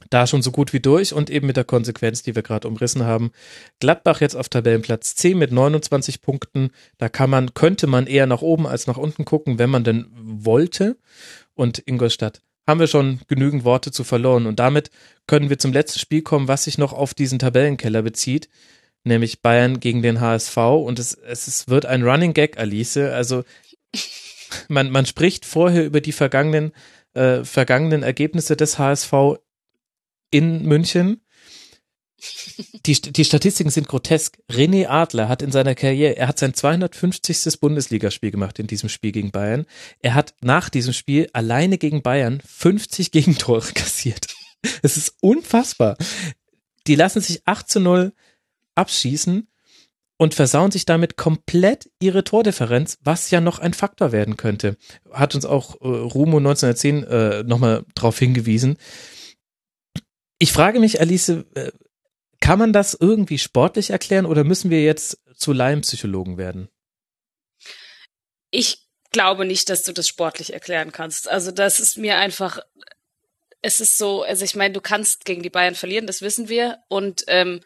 [0.09, 3.05] da schon so gut wie durch und eben mit der Konsequenz, die wir gerade umrissen
[3.05, 3.31] haben.
[3.79, 6.71] Gladbach jetzt auf Tabellenplatz 10 mit 29 Punkten.
[6.97, 10.07] Da kann man, könnte man eher nach oben als nach unten gucken, wenn man denn
[10.13, 10.97] wollte.
[11.53, 14.45] Und Ingolstadt haben wir schon genügend Worte zu verloren.
[14.45, 14.91] Und damit
[15.27, 18.47] können wir zum letzten Spiel kommen, was sich noch auf diesen Tabellenkeller bezieht,
[19.03, 20.57] nämlich Bayern gegen den HSV.
[20.57, 22.97] Und es, es wird ein Running Gag, Alice.
[22.97, 23.43] Also
[24.69, 26.71] man, man spricht vorher über die vergangenen,
[27.13, 29.13] äh, vergangenen Ergebnisse des HSV
[30.31, 31.21] in München
[32.85, 34.37] die, die Statistiken sind grotesk.
[34.51, 37.59] René Adler hat in seiner Karriere, er hat sein 250.
[37.59, 39.65] Bundesligaspiel gemacht in diesem Spiel gegen Bayern.
[40.01, 44.27] Er hat nach diesem Spiel alleine gegen Bayern 50 Gegentore kassiert.
[44.81, 45.97] Es ist unfassbar.
[46.87, 48.13] Die lassen sich 8 zu 0
[48.75, 49.47] abschießen
[50.17, 54.77] und versauen sich damit komplett ihre Tordifferenz, was ja noch ein Faktor werden könnte.
[55.11, 58.77] Hat uns auch äh, Rumo 1910 äh, nochmal darauf hingewiesen.
[60.37, 61.71] Ich frage mich, Alice, äh,
[62.41, 66.69] kann man das irgendwie sportlich erklären oder müssen wir jetzt zu Laienpsychologen werden?
[68.51, 71.29] Ich glaube nicht, dass du das sportlich erklären kannst.
[71.29, 72.59] Also das ist mir einfach,
[73.61, 76.79] es ist so, also ich meine, du kannst gegen die Bayern verlieren, das wissen wir.
[76.87, 77.61] Und ähm,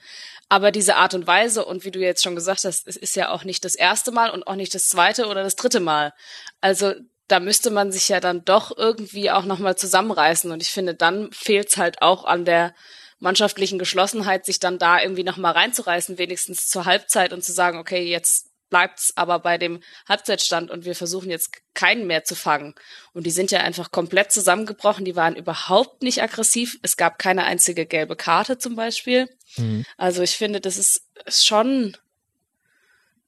[0.49, 3.29] aber diese Art und Weise und wie du jetzt schon gesagt hast, es ist ja
[3.29, 6.13] auch nicht das erste Mal und auch nicht das zweite oder das dritte Mal.
[6.61, 6.93] Also
[7.27, 10.51] da müsste man sich ja dann doch irgendwie auch nochmal zusammenreißen.
[10.51, 12.75] Und ich finde, dann fehlt es halt auch an der
[13.23, 18.03] mannschaftlichen Geschlossenheit, sich dann da irgendwie nochmal reinzureißen, wenigstens zur Halbzeit und zu sagen, okay,
[18.03, 22.75] jetzt bleibt's aber bei dem Halbzeitstand und wir versuchen jetzt keinen mehr zu fangen.
[23.13, 25.05] Und die sind ja einfach komplett zusammengebrochen.
[25.05, 26.79] Die waren überhaupt nicht aggressiv.
[26.81, 29.29] Es gab keine einzige gelbe Karte zum Beispiel.
[29.57, 29.85] Mhm.
[29.95, 31.95] Also ich finde, das ist schon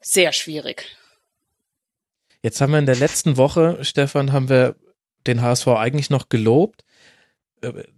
[0.02, 0.98] sehr schwierig.
[2.42, 4.76] Jetzt haben wir in der letzten Woche, Stefan, haben wir
[5.26, 6.85] den HSV eigentlich noch gelobt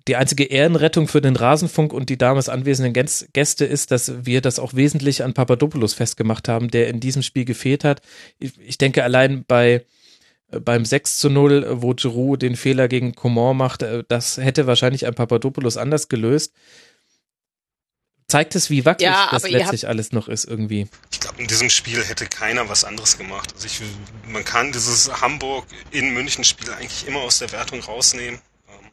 [0.07, 4.59] die einzige Ehrenrettung für den Rasenfunk und die damals anwesenden Gäste ist, dass wir das
[4.59, 8.01] auch wesentlich an Papadopoulos festgemacht haben, der in diesem Spiel gefehlt hat.
[8.39, 9.85] Ich denke allein bei
[10.51, 14.67] äh, beim 6 zu 0, wo Giroud den Fehler gegen Coman macht, äh, das hätte
[14.67, 16.53] wahrscheinlich ein Papadopoulos anders gelöst.
[18.29, 20.87] Zeigt es, wie wackelig ja, das letztlich alles noch ist irgendwie.
[21.11, 23.53] Ich glaube, in diesem Spiel hätte keiner was anderes gemacht.
[23.55, 23.79] Also ich,
[24.27, 28.41] man kann dieses Hamburg in München Spiel eigentlich immer aus der Wertung rausnehmen.
[28.67, 28.91] Ähm,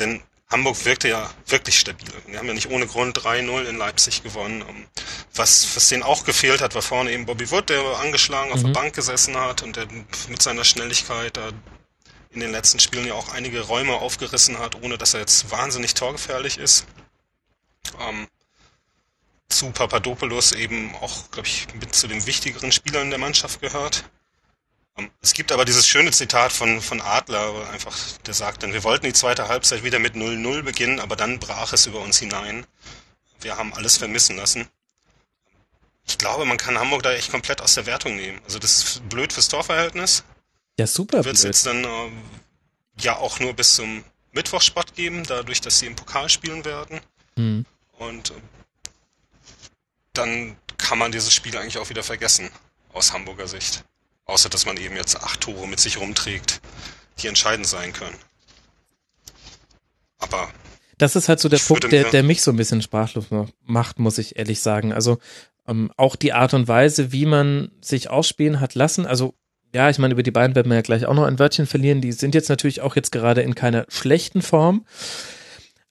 [0.00, 2.08] denn Hamburg wirkte ja wirklich stabil.
[2.26, 4.64] Wir haben ja nicht ohne Grund 3-0 in Leipzig gewonnen.
[4.68, 4.86] Ähm,
[5.34, 8.66] was, was denen auch gefehlt hat, war vorne eben Bobby Wood, der angeschlagen auf mhm.
[8.66, 9.86] der Bank gesessen hat und der
[10.28, 11.50] mit seiner Schnelligkeit da
[12.30, 15.94] in den letzten Spielen ja auch einige Räume aufgerissen hat, ohne dass er jetzt wahnsinnig
[15.94, 16.84] torgefährlich ist.
[18.00, 18.26] Ähm,
[19.48, 24.04] zu Papadopoulos eben auch, glaube ich, mit zu den wichtigeren Spielern der Mannschaft gehört.
[24.96, 27.96] Ähm, es gibt aber dieses schöne Zitat von, von Adler, einfach,
[28.26, 31.72] der sagt dann, wir wollten die zweite Halbzeit wieder mit 0-0 beginnen, aber dann brach
[31.72, 32.66] es über uns hinein.
[33.40, 34.68] Wir haben alles vermissen lassen.
[36.06, 38.40] Ich glaube, man kann Hamburg da echt komplett aus der Wertung nehmen.
[38.44, 40.24] Also das ist blöd fürs Torverhältnis.
[40.78, 42.10] Ja, super Wird es jetzt dann äh,
[43.00, 47.00] ja auch nur bis zum Mittwochspott geben, dadurch, dass sie im Pokal spielen werden.
[47.36, 47.66] Mhm.
[47.98, 48.34] Und äh,
[50.12, 52.50] dann kann man dieses Spiel eigentlich auch wieder vergessen,
[52.92, 53.84] aus Hamburger Sicht.
[54.30, 56.60] Außer dass man eben jetzt acht Tore mit sich rumträgt,
[57.18, 58.16] die entscheidend sein können.
[60.18, 60.48] Aber.
[60.98, 63.26] Das ist halt so der Punkt, der, der mich so ein bisschen sprachlos
[63.64, 64.92] macht, muss ich ehrlich sagen.
[64.92, 65.18] Also
[65.66, 69.04] ähm, auch die Art und Weise, wie man sich ausspielen hat lassen.
[69.04, 69.34] Also
[69.74, 72.00] ja, ich meine, über die beiden werden wir ja gleich auch noch ein Wörtchen verlieren.
[72.00, 74.84] Die sind jetzt natürlich auch jetzt gerade in keiner schlechten Form.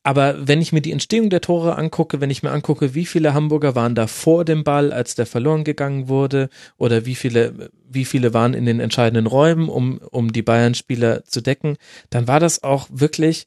[0.09, 3.35] Aber wenn ich mir die Entstehung der Tore angucke, wenn ich mir angucke, wie viele
[3.35, 8.05] Hamburger waren da vor dem Ball, als der verloren gegangen wurde, oder wie viele, wie
[8.05, 11.77] viele waren in den entscheidenden Räumen, um, um die Bayern-Spieler zu decken,
[12.09, 13.45] dann war das auch wirklich,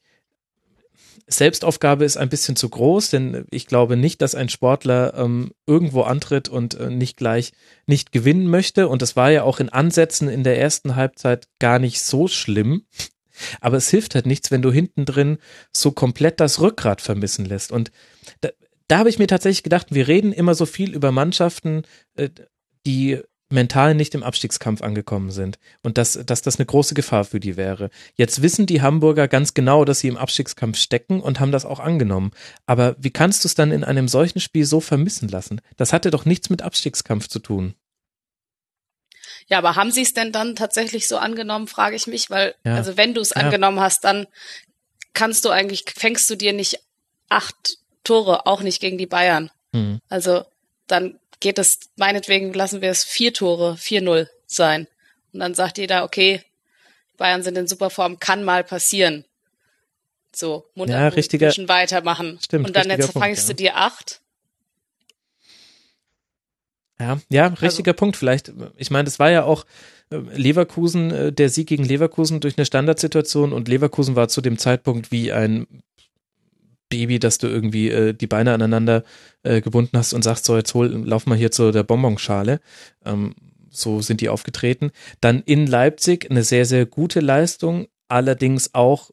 [1.27, 6.03] Selbstaufgabe ist ein bisschen zu groß, denn ich glaube nicht, dass ein Sportler ähm, irgendwo
[6.03, 7.51] antritt und äh, nicht gleich
[7.87, 8.87] nicht gewinnen möchte.
[8.87, 12.85] Und das war ja auch in Ansätzen in der ersten Halbzeit gar nicht so schlimm.
[13.61, 15.39] Aber es hilft halt nichts, wenn du hinten drin
[15.73, 17.73] so komplett das Rückgrat vermissen lässt.
[17.73, 17.91] Und
[18.41, 18.51] da,
[18.89, 21.83] da habe ich mir tatsächlich gedacht, wir reden immer so viel über Mannschaften,
[22.17, 22.29] äh,
[22.87, 23.21] die
[23.53, 27.57] mental nicht im Abstiegskampf angekommen sind und dass, dass das eine große Gefahr für die
[27.57, 27.91] wäre.
[28.15, 31.79] Jetzt wissen die Hamburger ganz genau, dass sie im Abstiegskampf stecken und haben das auch
[31.79, 32.33] angenommen.
[32.67, 35.61] Aber wie kannst du es dann in einem solchen Spiel so vermissen lassen?
[35.77, 37.75] Das hatte doch nichts mit Abstiegskampf zu tun.
[39.53, 42.75] Ja, aber haben sie es denn dann tatsächlich so angenommen, frage ich mich, weil, ja.
[42.75, 43.43] also wenn du es ja.
[43.43, 44.27] angenommen hast, dann
[45.13, 46.81] kannst du eigentlich, fängst du dir nicht
[47.29, 49.51] acht Tore, auch nicht gegen die Bayern.
[49.73, 50.01] Mhm.
[50.09, 50.47] Also
[50.87, 54.89] dann geht es, meinetwegen lassen wir es vier Tore, 4-0 sein.
[55.35, 56.41] Und dann sagt jeder, okay,
[57.19, 59.27] Bayern sind in super Form, kann mal passieren.
[60.35, 62.39] So, munter ja, richtiger, weitermachen.
[62.43, 63.53] Stimmt, und dann jetzt fangst ja.
[63.53, 64.22] du dir acht
[67.03, 67.99] ja, ja, richtiger also.
[67.99, 68.17] Punkt.
[68.17, 69.65] Vielleicht, ich meine, das war ja auch
[70.11, 74.59] äh, Leverkusen, äh, der Sieg gegen Leverkusen durch eine Standardsituation und Leverkusen war zu dem
[74.59, 75.67] Zeitpunkt wie ein
[76.89, 79.03] Baby, dass du irgendwie äh, die Beine aneinander
[79.43, 82.61] äh, gebunden hast und sagst, so jetzt hol, lauf mal hier zu der Bonbonschale.
[83.05, 83.35] Ähm,
[83.71, 84.91] so sind die aufgetreten.
[85.23, 89.11] Dann in Leipzig eine sehr, sehr gute Leistung, allerdings auch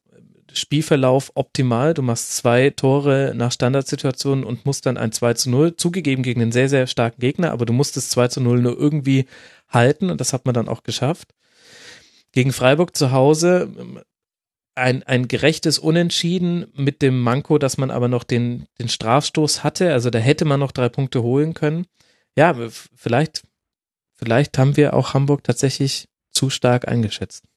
[0.53, 1.93] Spielverlauf optimal.
[1.93, 6.41] Du machst zwei Tore nach Standardsituationen und musst dann ein 2 zu 0, zugegeben gegen
[6.41, 9.25] einen sehr, sehr starken Gegner, aber du musst das 2 zu 0 nur irgendwie
[9.67, 11.33] halten und das hat man dann auch geschafft.
[12.31, 13.73] Gegen Freiburg zu Hause
[14.75, 19.93] ein, ein gerechtes Unentschieden mit dem Manko, dass man aber noch den, den Strafstoß hatte.
[19.93, 21.85] Also da hätte man noch drei Punkte holen können.
[22.35, 22.55] ja,
[22.95, 23.43] vielleicht,
[24.15, 27.48] vielleicht haben wir auch Hamburg tatsächlich zu stark eingeschätzt.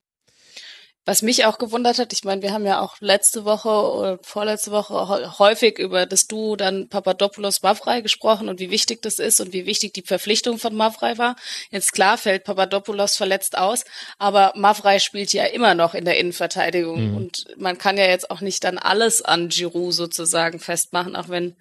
[1.05, 4.71] Was mich auch gewundert hat, ich meine, wir haben ja auch letzte Woche oder vorletzte
[4.71, 9.53] Woche häufig über das Duo dann Papadopoulos Mavrei gesprochen und wie wichtig das ist und
[9.53, 11.35] wie wichtig die Verpflichtung von Mavrei war.
[11.71, 13.85] Jetzt klar fällt Papadopoulos verletzt aus,
[14.19, 17.17] aber Mavrei spielt ja immer noch in der Innenverteidigung mhm.
[17.17, 21.57] und man kann ja jetzt auch nicht dann alles an Giroud sozusagen festmachen, auch wenn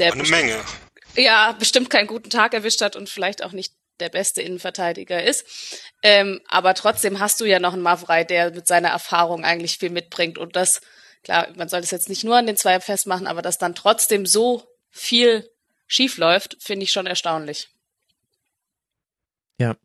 [0.00, 0.56] der eine Menge.
[1.14, 5.46] Ja, bestimmt keinen guten Tag erwischt hat und vielleicht auch nicht der beste Innenverteidiger ist.
[6.02, 9.90] Ähm, aber trotzdem hast du ja noch einen Mavrei, der mit seiner Erfahrung eigentlich viel
[9.90, 10.38] mitbringt.
[10.38, 10.80] Und das,
[11.22, 14.26] klar, man soll das jetzt nicht nur an den zwei festmachen, aber dass dann trotzdem
[14.26, 15.48] so viel
[15.86, 17.68] schief läuft, finde ich schon erstaunlich.
[19.58, 19.76] Ja.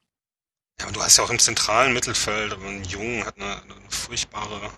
[0.80, 4.72] Ja, und du hast ja auch im zentralen Mittelfeld, ein Jung hat eine, eine furchtbare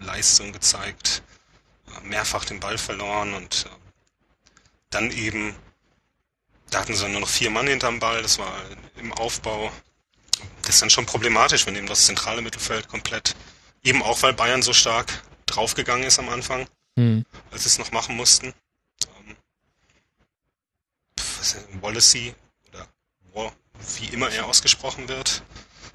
[0.00, 1.22] Leistung gezeigt,
[2.02, 3.76] mehrfach den Ball verloren und äh,
[4.90, 5.54] dann eben
[6.70, 8.52] da hatten sie nur noch vier Mann hinterm Ball, das war
[8.96, 9.70] im Aufbau.
[10.62, 13.36] Das ist dann schon problematisch, wenn eben das zentrale Mittelfeld komplett,
[13.82, 16.66] eben auch weil Bayern so stark draufgegangen ist am Anfang,
[16.96, 17.24] mhm.
[17.50, 18.52] als sie es noch machen mussten.
[19.18, 19.36] Ähm,
[21.80, 22.34] Wallacey
[22.68, 22.88] oder
[23.32, 23.52] War,
[23.98, 25.42] wie immer er ausgesprochen wird,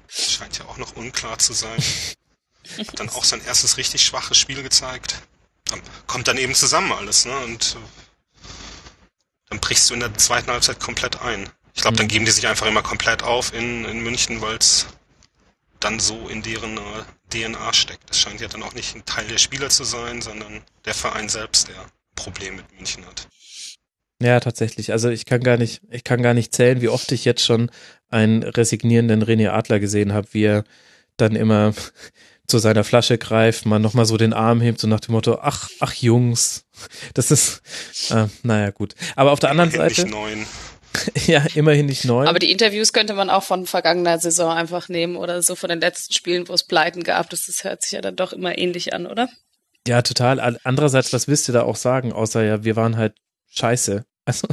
[0.08, 1.82] scheint ja auch noch unklar zu sein.
[2.78, 5.22] Hat dann auch sein erstes richtig schwaches Spiel gezeigt.
[6.06, 7.36] Kommt dann eben zusammen alles, ne?
[7.40, 7.76] Und
[9.52, 11.46] dann brichst du in der zweiten Halbzeit komplett ein.
[11.74, 12.10] Ich glaube, dann mhm.
[12.10, 14.86] geben die sich einfach immer komplett auf in, in München, weil es
[15.78, 16.80] dann so in deren äh,
[17.28, 18.08] DNA steckt.
[18.08, 21.28] Das scheint ja dann auch nicht ein Teil der Spieler zu sein, sondern der Verein
[21.28, 21.84] selbst, der
[22.14, 23.28] Probleme mit München hat.
[24.22, 24.90] Ja, tatsächlich.
[24.90, 27.70] Also ich kann gar nicht, ich kann gar nicht zählen, wie oft ich jetzt schon
[28.08, 30.64] einen resignierenden René Adler gesehen habe, wie er
[31.18, 31.74] dann immer
[32.46, 35.68] zu seiner Flasche greift, man nochmal so den Arm hebt, so nach dem Motto, ach,
[35.80, 36.64] ach Jungs,
[37.14, 37.62] das ist,
[38.10, 38.94] äh, naja, gut.
[39.16, 40.02] Aber auf der anderen immerhin Seite.
[40.02, 40.46] Nicht neun.
[41.26, 42.28] ja, immerhin nicht neun.
[42.28, 45.80] Aber die Interviews könnte man auch von vergangener Saison einfach nehmen oder so von den
[45.80, 47.30] letzten Spielen, wo es Pleiten gab.
[47.30, 49.28] Das, das hört sich ja dann doch immer ähnlich an, oder?
[49.86, 50.58] Ja, total.
[50.64, 53.14] Andererseits, was willst du da auch sagen, außer ja, wir waren halt
[53.50, 54.04] scheiße.
[54.24, 54.46] Also,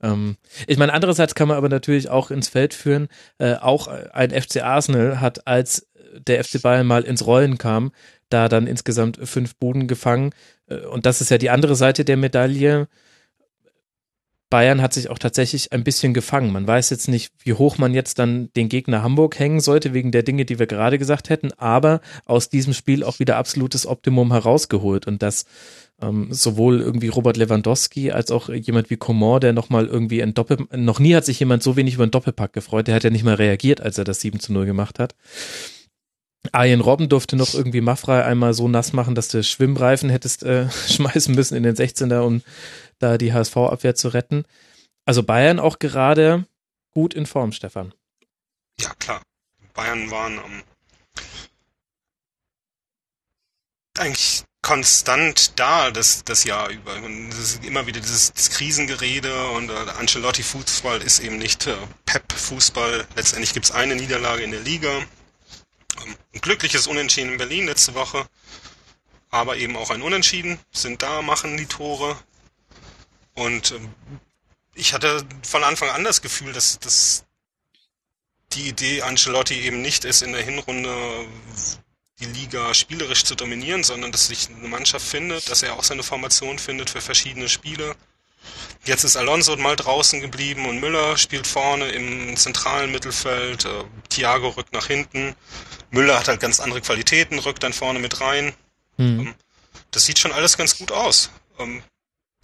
[0.00, 0.36] ähm,
[0.68, 3.08] ich meine, andererseits kann man aber natürlich auch ins Feld führen,
[3.38, 5.88] äh, auch ein FC Arsenal hat als
[6.26, 7.92] der FC Bayern mal ins Rollen kam,
[8.28, 10.30] da dann insgesamt fünf Boden gefangen.
[10.68, 12.88] Äh, und das ist ja die andere Seite der Medaille.
[14.52, 16.52] Bayern hat sich auch tatsächlich ein bisschen gefangen.
[16.52, 20.12] Man weiß jetzt nicht, wie hoch man jetzt dann den Gegner Hamburg hängen sollte, wegen
[20.12, 24.30] der Dinge, die wir gerade gesagt hätten, aber aus diesem Spiel auch wieder absolutes Optimum
[24.30, 25.06] herausgeholt.
[25.06, 25.46] Und das
[26.02, 30.66] ähm, sowohl irgendwie Robert Lewandowski als auch jemand wie Coman, der nochmal irgendwie ein Doppel,
[30.76, 32.88] noch nie hat sich jemand so wenig über einen Doppelpack gefreut.
[32.88, 35.14] Der hat ja nicht mal reagiert, als er das 7 zu 0 gemacht hat.
[36.50, 40.68] Arjen Robben durfte noch irgendwie Maffrey einmal so nass machen, dass du Schwimmreifen hättest äh,
[40.88, 42.42] schmeißen müssen in den 16er, um
[42.98, 44.44] da die HSV-Abwehr zu retten.
[45.04, 46.46] Also Bayern auch gerade
[46.90, 47.94] gut in Form, Stefan.
[48.80, 49.22] Ja, klar.
[49.74, 50.62] Bayern waren ähm,
[53.98, 56.94] eigentlich konstant da das, das Jahr über.
[56.96, 61.74] Und es ist immer wieder dieses, dieses Krisengerede und äh, Ancelotti-Fußball ist eben nicht äh,
[62.06, 63.06] Pep-Fußball.
[63.16, 64.90] Letztendlich gibt es eine Niederlage in der Liga
[66.04, 68.26] ein glückliches Unentschieden in Berlin letzte Woche,
[69.30, 72.18] aber eben auch ein Unentschieden, sind da, machen die Tore.
[73.34, 73.94] Und ähm,
[74.74, 77.24] ich hatte von Anfang an das Gefühl, dass, dass
[78.52, 81.26] die Idee Ancelotti eben nicht ist, in der Hinrunde
[82.20, 86.02] die Liga spielerisch zu dominieren, sondern dass sich eine Mannschaft findet, dass er auch seine
[86.02, 87.96] Formation findet für verschiedene Spiele
[88.84, 93.64] Jetzt ist Alonso mal draußen geblieben und Müller spielt vorne im zentralen Mittelfeld.
[93.64, 95.36] Äh, Thiago rückt nach hinten.
[95.90, 98.54] Müller hat halt ganz andere Qualitäten, rückt dann vorne mit rein.
[98.96, 99.20] Mhm.
[99.20, 99.34] Ähm,
[99.92, 101.30] das sieht schon alles ganz gut aus.
[101.58, 101.82] Ähm,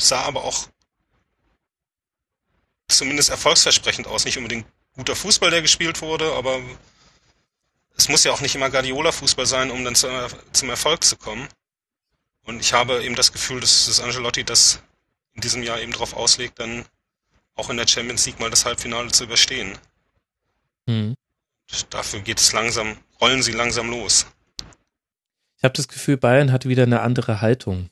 [0.01, 0.69] sah aber auch
[2.89, 4.25] zumindest erfolgsversprechend aus.
[4.25, 6.61] Nicht unbedingt guter Fußball, der gespielt wurde, aber
[7.97, 11.49] es muss ja auch nicht immer Guardiola-Fußball sein, um dann zum Erfolg zu kommen.
[12.45, 14.81] Und ich habe eben das Gefühl, dass, dass Angelotti das
[15.39, 16.85] in diesem Jahr eben darauf auslegt, dann
[17.55, 19.79] auch in der Champions League mal das Halbfinale zu überstehen.
[20.87, 21.15] Mhm.
[21.91, 24.27] Dafür geht es langsam, rollen sie langsam los.
[25.57, 27.89] Ich habe das Gefühl, Bayern hat wieder eine andere Haltung.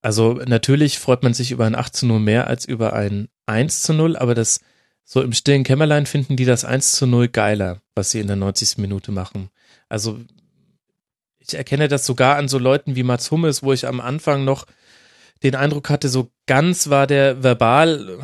[0.00, 3.82] Also natürlich freut man sich über ein 8 zu 0 mehr als über ein 1
[3.82, 4.60] zu 0, aber das
[5.04, 8.36] so im stillen Kämmerlein finden die das 1 zu 0 geiler, was sie in der
[8.36, 8.78] 90.
[8.78, 9.50] Minute machen.
[9.90, 10.18] Also
[11.40, 14.64] ich erkenne das sogar an so Leuten wie Mats Hummels, wo ich am Anfang noch
[15.42, 18.18] den Eindruck hatte, so ganz war der verbal,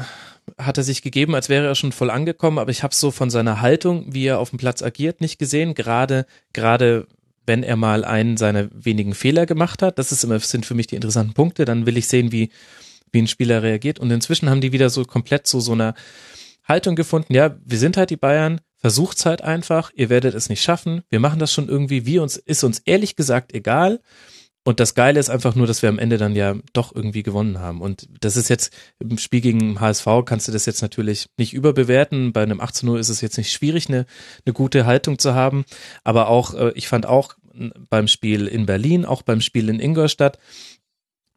[0.59, 3.31] hat er sich gegeben, als wäre er schon voll angekommen, aber ich habe so von
[3.31, 5.74] seiner Haltung, wie er auf dem Platz agiert, nicht gesehen.
[5.74, 7.07] Gerade, gerade
[7.47, 10.86] wenn er mal einen seiner wenigen Fehler gemacht hat, das ist immer, sind für mich
[10.86, 12.51] die interessanten Punkte, dann will ich sehen, wie,
[13.12, 13.99] wie ein Spieler reagiert.
[13.99, 15.95] Und inzwischen haben die wieder so komplett so so einer
[16.66, 20.62] Haltung gefunden, ja, wir sind halt die Bayern, versucht's halt einfach, ihr werdet es nicht
[20.62, 24.01] schaffen, wir machen das schon irgendwie, wie uns, ist uns ehrlich gesagt egal.
[24.65, 27.61] Und das Geile ist einfach nur, dass wir am Ende dann ja doch irgendwie gewonnen
[27.61, 27.82] haben.
[27.82, 32.32] Und das ist jetzt im Spiel gegen HSV kannst du das jetzt natürlich nicht überbewerten.
[32.32, 34.07] Bei einem 18 0 ist es jetzt nicht schwierig, eine,
[34.47, 35.65] eine gute Haltung zu haben.
[36.03, 37.35] Aber auch, äh, ich fand auch
[37.91, 40.39] beim Spiel in Berlin, auch beim Spiel in Ingolstadt,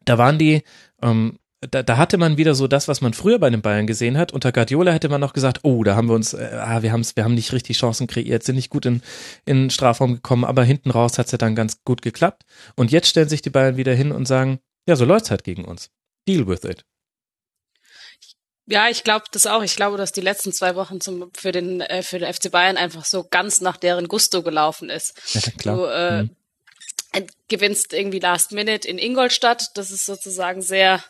[0.04, 0.62] da waren die,
[1.02, 4.16] ähm, da, da hatte man wieder so das, was man früher bei den Bayern gesehen
[4.16, 4.32] hat.
[4.32, 7.16] Unter Guardiola hätte man noch gesagt, oh, da haben wir uns, äh, ah, wir haben's,
[7.16, 9.02] wir haben nicht richtig Chancen kreiert, sind nicht gut in,
[9.44, 12.44] in Strafraum gekommen, aber hinten raus hat's ja dann ganz gut geklappt.
[12.76, 15.64] Und jetzt stellen sich die Bayern wieder hin und sagen, ja, so läuft's halt gegen
[15.64, 15.90] uns.
[16.28, 16.84] Deal with it.
[18.66, 19.62] Ja, ich glaube das auch.
[19.62, 22.76] Ich glaube, dass die letzten zwei Wochen zum, für den äh, für den FC Bayern
[22.76, 25.14] einfach so ganz nach deren Gusto gelaufen ist.
[25.34, 25.76] Ja, klar.
[25.76, 27.26] Du äh, mhm.
[27.48, 29.70] gewinnst irgendwie Last Minute in Ingolstadt.
[29.74, 31.02] Das ist sozusagen sehr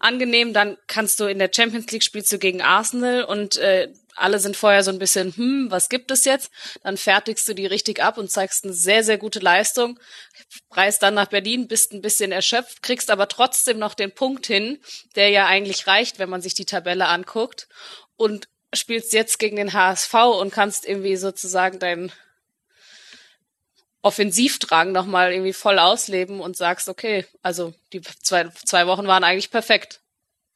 [0.00, 0.52] angenehm.
[0.52, 4.56] Dann kannst du in der Champions League spielst du gegen Arsenal und äh, alle sind
[4.56, 6.50] vorher so ein bisschen, hm, was gibt es jetzt?
[6.82, 9.98] Dann fertigst du die richtig ab und zeigst eine sehr, sehr gute Leistung,
[10.70, 14.78] reist dann nach Berlin, bist ein bisschen erschöpft, kriegst aber trotzdem noch den Punkt hin,
[15.16, 17.68] der ja eigentlich reicht, wenn man sich die Tabelle anguckt
[18.16, 22.12] und spielst jetzt gegen den HSV und kannst irgendwie sozusagen deinen
[24.02, 29.50] Offensivdrang nochmal irgendwie voll ausleben und sagst, okay, also die zwei, zwei Wochen waren eigentlich
[29.50, 30.00] perfekt.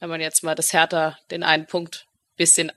[0.01, 2.07] Wenn man jetzt mal das Hertha den einen Punkt
[2.37, 2.73] bisschen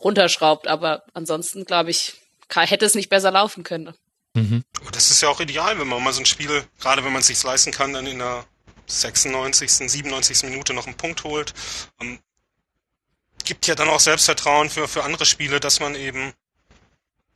[0.00, 0.66] runterschraubt.
[0.66, 2.14] Aber ansonsten, glaube ich,
[2.54, 3.94] hätte es nicht besser laufen können.
[4.34, 4.64] Mhm.
[4.92, 7.26] Das ist ja auch ideal, wenn man mal so ein Spiel, gerade wenn man es
[7.26, 8.44] sich leisten kann, dann in der
[8.86, 10.44] 96., 97.
[10.44, 11.54] Minute noch einen Punkt holt.
[12.00, 12.18] Ähm,
[13.44, 16.32] gibt ja dann auch Selbstvertrauen für, für andere Spiele, dass man eben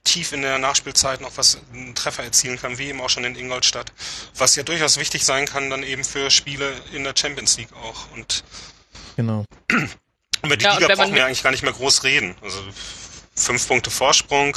[0.05, 3.35] tief in der Nachspielzeit noch was, einen Treffer erzielen kann, wie eben auch schon in
[3.35, 3.93] Ingolstadt.
[4.37, 8.11] Was ja durchaus wichtig sein kann, dann eben für Spiele in der Champions League auch.
[8.13, 8.45] Und
[9.17, 9.45] genau.
[10.43, 12.37] Über die ja, Liga brauchen wir eigentlich gar nicht mehr groß reden.
[12.43, 12.63] Also
[13.35, 14.57] fünf Punkte Vorsprung,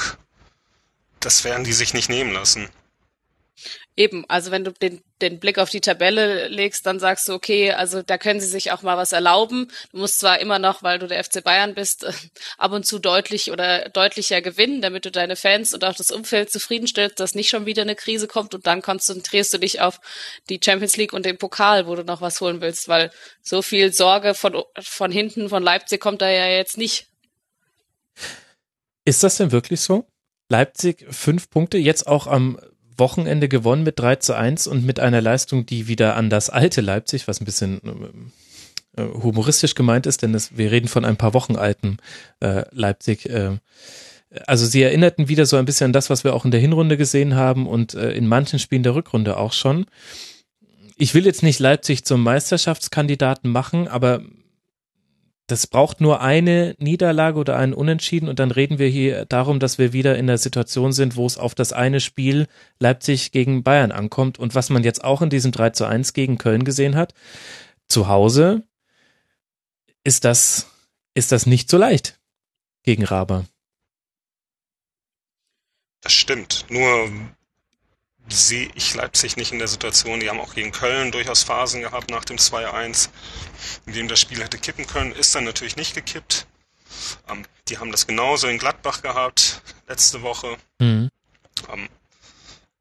[1.22, 2.70] das werden die sich nicht nehmen lassen.
[3.96, 7.72] Eben, also wenn du den, den Blick auf die Tabelle legst, dann sagst du, okay,
[7.72, 9.72] also da können sie sich auch mal was erlauben.
[9.92, 12.06] Du musst zwar immer noch, weil du der FC Bayern bist,
[12.58, 16.52] ab und zu deutlich oder deutlicher gewinnen, damit du deine Fans und auch das Umfeld
[16.52, 20.00] zufriedenstellst, dass nicht schon wieder eine Krise kommt und dann konzentrierst du dich auf
[20.50, 23.12] die Champions League und den Pokal, wo du noch was holen willst, weil
[23.42, 27.08] so viel Sorge von, von hinten, von Leipzig kommt da ja jetzt nicht.
[29.06, 30.06] Ist das denn wirklich so?
[30.50, 32.60] Leipzig fünf Punkte, jetzt auch am
[32.98, 36.82] Wochenende gewonnen mit 3 zu 1 und mit einer Leistung, die wieder an das alte
[36.82, 37.82] Leipzig, was ein bisschen
[38.96, 41.98] äh, humoristisch gemeint ist, denn es, wir reden von ein paar Wochen alten
[42.40, 43.30] äh, Leipzig.
[43.30, 43.58] Äh,
[44.46, 46.98] also sie erinnerten wieder so ein bisschen an das, was wir auch in der Hinrunde
[46.98, 49.86] gesehen haben und äh, in manchen Spielen der Rückrunde auch schon.
[50.98, 54.22] Ich will jetzt nicht Leipzig zum Meisterschaftskandidaten machen, aber
[55.48, 59.78] das braucht nur eine Niederlage oder einen Unentschieden und dann reden wir hier darum, dass
[59.78, 62.48] wir wieder in der Situation sind, wo es auf das eine Spiel
[62.80, 66.38] Leipzig gegen Bayern ankommt und was man jetzt auch in diesem 3 zu 1 gegen
[66.38, 67.14] Köln gesehen hat.
[67.88, 68.64] Zu Hause
[70.04, 70.70] ist das,
[71.14, 72.20] ist das nicht so leicht
[72.84, 73.46] gegen Raber.
[76.02, 76.66] Das stimmt.
[76.70, 77.10] Nur
[78.30, 80.20] sehe ich Leipzig nicht in der Situation.
[80.20, 83.10] Die haben auch gegen Köln durchaus Phasen gehabt nach dem 2-1,
[83.86, 85.12] in dem das Spiel hätte kippen können.
[85.12, 86.48] Ist dann natürlich nicht gekippt.
[87.30, 90.58] Ähm, die haben das genauso in Gladbach gehabt letzte Woche.
[90.80, 91.10] Mhm.
[91.72, 91.90] Ähm,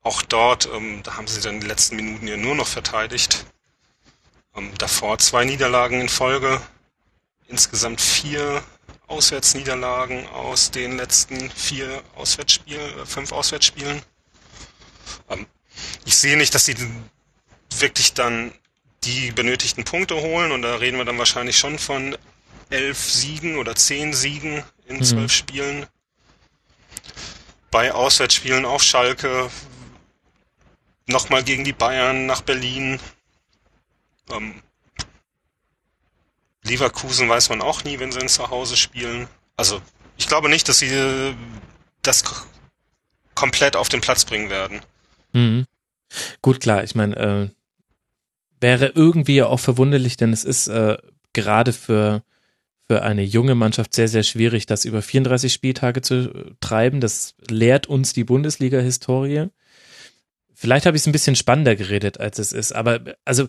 [0.02, 3.44] auch dort, ähm, da haben sie dann die letzten Minuten ja nur noch verteidigt.
[4.55, 6.60] Ähm, davor zwei Niederlagen in Folge.
[7.48, 8.62] Insgesamt vier
[9.09, 14.02] Auswärtsniederlagen aus den letzten vier Auswärtsspielen, äh, fünf Auswärtsspielen.
[15.28, 15.46] Ähm,
[16.04, 16.76] ich sehe nicht, dass sie
[17.78, 18.52] wirklich dann
[19.04, 22.16] die benötigten Punkte holen und da reden wir dann wahrscheinlich schon von
[22.70, 25.04] elf Siegen oder zehn Siegen in mhm.
[25.04, 25.86] zwölf Spielen.
[27.70, 29.50] Bei Auswärtsspielen auf Schalke,
[31.06, 33.00] nochmal gegen die Bayern nach Berlin.
[34.30, 34.62] Ähm,
[36.62, 39.28] Leverkusen weiß man auch nie, wenn sie in zu Hause spielen.
[39.56, 39.80] Also
[40.16, 41.36] ich glaube nicht, dass sie
[42.02, 42.24] das
[43.34, 44.80] komplett auf den Platz bringen werden.
[45.36, 45.66] Mhm.
[46.40, 47.48] Gut, klar, ich meine, äh,
[48.60, 50.96] wäre irgendwie auch verwunderlich, denn es ist äh,
[51.34, 52.22] gerade für,
[52.88, 57.00] für eine junge Mannschaft sehr, sehr schwierig, das über 34 Spieltage zu treiben.
[57.00, 59.48] Das lehrt uns die Bundesliga-Historie.
[60.54, 63.48] Vielleicht habe ich es ein bisschen spannender geredet, als es ist, aber also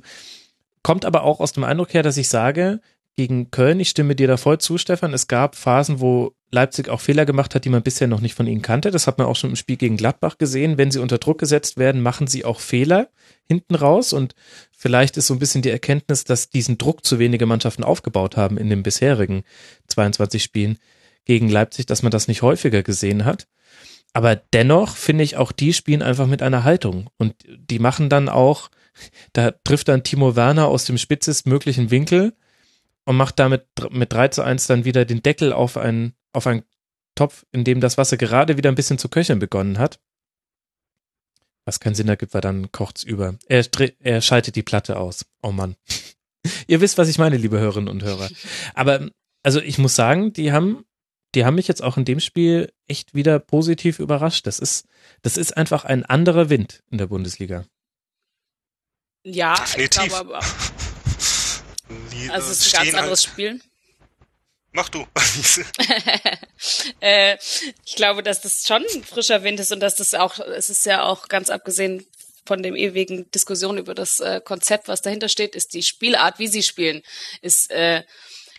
[0.84, 2.82] kommt aber auch aus dem Eindruck her, dass ich sage,
[3.18, 7.02] gegen Köln, ich stimme dir da voll zu, Stefan, es gab Phasen, wo Leipzig auch
[7.02, 8.92] Fehler gemacht hat, die man bisher noch nicht von ihnen kannte.
[8.92, 10.78] Das hat man auch schon im Spiel gegen Gladbach gesehen.
[10.78, 13.10] Wenn sie unter Druck gesetzt werden, machen sie auch Fehler
[13.48, 14.36] hinten raus und
[14.72, 18.58] vielleicht ist so ein bisschen die Erkenntnis, dass diesen Druck zu wenige Mannschaften aufgebaut haben
[18.58, 19.44] in den bisherigen
[19.88, 20.78] 22 Spielen
[21.26, 23.48] gegen Leipzig, dass man das nicht häufiger gesehen hat.
[24.14, 28.30] Aber dennoch finde ich auch die spielen einfach mit einer Haltung und die machen dann
[28.30, 28.70] auch,
[29.34, 32.34] da trifft dann Timo Werner aus dem spitzestmöglichen Winkel
[33.08, 36.64] und macht damit mit 3 zu 1 dann wieder den Deckel auf einen, auf einen
[37.16, 40.02] Topf, in dem das Wasser gerade wieder ein bisschen zu köcheln begonnen hat.
[41.64, 43.36] Was keinen Sinn ergibt, weil dann kocht's über.
[43.48, 43.66] Er,
[44.00, 45.26] er schaltet die Platte aus.
[45.42, 45.78] Oh Mann.
[46.68, 48.30] Ihr wisst, was ich meine, liebe Hörerinnen und Hörer.
[48.74, 49.10] Aber
[49.42, 50.84] also ich muss sagen, die haben
[51.34, 54.48] die haben mich jetzt auch in dem Spiel echt wieder positiv überrascht.
[54.48, 54.88] Das ist,
[55.22, 57.66] das ist einfach ein anderer Wind in der Bundesliga.
[59.24, 60.04] Ja, Definitiv.
[60.04, 60.77] ich glaube aber.
[62.30, 63.34] Also es ist ein ganz anderes halt.
[63.34, 63.62] Spiel.
[64.72, 65.06] Mach du.
[67.00, 67.38] äh,
[67.86, 70.86] ich glaube, dass das schon ein frischer Wind ist und dass das auch, es ist
[70.86, 72.06] ja auch ganz abgesehen
[72.46, 76.48] von dem ewigen Diskussion über das äh, Konzept, was dahinter steht, ist die Spielart, wie
[76.48, 77.02] sie spielen,
[77.42, 78.04] ist äh,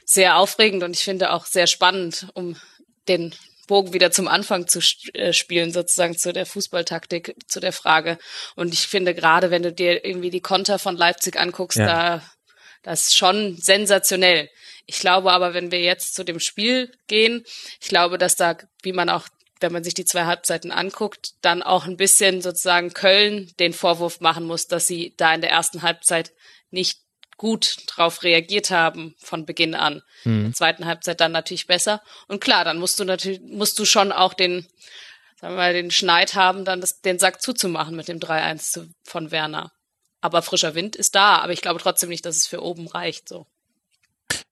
[0.05, 2.57] sehr aufregend und ich finde auch sehr spannend, um
[3.09, 3.35] den
[3.67, 4.81] Bogen wieder zum Anfang zu
[5.13, 8.19] äh, spielen, sozusagen zu der Fußballtaktik, zu der Frage.
[8.57, 11.87] Und ich finde gerade, wenn du dir irgendwie die Konter von Leipzig anguckst, ja.
[11.87, 12.23] da
[12.83, 14.49] das ist schon sensationell.
[14.87, 17.45] Ich glaube aber, wenn wir jetzt zu dem Spiel gehen,
[17.81, 19.29] ich glaube, dass da, wie man auch,
[19.61, 24.21] wenn man sich die zwei Halbzeiten anguckt, dann auch ein bisschen sozusagen Köln den Vorwurf
[24.21, 26.33] machen muss, dass sie da in der ersten Halbzeit
[26.71, 27.01] nicht
[27.37, 30.03] gut drauf reagiert haben von Beginn an.
[30.25, 30.33] Mhm.
[30.33, 32.03] In der zweiten Halbzeit dann natürlich besser.
[32.27, 34.67] Und klar, dann musst du natürlich, musst du schon auch den,
[35.41, 39.31] sagen wir mal, den Schneid haben, dann das, den Sack zuzumachen mit dem 3-1 von
[39.31, 39.71] Werner.
[40.21, 43.29] Aber frischer Wind ist da, aber ich glaube trotzdem nicht, dass es für oben reicht,
[43.29, 43.47] so.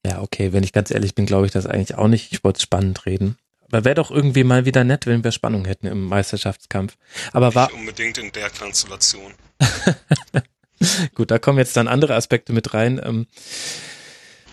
[0.05, 2.33] Ja, okay, wenn ich ganz ehrlich bin, glaube ich das eigentlich auch nicht.
[2.33, 3.37] Ich wollte spannend reden.
[3.71, 6.97] Aber wäre doch irgendwie mal wieder nett, wenn wir Spannung hätten im Meisterschaftskampf.
[7.33, 7.67] Aber war.
[7.67, 9.35] Nicht unbedingt in der Konstellation.
[11.15, 13.01] Gut, da kommen jetzt dann andere Aspekte mit rein.
[13.03, 13.27] Ähm,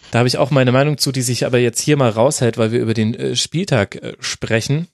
[0.09, 2.71] da habe ich auch meine Meinung zu, die sich aber jetzt hier mal raushält, weil
[2.71, 4.87] wir über den äh, Spieltag äh, sprechen.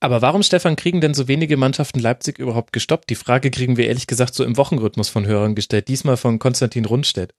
[0.00, 3.10] Aber warum, Stefan, kriegen denn so wenige Mannschaften Leipzig überhaupt gestoppt?
[3.10, 6.84] Die Frage kriegen wir ehrlich gesagt so im Wochenrhythmus von Hörern gestellt, diesmal von Konstantin
[6.84, 7.34] Rundstedt.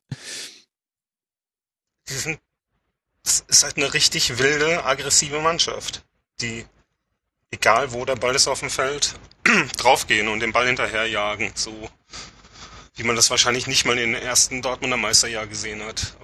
[3.24, 6.04] Das ist halt eine richtig wilde, aggressive Mannschaft,
[6.42, 6.66] die,
[7.52, 9.16] egal wo der Ball ist auf dem Feld,
[9.78, 11.52] draufgehen und den Ball hinterherjagen.
[11.56, 11.90] So
[12.96, 16.18] wie man das wahrscheinlich nicht mal in den ersten Dortmunder Meisterjahr gesehen hat.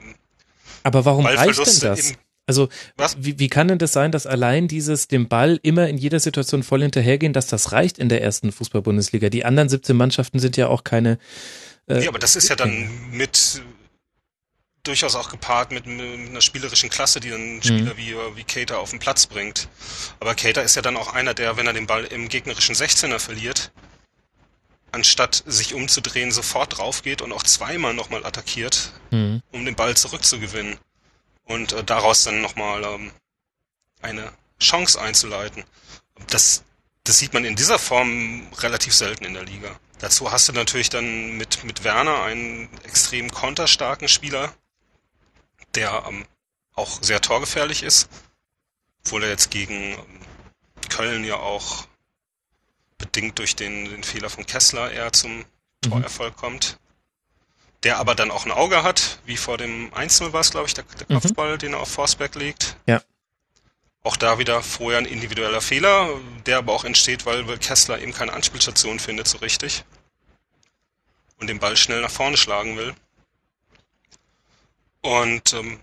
[0.83, 2.13] Aber warum reicht denn das?
[2.47, 2.69] Also
[3.17, 6.61] wie, wie kann denn das sein, dass allein dieses dem Ball immer in jeder Situation
[6.61, 9.30] voll hinterhergehen, dass das reicht in der ersten Fußball-Bundesliga?
[9.30, 11.17] Die anderen 17 Mannschaften sind ja auch keine.
[11.88, 13.61] Äh, ja, aber das ist ja dann mit
[14.84, 17.97] durchaus auch gepaart mit, mit einer spielerischen Klasse, die einen Spieler mhm.
[17.97, 19.67] wie, wie Cater auf den Platz bringt.
[20.19, 23.17] Aber Cater ist ja dann auch einer, der, wenn er den Ball im gegnerischen 16er
[23.17, 23.72] verliert,
[24.91, 29.41] anstatt sich umzudrehen, sofort drauf geht und auch zweimal nochmal attackiert, mhm.
[29.51, 30.77] um den Ball zurückzugewinnen
[31.45, 33.11] und äh, daraus dann nochmal ähm,
[34.01, 35.63] eine Chance einzuleiten.
[36.27, 36.63] Das,
[37.03, 39.80] das sieht man in dieser Form relativ selten in der Liga.
[39.99, 44.53] Dazu hast du natürlich dann mit, mit Werner einen extrem konterstarken Spieler,
[45.76, 46.26] der ähm,
[46.73, 48.09] auch sehr torgefährlich ist,
[49.03, 50.19] obwohl er jetzt gegen ähm,
[50.89, 51.88] Köln ja auch
[52.97, 55.45] bedingt durch den, den Fehler von Kessler eher zum mhm.
[55.81, 56.77] Torerfolg kommt.
[57.85, 60.73] Der aber dann auch ein Auge hat, wie vor dem 1 war es, glaube ich,
[60.73, 61.21] der, der mhm.
[61.21, 62.75] Kopfball, den er auf Forsberg legt.
[62.87, 63.01] Ja.
[64.03, 66.09] Auch da wieder vorher ein individueller Fehler,
[66.45, 69.83] der aber auch entsteht, weil Kessler eben keine Anspielstation findet so richtig.
[71.39, 72.95] Und den Ball schnell nach vorne schlagen will.
[75.01, 75.79] Und ähm,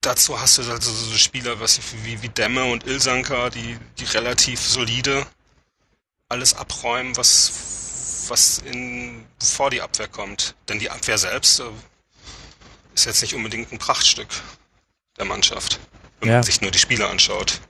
[0.00, 4.60] dazu hast du also so Spieler was wie, wie Demme und Ilsanka, die, die relativ
[4.60, 5.26] solide
[6.28, 7.52] alles abräumen, was,
[8.28, 10.54] was in, vor die Abwehr kommt.
[10.68, 11.64] Denn die Abwehr selbst äh,
[12.94, 14.28] ist jetzt nicht unbedingt ein Prachtstück
[15.18, 15.80] der Mannschaft,
[16.20, 16.36] wenn ja.
[16.36, 17.60] man sich nur die Spieler anschaut.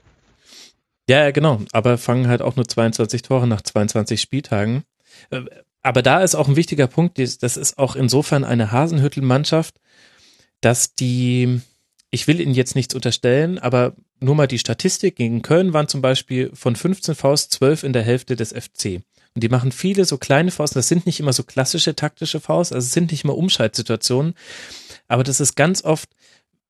[1.07, 1.61] Ja, genau.
[1.71, 4.83] Aber fangen halt auch nur 22 Tore nach 22 Spieltagen.
[5.29, 5.41] Äh,
[5.81, 9.75] aber da ist auch ein wichtiger Punkt, das ist auch insofern eine Hasenhüttel-Mannschaft,
[10.59, 11.61] dass die
[12.15, 15.17] ich will Ihnen jetzt nichts unterstellen, aber nur mal die Statistik.
[15.17, 19.01] Gegen Köln waren zum Beispiel von 15 Faust 12 in der Hälfte des FC.
[19.35, 20.79] Und die machen viele so kleine Fausten.
[20.79, 24.33] Das sind nicht immer so klassische taktische Faust, also es sind nicht immer Umschaltsituationen.
[25.07, 26.09] Aber das ist ganz oft,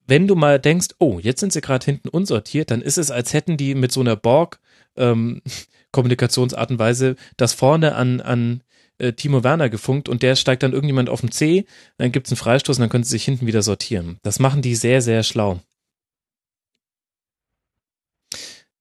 [0.08, 3.34] wenn du mal denkst, oh, jetzt sind sie gerade hinten unsortiert, dann ist es, als
[3.34, 4.60] hätten die mit so einer Borg
[4.98, 5.42] ähm,
[5.96, 8.62] und Weise das vorne an, an
[8.98, 11.66] äh, Timo Werner gefunkt und der steigt dann irgendjemand auf dem C,
[11.98, 14.20] dann gibt's einen Freistoß und dann können sie sich hinten wieder sortieren.
[14.24, 15.62] Das machen die sehr, sehr schlau.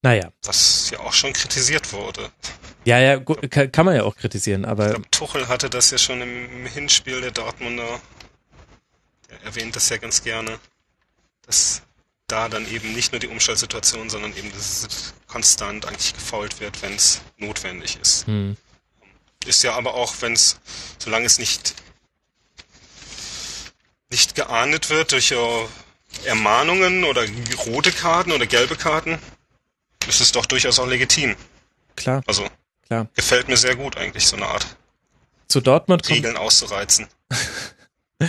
[0.02, 0.32] Naja.
[0.43, 2.31] Was ja auch schon kritisiert wurde.
[2.85, 4.86] Ja, ja, kann, kann man ja auch kritisieren, aber.
[4.86, 8.01] Ich glaube, Tuchel hatte das ja schon im Hinspiel der Dortmunder.
[9.28, 10.59] Er erwähnt das ja ganz gerne.
[11.47, 11.82] Dass
[12.27, 16.81] da dann eben nicht nur die Umschaltsituation, sondern eben dass es konstant eigentlich gefault wird,
[16.82, 18.27] wenn es notwendig ist.
[18.27, 18.56] Hm.
[19.47, 20.59] Ist ja aber auch, wenn es,
[20.98, 21.74] solange es nicht
[24.11, 25.35] nicht geahndet wird durch
[26.24, 27.27] Ermahnungen oder
[27.66, 29.19] rote Karten oder gelbe Karten,
[30.06, 31.35] ist es doch durchaus auch legitim.
[31.97, 32.23] Klar.
[32.27, 32.48] Also
[32.94, 33.08] klar.
[33.14, 34.66] gefällt mir sehr gut eigentlich so eine Art.
[35.48, 37.06] Zu Dortmund Regeln auszureizen.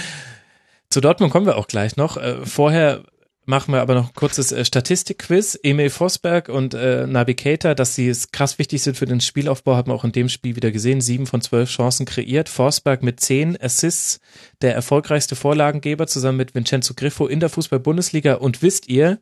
[0.90, 2.18] Zu Dortmund kommen wir auch gleich noch.
[2.18, 3.04] Äh, vorher
[3.46, 5.58] machen wir aber noch ein kurzes äh, Statistikquiz.
[5.62, 9.76] Emil Vosberg und äh, Nabi Keita, dass sie es krass wichtig sind für den Spielaufbau,
[9.76, 11.02] haben wir auch in dem Spiel wieder gesehen.
[11.02, 12.50] Sieben von zwölf Chancen kreiert.
[12.50, 14.20] Forsberg mit zehn Assists,
[14.62, 18.36] der erfolgreichste Vorlagengeber, zusammen mit Vincenzo Griffo in der Fußball-Bundesliga.
[18.36, 19.20] Und wisst ihr,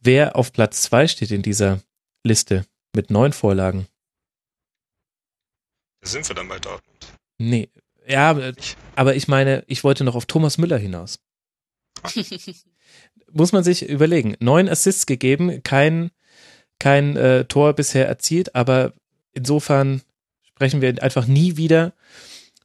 [0.00, 1.80] wer auf Platz zwei steht in dieser
[2.24, 2.64] Liste
[2.94, 3.86] mit neun Vorlagen?
[6.00, 7.06] Da sind wir dann bei Dortmund.
[7.38, 7.70] Nee.
[8.06, 8.36] Ja,
[8.96, 11.18] aber ich meine, ich wollte noch auf Thomas Müller hinaus.
[13.32, 14.36] muss man sich überlegen.
[14.40, 16.10] Neun Assists gegeben, kein,
[16.78, 18.92] kein äh, Tor bisher erzielt, aber
[19.32, 20.02] insofern
[20.44, 21.92] sprechen wir einfach nie wieder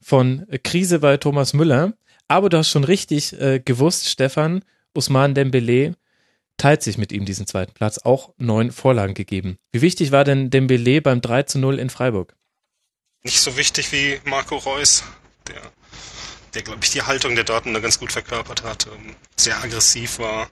[0.01, 1.93] von Krise bei Thomas Müller.
[2.27, 5.95] Aber du hast schon richtig äh, gewusst, Stefan, Usman Dembele
[6.57, 9.57] teilt sich mit ihm diesen zweiten Platz, auch neun Vorlagen gegeben.
[9.71, 12.35] Wie wichtig war denn Dembele beim 3 zu 0 in Freiburg?
[13.23, 15.03] Nicht so wichtig wie Marco Reus,
[15.47, 15.61] der
[16.53, 20.49] der, glaube ich, die Haltung der Dortmunder ganz gut verkörpert hat, ähm, sehr aggressiv war,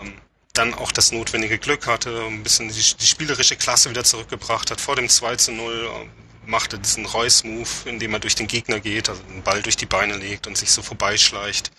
[0.00, 0.14] ähm,
[0.52, 4.80] dann auch das notwendige Glück hatte, ein bisschen die, die spielerische Klasse wieder zurückgebracht hat.
[4.80, 6.10] Vor dem 2 zu 0 ähm,
[6.46, 10.16] machte diesen Reus-Move, indem er durch den Gegner geht, also den Ball durch die Beine
[10.16, 11.72] legt und sich so vorbeischleicht.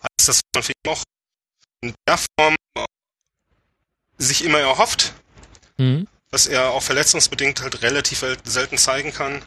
[0.00, 1.02] Als das man für ihn auch
[1.82, 2.84] in der Form äh,
[4.18, 5.12] sich immer erhofft,
[5.76, 6.06] mhm.
[6.30, 9.42] Was er auch verletzungsbedingt halt relativ selten zeigen kann.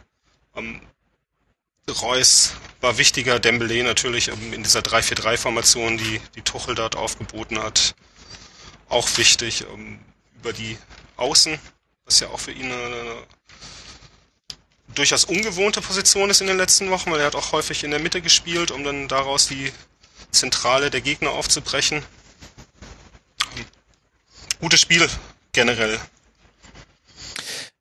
[2.02, 7.94] Reus war wichtiger, Dembele natürlich in dieser 3-4-3-Formation, die, die Tuchel dort aufgeboten hat,
[8.88, 9.98] auch wichtig um,
[10.36, 10.78] über die
[11.16, 11.58] Außen,
[12.04, 13.26] was ja auch für ihn eine,
[14.94, 18.00] durchaus ungewohnte Position ist in den letzten Wochen, weil er hat auch häufig in der
[18.00, 19.72] Mitte gespielt, um dann daraus die
[20.30, 22.02] Zentrale der Gegner aufzubrechen.
[24.60, 25.08] Gutes Spiel
[25.52, 25.98] generell.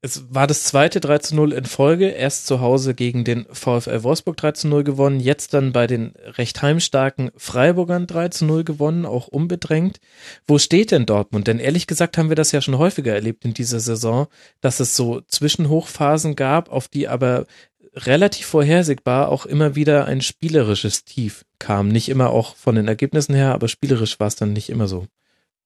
[0.01, 2.07] Es war das zweite 3 zu 0 in Folge.
[2.07, 5.19] Erst zu Hause gegen den VfL Wolfsburg 3 zu 0 gewonnen.
[5.19, 9.99] Jetzt dann bei den recht heimstarken Freiburgern 3 zu 0 gewonnen, auch unbedrängt.
[10.47, 11.47] Wo steht denn Dortmund?
[11.47, 14.27] Denn ehrlich gesagt haben wir das ja schon häufiger erlebt in dieser Saison,
[14.61, 17.45] dass es so Zwischenhochphasen gab, auf die aber
[17.93, 21.89] relativ vorhersehbar auch immer wieder ein spielerisches Tief kam.
[21.89, 25.07] Nicht immer auch von den Ergebnissen her, aber spielerisch war es dann nicht immer so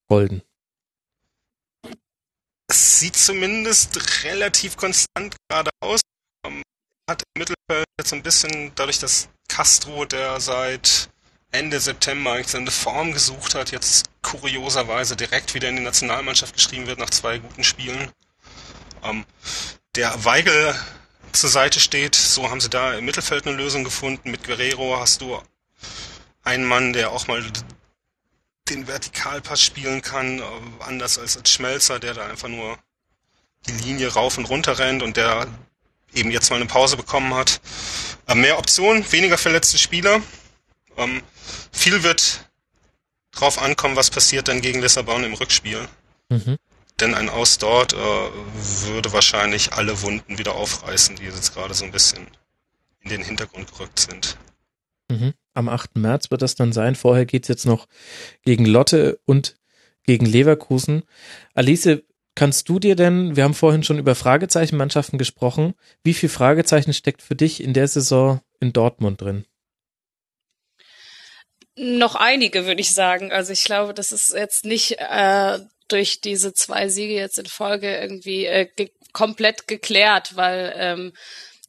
[0.08, 0.42] golden.
[2.66, 6.00] Es sieht zumindest relativ konstant gerade aus.
[6.44, 6.62] Um,
[7.08, 11.08] hat im Mittelfeld jetzt ein bisschen, dadurch, dass Castro, der seit
[11.50, 16.86] Ende September eigentlich seine Form gesucht hat, jetzt kurioserweise direkt wieder in die Nationalmannschaft geschrieben
[16.86, 18.10] wird nach zwei guten Spielen.
[19.02, 19.24] Um,
[19.94, 20.74] der Weigel
[21.32, 24.30] zur Seite steht, so haben sie da im Mittelfeld eine Lösung gefunden.
[24.30, 25.40] Mit Guerrero hast du
[26.42, 27.44] einen Mann, der auch mal
[28.68, 30.42] den Vertikalpass spielen kann, äh,
[30.80, 32.78] anders als als Schmelzer, der da einfach nur
[33.66, 35.46] die Linie rauf und runter rennt und der
[36.14, 37.60] eben jetzt mal eine Pause bekommen hat.
[38.26, 40.20] Äh, mehr Optionen, weniger verletzte Spieler.
[40.96, 41.22] Ähm,
[41.72, 42.48] viel wird
[43.32, 45.88] drauf ankommen, was passiert dann gegen Lissabon im Rückspiel.
[46.28, 46.56] Mhm.
[47.00, 51.84] Denn ein Aus dort äh, würde wahrscheinlich alle Wunden wieder aufreißen, die jetzt gerade so
[51.84, 52.28] ein bisschen
[53.00, 54.36] in den Hintergrund gerückt sind.
[55.10, 55.34] Mhm.
[55.54, 55.96] Am 8.
[55.96, 56.94] März wird das dann sein.
[56.94, 57.86] Vorher geht's jetzt noch
[58.44, 59.56] gegen Lotte und
[60.04, 61.04] gegen Leverkusen.
[61.54, 62.02] Alice,
[62.34, 67.22] kannst du dir denn, wir haben vorhin schon über Fragezeichenmannschaften gesprochen, wie viel Fragezeichen steckt
[67.22, 69.44] für dich in der Saison in Dortmund drin?
[71.76, 73.32] Noch einige, würde ich sagen.
[73.32, 75.58] Also ich glaube, das ist jetzt nicht äh,
[75.88, 81.12] durch diese zwei Siege jetzt in Folge irgendwie äh, ge komplett geklärt, weil ähm,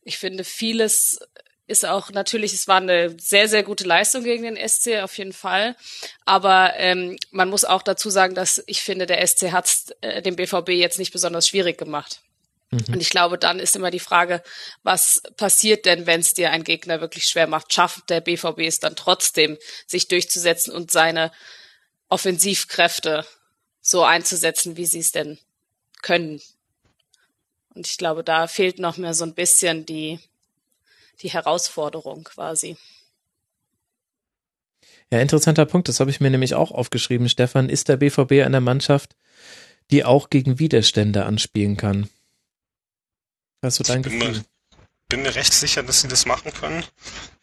[0.03, 1.19] ich finde, vieles
[1.67, 5.33] ist auch natürlich, es war eine sehr, sehr gute Leistung gegen den SC, auf jeden
[5.33, 5.75] Fall.
[6.25, 9.69] Aber ähm, man muss auch dazu sagen, dass ich finde, der SC hat
[10.01, 12.21] äh, dem BVB jetzt nicht besonders schwierig gemacht.
[12.69, 12.93] Mhm.
[12.93, 14.43] Und ich glaube, dann ist immer die Frage,
[14.83, 17.73] was passiert denn, wenn es dir ein Gegner wirklich schwer macht?
[17.73, 21.31] Schafft der BVB es dann trotzdem, sich durchzusetzen und seine
[22.09, 23.25] Offensivkräfte
[23.81, 25.39] so einzusetzen, wie sie es denn
[26.03, 26.41] können?
[27.73, 30.19] Und ich glaube, da fehlt noch mehr so ein bisschen die
[31.21, 32.77] die Herausforderung quasi.
[35.11, 35.87] Ja, interessanter Punkt.
[35.87, 37.29] Das habe ich mir nämlich auch aufgeschrieben.
[37.29, 39.15] Stefan, ist der BVB eine Mannschaft,
[39.91, 42.09] die auch gegen Widerstände anspielen kann?
[43.61, 44.31] Was so dein bin Gefühl?
[44.33, 44.45] mir,
[45.09, 46.83] bin mir recht sicher, dass sie das machen können.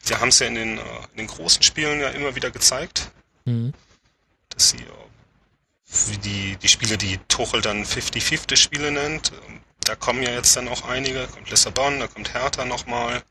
[0.03, 0.82] Sie haben es ja in den, äh,
[1.12, 3.11] in den großen Spielen ja immer wieder gezeigt,
[3.44, 3.73] Mhm.
[4.51, 9.94] dass sie äh, wie die, die Spiele, die Tuchel dann 50-50 Spiele nennt, ähm, da
[9.97, 13.23] kommen ja jetzt dann auch einige, kommt Lissabon, da kommt Hertha nochmal,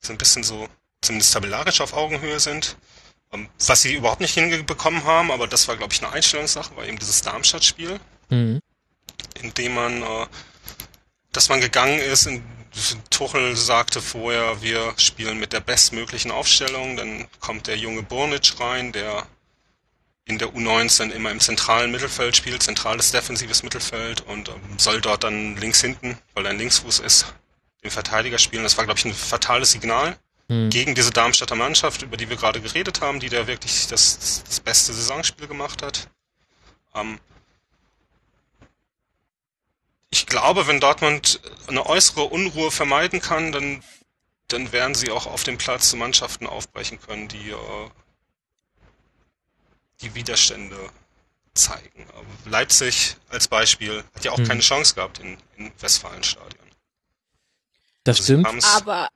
[0.00, 0.68] so ein bisschen so,
[1.02, 2.76] zumindest tabellarisch auf Augenhöhe sind.
[3.32, 6.86] Ähm, was sie überhaupt nicht hinbekommen haben, aber das war, glaube ich, eine Einstellungssache, war
[6.86, 7.98] eben dieses Darmstadt-Spiel.
[8.28, 8.60] Mhm.
[9.40, 10.26] indem man, äh,
[11.32, 12.42] dass man gegangen ist, in,
[13.10, 18.92] Tuchel sagte vorher, wir spielen mit der bestmöglichen Aufstellung, dann kommt der junge Burnic rein,
[18.92, 19.26] der
[20.26, 25.24] in der U19 immer im zentralen Mittelfeld spielt, zentrales defensives Mittelfeld und ähm, soll dort
[25.24, 27.32] dann links hinten, weil er ein Linksfuß ist,
[27.86, 28.62] den Verteidiger spielen.
[28.62, 30.16] Das war, glaube ich, ein fatales Signal
[30.48, 30.70] Mhm.
[30.70, 34.60] gegen diese Darmstadter Mannschaft, über die wir gerade geredet haben, die da wirklich das, das
[34.60, 36.08] beste Saisonspiel gemacht hat.
[36.94, 37.18] Ähm,
[40.10, 43.82] ich glaube, wenn Dortmund eine äußere Unruhe vermeiden kann, dann,
[44.48, 47.90] dann werden sie auch auf dem Platz Mannschaften aufbrechen können, die äh,
[50.00, 50.76] die Widerstände
[51.54, 52.06] zeigen.
[52.10, 54.46] Aber Leipzig als Beispiel hat ja auch Hm.
[54.46, 56.65] keine Chance gehabt in, in Westfalenstadion.
[58.06, 59.08] Das Also stimmt, Aber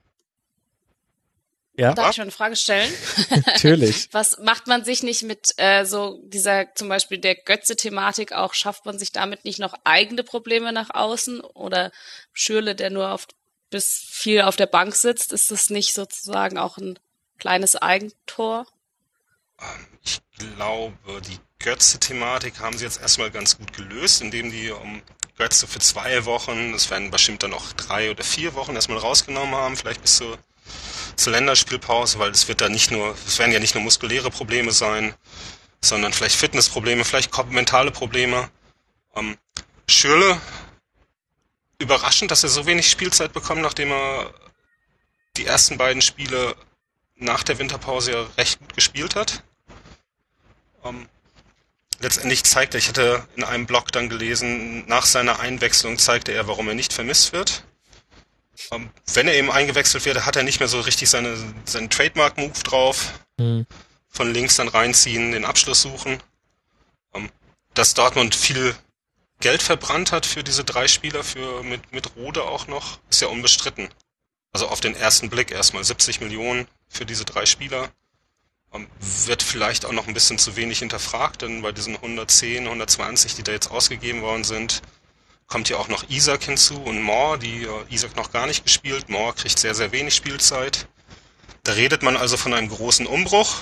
[1.76, 2.92] ja, darf ich schon eine Frage stellen?
[3.46, 4.08] natürlich.
[4.12, 8.52] Was macht man sich nicht mit äh, so dieser zum Beispiel der Götze-Thematik auch?
[8.52, 11.40] Schafft man sich damit nicht noch eigene Probleme nach außen?
[11.40, 11.92] Oder
[12.32, 13.26] Schürle, der nur auf
[13.70, 16.98] bis viel auf der Bank sitzt, ist das nicht sozusagen auch ein
[17.38, 18.66] kleines Eigentor?
[20.02, 25.02] Ich glaube, die Götze-Thematik haben sie jetzt erstmal ganz gut gelöst, indem die um,
[25.40, 29.54] Götze für zwei Wochen, es werden bestimmt dann noch drei oder vier Wochen erstmal rausgenommen
[29.54, 30.36] haben, vielleicht bis zur,
[31.16, 34.70] zur Länderspielpause, weil es wird da nicht nur, es werden ja nicht nur muskuläre Probleme
[34.70, 35.14] sein,
[35.80, 38.50] sondern vielleicht Fitnessprobleme, vielleicht mentale Probleme.
[39.16, 39.38] Ähm,
[39.88, 40.38] Schürle,
[41.78, 44.34] überraschend, dass er so wenig Spielzeit bekommt, nachdem er
[45.38, 46.54] die ersten beiden Spiele
[47.16, 49.42] nach der Winterpause ja recht gut gespielt hat.
[50.84, 51.08] Ähm,
[52.00, 56.48] letztendlich zeigt er, ich hatte in einem Blog dann gelesen, nach seiner Einwechslung zeigte er,
[56.48, 57.64] warum er nicht vermisst wird.
[58.72, 62.62] Ähm, wenn er eben eingewechselt wird, hat er nicht mehr so richtig seine, seinen Trademark-Move
[62.64, 63.12] drauf.
[63.38, 63.66] Mhm.
[64.08, 66.18] Von links dann reinziehen, den Abschluss suchen.
[67.14, 67.30] Ähm,
[67.74, 68.74] dass Dortmund viel
[69.40, 73.28] Geld verbrannt hat für diese drei Spieler, für mit, mit Rode auch noch, ist ja
[73.28, 73.88] unbestritten.
[74.52, 77.90] Also auf den ersten Blick erstmal 70 Millionen für diese drei Spieler.
[78.72, 78.86] Ähm,
[79.26, 83.42] Wird vielleicht auch noch ein bisschen zu wenig hinterfragt, denn bei diesen 110, 120, die
[83.42, 84.82] da jetzt ausgegeben worden sind,
[85.46, 89.08] kommt ja auch noch Isaac hinzu und Moore, die äh, Isaac noch gar nicht gespielt.
[89.08, 90.86] Moore kriegt sehr, sehr wenig Spielzeit.
[91.64, 93.58] Da redet man also von einem großen Umbruch.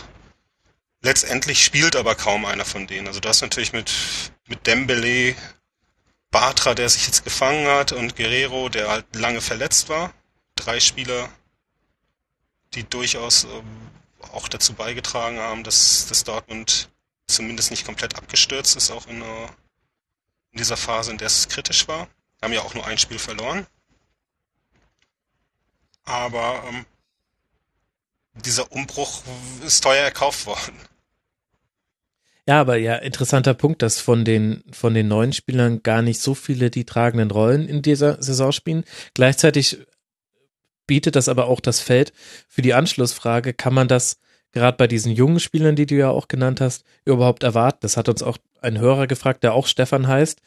[1.00, 3.06] Letztendlich spielt aber kaum einer von denen.
[3.06, 3.92] Also du hast natürlich mit,
[4.46, 5.34] mit Dembele,
[6.30, 10.12] Bartra, der sich jetzt gefangen hat, und Guerrero, der halt lange verletzt war.
[10.56, 11.30] Drei Spieler,
[12.74, 13.90] die durchaus ähm,
[14.32, 16.88] auch dazu beigetragen haben, dass, dass Dortmund
[17.26, 19.44] zumindest nicht komplett abgestürzt ist, auch in, äh,
[20.52, 22.08] in dieser Phase, in der es kritisch war.
[22.42, 23.66] Haben ja auch nur ein Spiel verloren.
[26.04, 26.86] Aber ähm,
[28.34, 29.22] dieser Umbruch
[29.64, 30.78] ist teuer erkauft worden.
[32.46, 36.34] Ja, aber ja, interessanter Punkt, dass von den, von den neuen Spielern gar nicht so
[36.34, 38.84] viele die tragenden Rollen in dieser Saison spielen.
[39.12, 39.86] Gleichzeitig
[40.88, 42.12] bietet das aber auch das Feld
[42.48, 44.18] für die Anschlussfrage, kann man das
[44.52, 47.78] gerade bei diesen jungen Spielern, die du ja auch genannt hast, überhaupt erwarten?
[47.82, 50.40] Das hat uns auch ein Hörer gefragt, der auch Stefan heißt.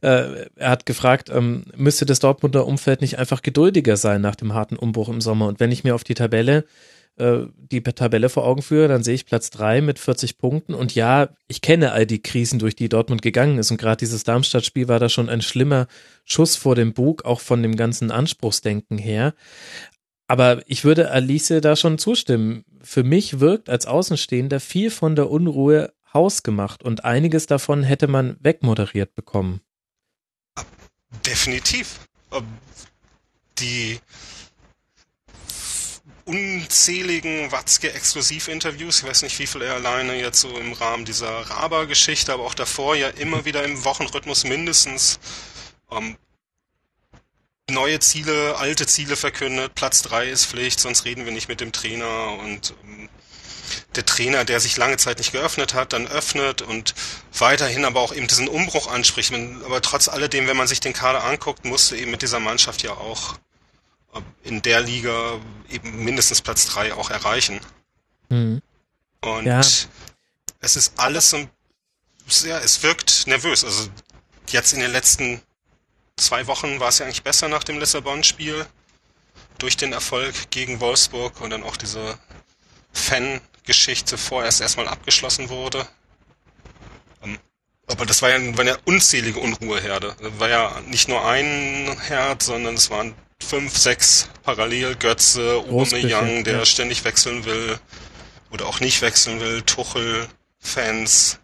[0.00, 4.54] Äh, er hat gefragt, ähm, müsste das Dortmunder Umfeld nicht einfach geduldiger sein nach dem
[4.54, 5.48] harten Umbruch im Sommer?
[5.48, 6.64] Und wenn ich mir auf die Tabelle äh,
[7.18, 10.74] die Tabelle vor Augen führe, dann sehe ich Platz drei mit 40 Punkten.
[10.74, 13.70] Und ja, ich kenne all die Krisen, durch die Dortmund gegangen ist.
[13.70, 15.88] Und gerade dieses Darmstadt-Spiel war da schon ein schlimmer
[16.24, 19.34] Schuss vor dem Bug, auch von dem ganzen Anspruchsdenken her.
[20.28, 22.64] Aber ich würde Alice da schon zustimmen.
[22.82, 28.36] Für mich wirkt als Außenstehender viel von der Unruhe hausgemacht und einiges davon hätte man
[28.40, 29.60] wegmoderiert bekommen.
[31.26, 32.00] Definitiv.
[33.58, 33.98] Die
[36.28, 42.34] unzähligen Watzke-Exklusivinterviews, ich weiß nicht, wie viel er alleine jetzt so im Rahmen dieser Raba-Geschichte,
[42.34, 45.20] aber auch davor ja immer wieder im Wochenrhythmus mindestens
[45.90, 46.18] ähm,
[47.70, 51.72] neue Ziele, alte Ziele verkündet, Platz drei ist Pflicht, sonst reden wir nicht mit dem
[51.72, 52.32] Trainer.
[52.38, 53.08] Und ähm,
[53.96, 56.94] der Trainer, der sich lange Zeit nicht geöffnet hat, dann öffnet und
[57.38, 59.32] weiterhin aber auch eben diesen Umbruch anspricht.
[59.64, 62.92] Aber trotz alledem, wenn man sich den Kader anguckt, musste eben mit dieser Mannschaft ja
[62.92, 63.38] auch
[64.42, 65.38] in der Liga
[65.68, 67.60] eben mindestens Platz drei auch erreichen.
[68.28, 68.62] Mhm.
[69.20, 69.60] Und Ja.
[69.60, 69.88] es
[70.76, 71.48] ist alles so,
[72.46, 73.64] ja, es wirkt nervös.
[73.64, 73.88] Also
[74.50, 75.40] jetzt in den letzten
[76.16, 78.66] zwei Wochen war es ja eigentlich besser nach dem Lissabon-Spiel.
[79.58, 82.16] Durch den Erfolg gegen Wolfsburg und dann auch diese
[82.92, 85.86] Fan-Geschichte vorerst erstmal abgeschlossen wurde.
[87.22, 87.38] Ähm,
[87.86, 90.14] aber das war ja, waren ja unzählige Unruheherde.
[90.20, 96.44] Das war ja nicht nur ein Herd, sondern es waren fünf, sechs parallel Götze, Aubameyang,
[96.44, 96.64] der ja.
[96.64, 97.78] ständig wechseln will
[98.50, 100.28] oder auch nicht wechseln will, Tuchel,
[100.58, 101.38] Fans.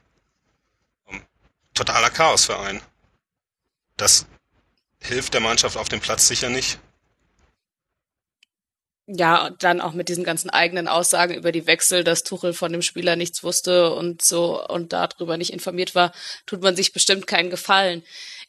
[1.74, 2.80] Totaler Chaosverein.
[3.96, 4.26] Das
[5.00, 6.78] hilft der Mannschaft auf dem Platz sicher nicht.
[9.06, 12.80] Ja, dann auch mit diesen ganzen eigenen Aussagen über die Wechsel, dass Tuchel von dem
[12.80, 16.12] Spieler nichts wusste und so und darüber nicht informiert war,
[16.46, 18.02] tut man sich bestimmt keinen Gefallen.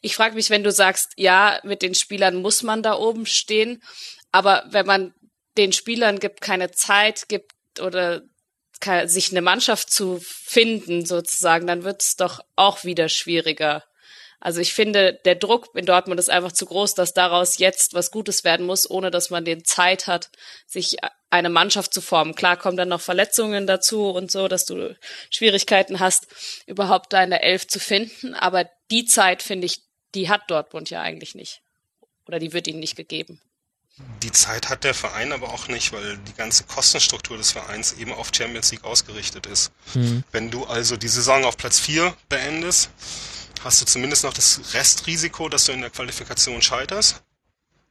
[0.06, 3.82] Ich frage mich, wenn du sagst, ja, mit den Spielern muss man da oben stehen,
[4.30, 5.12] aber wenn man
[5.56, 8.22] den Spielern gibt keine Zeit gibt oder
[9.06, 13.82] sich eine Mannschaft zu finden sozusagen, dann wird es doch auch wieder schwieriger.
[14.38, 18.12] Also ich finde, der Druck in Dortmund ist einfach zu groß, dass daraus jetzt was
[18.12, 20.30] Gutes werden muss, ohne dass man den Zeit hat,
[20.68, 20.98] sich
[21.30, 22.36] eine Mannschaft zu formen.
[22.36, 24.96] Klar kommen dann noch Verletzungen dazu und so, dass du
[25.30, 26.28] Schwierigkeiten hast,
[26.66, 28.34] überhaupt deine Elf zu finden.
[28.34, 29.82] Aber die Zeit, finde ich,
[30.14, 31.62] die hat Dortmund ja eigentlich nicht.
[32.26, 33.40] Oder die wird ihnen nicht gegeben.
[34.22, 38.12] Die Zeit hat der Verein aber auch nicht, weil die ganze Kostenstruktur des Vereins eben
[38.12, 39.72] auf Champions League ausgerichtet ist.
[39.94, 40.22] Mhm.
[40.32, 42.90] Wenn du also die Saison auf Platz 4 beendest,
[43.64, 47.22] hast du zumindest noch das Restrisiko, dass du in der Qualifikation scheiterst.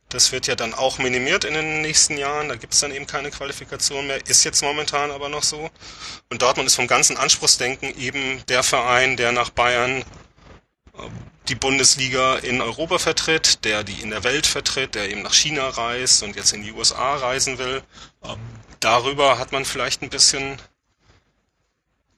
[0.10, 2.50] Das wird ja dann auch minimiert in den nächsten Jahren.
[2.50, 4.24] Da gibt es dann eben keine Qualifikation mehr.
[4.28, 5.72] Ist jetzt momentan aber noch so.
[6.30, 10.06] Und Dortmund ist vom ganzen Anspruchsdenken eben der Verein, der nach Bayern
[11.48, 15.68] die Bundesliga in Europa vertritt, der die in der Welt vertritt, der eben nach China
[15.70, 17.84] reist und jetzt in die USA reisen will.
[18.24, 18.40] Ähm,
[18.80, 20.58] darüber hat man vielleicht ein bisschen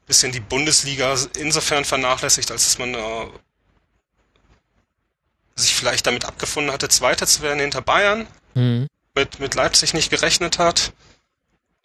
[0.07, 3.27] bisschen die Bundesliga insofern vernachlässigt, als dass man äh,
[5.55, 8.25] sich vielleicht damit abgefunden hatte, Zweiter zu werden hinter Bayern,
[8.55, 8.87] mhm.
[9.13, 10.93] mit, mit Leipzig nicht gerechnet hat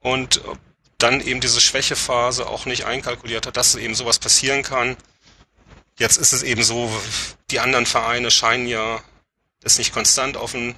[0.01, 0.41] und äh,
[0.99, 4.97] dann eben diese Schwächephase auch nicht einkalkuliert hat, dass eben sowas passieren kann.
[5.99, 6.91] Jetzt ist es eben so,
[7.51, 9.03] die anderen Vereine scheinen ja
[9.63, 10.75] es nicht konstant auf ein,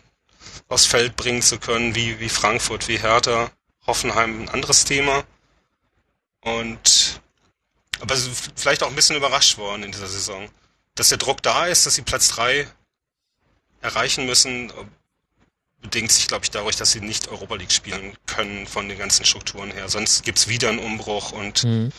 [0.68, 3.50] aufs Feld bringen zu können, wie, wie Frankfurt, wie Hertha,
[3.86, 5.24] Hoffenheim ein anderes Thema.
[6.40, 7.20] Und
[8.00, 8.16] aber
[8.56, 10.48] vielleicht auch ein bisschen überrascht worden in dieser Saison.
[10.94, 12.66] Dass der Druck da ist, dass sie Platz 3
[13.80, 14.72] erreichen müssen,
[15.80, 19.24] bedingt sich, glaube ich, dadurch, dass sie nicht Europa League spielen können von den ganzen
[19.24, 19.88] Strukturen her.
[19.88, 21.92] Sonst gibt's wieder einen Umbruch und mhm.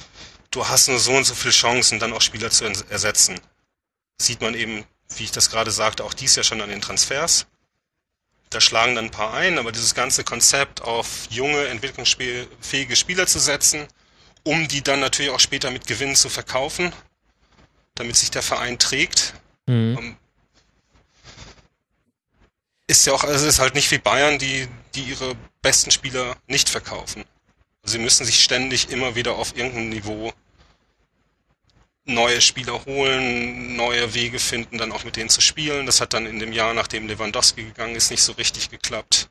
[0.56, 3.40] Du hast nur so und so viele Chancen, dann auch Spieler zu ersetzen.
[4.18, 4.86] sieht man eben,
[5.18, 7.48] wie ich das gerade sagte, auch dies Jahr schon an den Transfers.
[8.49, 13.40] Da schlagen dann ein paar ein, aber dieses ganze Konzept auf junge, entwicklungsfähige Spieler zu
[13.40, 13.88] setzen,
[14.44, 16.94] um die dann natürlich auch später mit Gewinn zu verkaufen,
[17.95, 19.34] damit sich der Verein trägt.
[19.65, 19.98] Mhm.
[19.98, 20.18] Ähm,
[22.88, 26.38] ist ja auch, also es ist halt nicht wie Bayern, die, die ihre besten Spieler
[26.48, 27.26] nicht verkaufen.
[27.84, 30.34] Sie müssen sich ständig immer wieder auf irgendeinem Niveau
[32.06, 35.86] neue Spieler holen, neue Wege finden, dann auch mit denen zu spielen.
[35.86, 39.30] Das hat dann in dem Jahr, nachdem Lewandowski gegangen ist, nicht so richtig geklappt.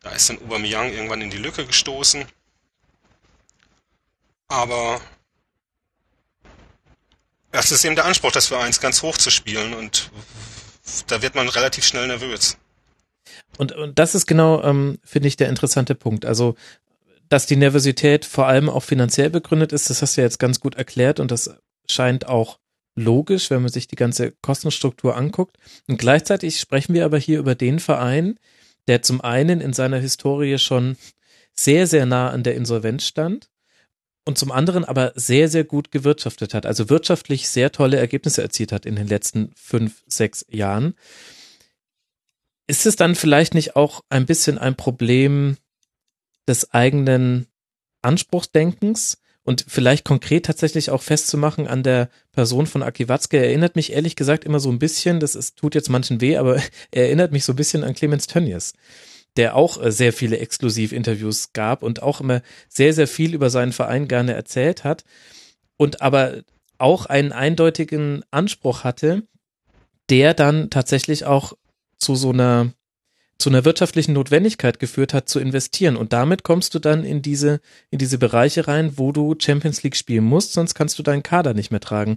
[0.00, 2.26] Da ist dann Aubameyang irgendwann in die Lücke gestoßen.
[4.48, 5.00] Aber
[7.52, 10.10] das ist eben der Anspruch des Vereins, ganz hoch zu spielen und
[11.06, 12.58] da wird man relativ schnell nervös.
[13.56, 16.26] Und, und das ist genau, ähm, finde ich, der interessante Punkt.
[16.26, 16.56] Also,
[17.28, 20.60] dass die Nervosität vor allem auch finanziell begründet ist, das hast du ja jetzt ganz
[20.60, 21.56] gut erklärt und das
[21.88, 22.58] scheint auch
[22.96, 25.58] logisch, wenn man sich die ganze Kostenstruktur anguckt.
[25.88, 28.38] Und gleichzeitig sprechen wir aber hier über den Verein,
[28.86, 30.96] der zum einen in seiner Historie schon
[31.52, 33.50] sehr, sehr nah an der Insolvenz stand
[34.24, 38.72] und zum anderen aber sehr, sehr gut gewirtschaftet hat, also wirtschaftlich sehr tolle Ergebnisse erzielt
[38.72, 40.94] hat in den letzten fünf, sechs Jahren.
[42.66, 45.58] Ist es dann vielleicht nicht auch ein bisschen ein Problem
[46.48, 47.46] des eigenen
[48.02, 53.36] Anspruchsdenkens und vielleicht konkret tatsächlich auch festzumachen an der Person von Aki Watzke?
[53.36, 56.36] Er erinnert mich ehrlich gesagt immer so ein bisschen, das ist, tut jetzt manchen weh,
[56.36, 56.56] aber
[56.90, 58.72] er erinnert mich so ein bisschen an Clemens Tönnies
[59.36, 63.72] der auch äh, sehr viele Exklusivinterviews gab und auch immer sehr, sehr viel über seinen
[63.72, 65.04] Verein gerne erzählt hat
[65.76, 66.42] und aber
[66.78, 69.22] auch einen eindeutigen Anspruch hatte,
[70.10, 71.54] der dann tatsächlich auch
[71.98, 72.72] zu so einer
[73.38, 75.96] zu einer wirtschaftlichen Notwendigkeit geführt hat, zu investieren.
[75.96, 79.96] Und damit kommst du dann in diese, in diese Bereiche rein, wo du Champions League
[79.96, 82.16] spielen musst, sonst kannst du deinen Kader nicht mehr tragen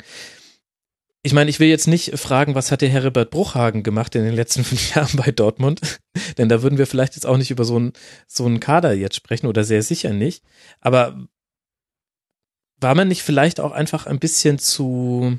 [1.28, 4.34] ich meine, ich will jetzt nicht fragen, was hat der Herbert Bruchhagen gemacht in den
[4.34, 5.82] letzten fünf Jahren bei Dortmund,
[6.38, 7.92] denn da würden wir vielleicht jetzt auch nicht über so einen
[8.28, 10.44] so einen Kader jetzt sprechen oder sehr sicher nicht.
[10.80, 11.28] Aber
[12.80, 15.38] war man nicht vielleicht auch einfach ein bisschen zu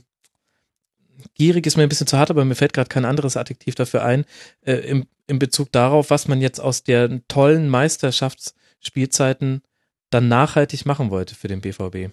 [1.34, 4.05] gierig ist mir ein bisschen zu hart, aber mir fällt gerade kein anderes Adjektiv dafür
[4.05, 4.24] ein,
[4.66, 9.62] äh, im, im Bezug darauf, was man jetzt aus der tollen Meisterschaftsspielzeiten
[10.10, 12.12] dann nachhaltig machen wollte für den BVB.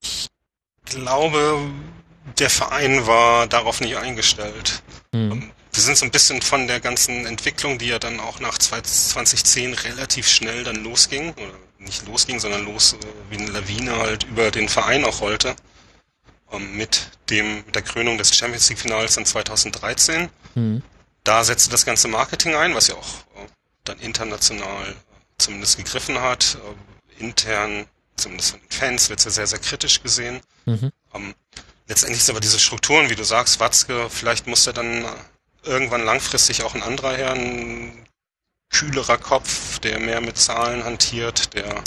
[0.00, 0.28] Ich
[0.86, 1.60] glaube,
[2.38, 4.82] der Verein war darauf nicht eingestellt.
[5.14, 5.50] Hm.
[5.72, 9.74] Wir sind so ein bisschen von der ganzen Entwicklung, die ja dann auch nach 2010
[9.74, 12.96] relativ schnell dann losging, oder nicht losging, sondern los äh,
[13.30, 15.56] wie eine Lawine halt über den Verein auch rollte,
[16.52, 20.28] ähm, mit dem, mit der Krönung des Champions League Finals dann 2013.
[20.54, 20.82] Hm.
[21.24, 23.46] Da setzte das ganze Marketing ein, was ja auch äh,
[23.84, 24.94] dann international äh,
[25.38, 26.58] zumindest gegriffen hat.
[27.18, 27.86] Intern,
[28.16, 30.40] zumindest von den Fans, wird es ja sehr, sehr kritisch gesehen.
[30.64, 30.90] Mhm.
[31.14, 31.34] Ähm,
[31.86, 35.04] letztendlich ist aber diese Strukturen, wie du sagst, Watzke, vielleicht muss er dann
[35.62, 38.06] irgendwann langfristig auch ein anderer her, ein
[38.70, 41.82] kühlerer Kopf, der mehr mit Zahlen hantiert, der,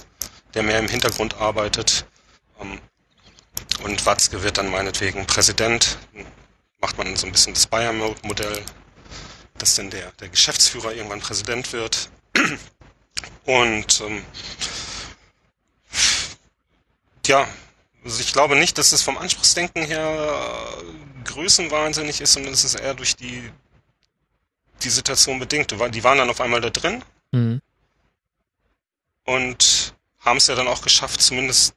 [0.53, 2.05] der mehr im Hintergrund arbeitet.
[2.61, 2.79] Ähm,
[3.83, 5.97] und Watzke wird dann meinetwegen Präsident.
[6.79, 8.63] Macht man so ein bisschen das Bayern-Modell,
[9.57, 12.09] dass dann der, der Geschäftsführer irgendwann Präsident wird.
[13.45, 14.23] Und ähm,
[17.25, 17.47] ja,
[18.03, 22.75] also ich glaube nicht, dass es vom Anspruchsdenken her äh, größenwahnsinnig ist, sondern es ist
[22.75, 23.49] eher durch die,
[24.83, 25.71] die Situation bedingt.
[25.71, 27.61] Die waren dann auf einmal da drin mhm.
[29.23, 31.75] und haben es ja dann auch geschafft, zumindest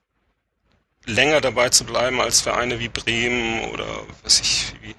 [1.05, 3.87] länger dabei zu bleiben als Vereine wie Bremen oder
[4.23, 4.95] was ich, wie,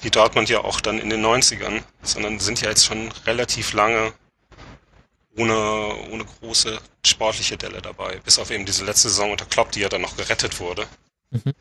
[0.00, 4.12] wie Dortmund ja auch dann in den 90ern, sondern sind ja jetzt schon relativ lange
[5.36, 8.18] ohne, ohne große sportliche Delle dabei.
[8.24, 10.86] Bis auf eben diese letzte Saison unter Klopp, die ja dann noch gerettet wurde.
[11.30, 11.54] Mhm.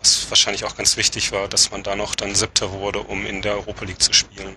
[0.00, 3.42] Was wahrscheinlich auch ganz wichtig war, dass man da noch dann Siebter wurde, um in
[3.42, 4.56] der Europa League zu spielen.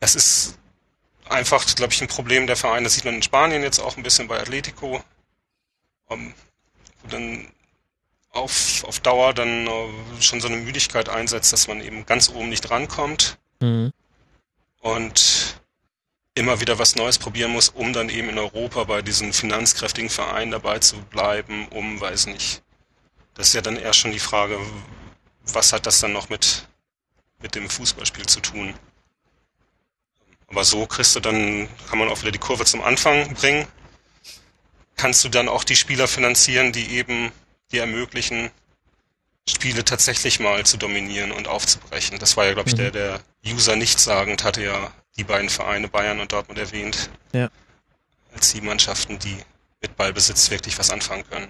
[0.00, 0.58] Es ist
[1.28, 2.84] einfach, glaube ich, ein Problem der Vereine.
[2.84, 5.02] Das sieht man in Spanien jetzt auch ein bisschen bei Atletico.
[6.06, 6.34] Um,
[7.02, 7.48] wo dann
[8.32, 9.88] auf, auf Dauer dann uh,
[10.20, 13.38] schon so eine Müdigkeit einsetzt, dass man eben ganz oben nicht rankommt.
[13.60, 13.92] Mhm.
[14.80, 15.60] Und
[16.34, 20.50] immer wieder was Neues probieren muss, um dann eben in Europa bei diesen finanzkräftigen Vereinen
[20.50, 22.62] dabei zu bleiben, um, weiß nicht.
[23.34, 24.58] Das ist ja dann eher schon die Frage,
[25.44, 26.66] was hat das dann noch mit,
[27.40, 28.74] mit dem Fußballspiel zu tun?
[30.48, 33.66] Aber so kriegst du dann, kann man auch wieder die Kurve zum Anfang bringen.
[34.96, 37.32] Kannst du dann auch die Spieler finanzieren, die eben
[37.72, 38.50] dir ermöglichen,
[39.48, 42.18] Spiele tatsächlich mal zu dominieren und aufzubrechen.
[42.18, 42.80] Das war ja, glaube ich, mhm.
[42.80, 47.10] der, der User nichtssagend hatte ja die beiden Vereine Bayern und Dortmund erwähnt.
[47.32, 47.50] Ja.
[48.34, 49.36] Als die Mannschaften, die
[49.80, 51.48] mit Ballbesitz wirklich was anfangen können.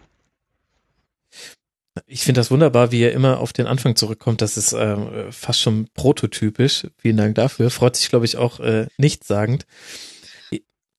[2.06, 4.40] Ich finde das wunderbar, wie er immer auf den Anfang zurückkommt.
[4.40, 6.86] Das ist äh, fast schon prototypisch.
[6.96, 7.70] Vielen Dank dafür.
[7.70, 9.66] Freut sich, glaube ich, auch äh, nichtssagend.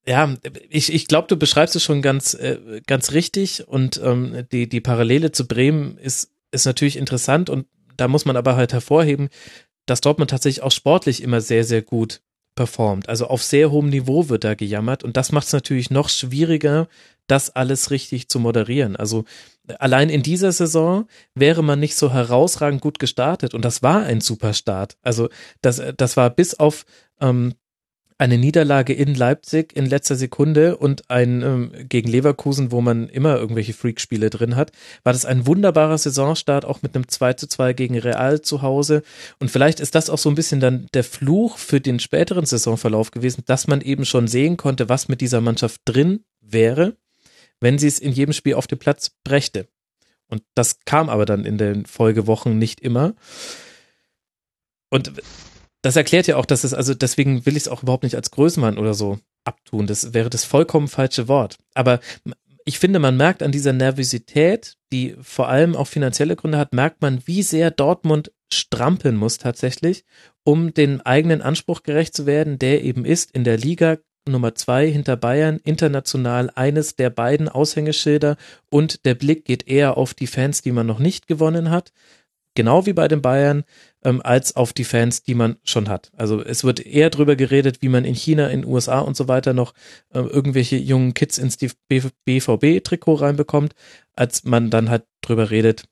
[0.06, 0.34] Ja,
[0.70, 4.82] ich, ich glaube, du beschreibst es schon ganz, äh, ganz richtig und ähm, die, die
[4.82, 9.30] Parallele zu Bremen ist, ist natürlich interessant und da muss man aber halt hervorheben,
[9.86, 12.22] dass Dortmund tatsächlich auch sportlich immer sehr, sehr gut
[12.56, 13.10] performt.
[13.10, 16.88] Also auf sehr hohem Niveau wird da gejammert und das macht es natürlich noch schwieriger,
[17.28, 18.96] das alles richtig zu moderieren.
[18.96, 19.24] Also
[19.80, 24.22] allein in dieser Saison wäre man nicht so herausragend gut gestartet und das war ein
[24.22, 24.98] super Start.
[25.02, 25.30] Also
[25.62, 26.86] das, das war bis auf
[27.22, 27.56] ähm,
[28.18, 33.38] eine Niederlage in Leipzig in letzter Sekunde und ein ähm, gegen Leverkusen, wo man immer
[33.38, 34.72] irgendwelche Freakspiele drin hat,
[35.03, 39.03] war das ein wunderbarer Saisonstart, auch mit einem 2 zu 2 gegen Real zu Hause.
[39.40, 43.11] Und vielleicht ist das auch so ein bisschen dann der Fluch für den späteren Saisonverlauf
[43.11, 46.95] gewesen, dass man eben schon sehen konnte, was mit dieser Mannschaft drin wäre,
[47.60, 49.68] wenn sie es in jedem Spiel auf den Platz brächte.
[50.27, 53.14] Und das kam aber dann in den Folgewochen nicht immer.
[54.90, 55.11] Und
[55.84, 58.32] das erklärt ja auch, dass es, also deswegen will ich es auch überhaupt nicht als
[58.32, 59.86] Größenmann oder so abtun.
[59.86, 61.58] Das wäre das vollkommen falsche Wort.
[61.76, 62.00] Aber
[62.66, 67.02] ich finde, man merkt an dieser Nervosität, die vor allem auch finanzielle Gründe hat, merkt
[67.02, 70.06] man, wie sehr Dortmund strampeln muss tatsächlich,
[70.46, 74.90] um den eigenen Anspruch gerecht zu werden, der eben ist, in der Liga Nummer zwei
[74.90, 78.38] hinter Bayern international eines der beiden Aushängeschilder
[78.70, 81.92] und der Blick geht eher auf die Fans, die man noch nicht gewonnen hat
[82.56, 83.64] genau wie bei den Bayern,
[84.04, 86.12] ähm, als auf die Fans, die man schon hat.
[86.16, 89.54] Also es wird eher drüber geredet, wie man in China, in USA und so weiter
[89.54, 89.74] noch
[90.14, 93.74] äh, irgendwelche jungen Kids ins BVB-Trikot reinbekommt,
[94.16, 95.86] als man dann halt drüber redet.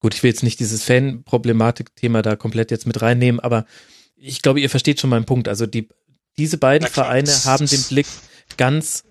[0.00, 3.64] Gut, ich will jetzt nicht dieses Fan-Problematik-Thema da komplett jetzt mit reinnehmen, aber
[4.16, 5.48] ich glaube, ihr versteht schon meinen Punkt.
[5.48, 5.88] Also die,
[6.38, 8.06] diese beiden Vereine haben den Blick
[8.56, 9.04] ganz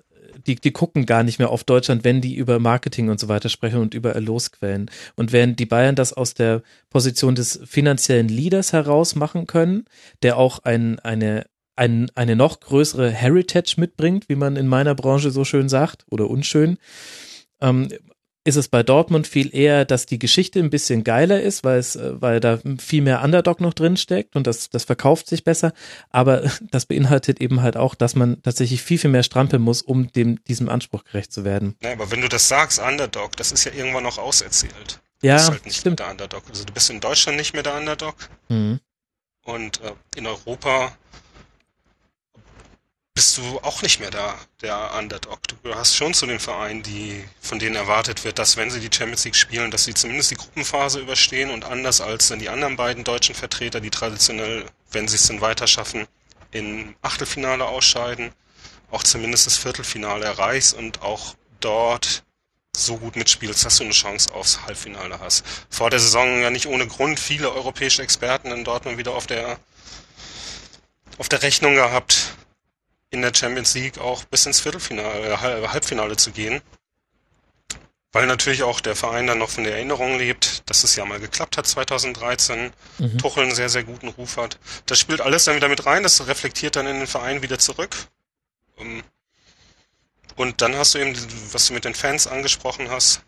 [0.47, 3.49] die, die gucken gar nicht mehr auf Deutschland, wenn die über Marketing und so weiter
[3.49, 4.89] sprechen und über Erlosquellen.
[5.15, 9.85] Und während die Bayern das aus der Position des finanziellen Leaders heraus machen können,
[10.23, 11.45] der auch ein, eine,
[11.75, 16.29] ein, eine noch größere Heritage mitbringt, wie man in meiner Branche so schön sagt, oder
[16.29, 16.77] unschön,
[17.61, 17.89] ähm,
[18.47, 21.95] ist es bei Dortmund viel eher, dass die Geschichte ein bisschen geiler ist, weil es,
[21.95, 25.73] äh, weil da viel mehr Underdog noch drin steckt und das, das verkauft sich besser.
[26.11, 30.11] Aber das beinhaltet eben halt auch, dass man tatsächlich viel, viel mehr strampeln muss, um
[30.13, 31.75] dem, diesem Anspruch gerecht zu werden.
[31.83, 35.01] Ja, aber wenn du das sagst, Underdog, das ist ja irgendwann noch auserzählt.
[35.23, 35.99] Ja, du bist halt nicht stimmt.
[35.99, 36.43] mehr der Underdog.
[36.49, 38.15] Also du bist in Deutschland nicht mehr der Underdog
[38.49, 38.79] Mhm.
[39.43, 40.95] und äh, in Europa
[43.15, 45.47] bist du auch nicht mehr da, der Underdog.
[45.47, 48.95] Du gehörst schon zu den Vereinen, die, von denen erwartet wird, dass wenn sie die
[48.95, 52.75] Champions League spielen, dass sie zumindest die Gruppenphase überstehen und anders als dann die anderen
[52.75, 56.07] beiden deutschen Vertreter, die traditionell, wenn sie es denn weiter schaffen,
[56.51, 58.31] in Achtelfinale ausscheiden,
[58.91, 62.23] auch zumindest das Viertelfinale erreichst und auch dort
[62.75, 65.45] so gut mitspielst, dass du eine Chance aufs Halbfinale hast.
[65.69, 69.57] Vor der Saison ja nicht ohne Grund viele europäische Experten in Dortmund wieder auf der
[71.17, 72.35] auf der Rechnung gehabt,
[73.15, 76.61] in der Champions League auch bis ins Viertelfinale, äh, Halb- Halbfinale zu gehen.
[78.11, 81.19] Weil natürlich auch der Verein dann noch von der Erinnerung lebt, dass es ja mal
[81.19, 83.17] geklappt hat 2013, Mhm.
[83.17, 84.57] Tuchel einen sehr, sehr guten Ruf hat.
[84.85, 87.95] Das spielt alles dann wieder mit rein, das reflektiert dann in den Verein wieder zurück.
[88.77, 89.03] Ähm,
[90.37, 91.15] Und dann hast du eben,
[91.53, 93.21] was du mit den Fans angesprochen hast,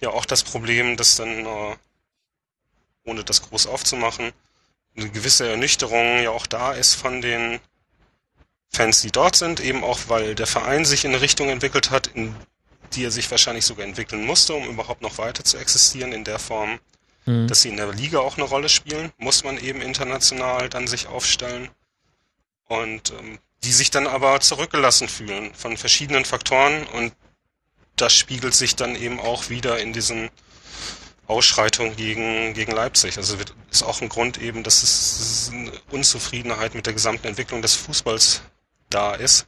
[0.00, 1.76] ja auch das Problem, dass dann, äh,
[3.04, 4.32] ohne das groß aufzumachen,
[4.96, 7.60] eine gewisse Ernüchterung ja auch da ist von den
[8.74, 12.08] Fans, die dort sind, eben auch weil der Verein sich in eine Richtung entwickelt hat,
[12.08, 12.34] in
[12.94, 16.38] die er sich wahrscheinlich sogar entwickeln musste, um überhaupt noch weiter zu existieren in der
[16.38, 16.78] Form,
[17.24, 17.46] Mhm.
[17.48, 21.06] dass sie in der Liga auch eine Rolle spielen, muss man eben international dann sich
[21.06, 21.68] aufstellen.
[22.68, 27.12] Und ähm, die sich dann aber zurückgelassen fühlen von verschiedenen Faktoren und
[27.96, 30.30] das spiegelt sich dann eben auch wieder in diesen
[31.28, 33.18] Ausschreitungen gegen, gegen Leipzig.
[33.18, 37.62] Also wird, ist auch ein Grund eben, dass es eine Unzufriedenheit mit der gesamten Entwicklung
[37.62, 38.40] des Fußballs
[38.94, 39.46] da ist.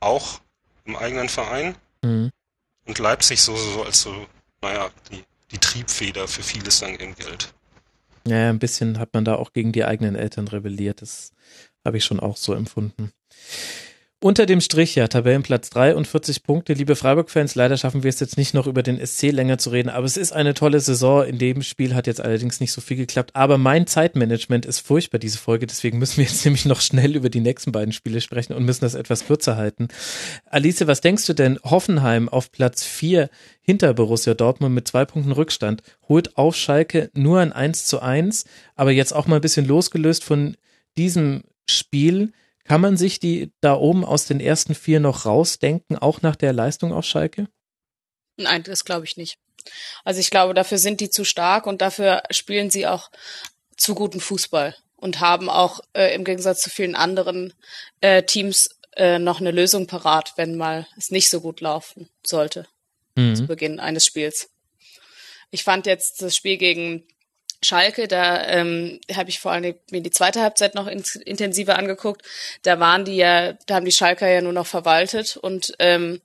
[0.00, 0.40] Auch
[0.84, 1.76] im eigenen Verein.
[2.02, 2.30] Mhm.
[2.86, 4.26] Und Leipzig so, so als so,
[4.60, 7.54] naja, die, die Triebfeder für vieles dann eben gilt.
[8.26, 11.02] Ja, ja, ein bisschen hat man da auch gegen die eigenen Eltern rebelliert.
[11.02, 11.32] Das
[11.84, 13.12] habe ich schon auch so empfunden.
[14.24, 16.72] Unter dem Strich, ja, Tabellenplatz 3 und 40 Punkte.
[16.72, 19.90] Liebe Freiburg-Fans, leider schaffen wir es jetzt nicht noch über den SC länger zu reden,
[19.90, 21.26] aber es ist eine tolle Saison.
[21.26, 25.18] In dem Spiel hat jetzt allerdings nicht so viel geklappt, aber mein Zeitmanagement ist furchtbar,
[25.18, 25.66] diese Folge.
[25.66, 28.80] Deswegen müssen wir jetzt nämlich noch schnell über die nächsten beiden Spiele sprechen und müssen
[28.80, 29.88] das etwas kürzer halten.
[30.46, 31.58] Alice, was denkst du denn?
[31.62, 33.28] Hoffenheim auf Platz 4
[33.60, 38.46] hinter Borussia Dortmund mit zwei Punkten Rückstand, holt auf Schalke nur ein 1 zu 1,
[38.74, 40.56] aber jetzt auch mal ein bisschen losgelöst von
[40.96, 42.32] diesem Spiel.
[42.64, 46.52] Kann man sich die da oben aus den ersten vier noch rausdenken, auch nach der
[46.52, 47.48] Leistung auf Schalke?
[48.36, 49.38] Nein, das glaube ich nicht.
[50.02, 53.10] Also ich glaube, dafür sind die zu stark und dafür spielen sie auch
[53.76, 57.52] zu guten Fußball und haben auch äh, im Gegensatz zu vielen anderen
[58.00, 62.66] äh, Teams äh, noch eine Lösung parat, wenn mal es nicht so gut laufen sollte
[63.16, 63.46] zu Mhm.
[63.46, 64.50] Beginn eines Spiels.
[65.52, 67.06] Ich fand jetzt das Spiel gegen
[67.62, 72.22] Schalke, da ähm, habe ich vor allem mir die zweite Halbzeit noch ins, intensiver angeguckt.
[72.62, 76.20] Da waren die ja, da haben die Schalker ja nur noch verwaltet und ähm,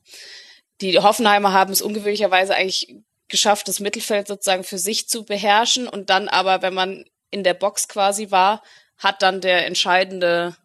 [0.82, 2.96] die Hoffenheimer haben es ungewöhnlicherweise eigentlich
[3.28, 7.54] geschafft, das Mittelfeld sozusagen für sich zu beherrschen und dann aber, wenn man in der
[7.54, 8.64] Box quasi war,
[8.98, 10.56] hat dann der entscheidende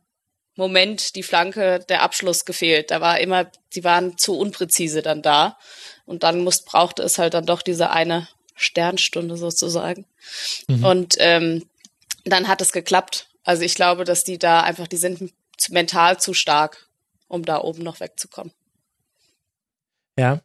[0.57, 2.91] Moment, die Flanke, der Abschluss gefehlt.
[2.91, 5.59] Da war immer, sie waren zu unpräzise dann da.
[6.07, 10.07] Und dann muss, brauchte es halt dann doch diese eine Sternstunde sozusagen.
[10.85, 11.65] Und ähm,
[12.25, 13.29] dann hat es geklappt.
[13.43, 15.33] Also ich glaube, dass die da einfach, die sind
[15.69, 16.89] mental zu stark,
[17.29, 18.53] um da oben noch wegzukommen.
[20.19, 20.41] Ja,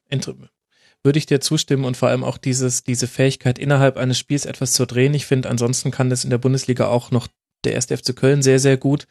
[1.03, 4.73] würde ich dir zustimmen und vor allem auch dieses, diese Fähigkeit innerhalb eines Spiels etwas
[4.73, 5.13] zu drehen.
[5.13, 7.27] Ich finde, ansonsten kann das in der Bundesliga auch noch
[7.63, 9.07] der erste FC Köln sehr, sehr gut.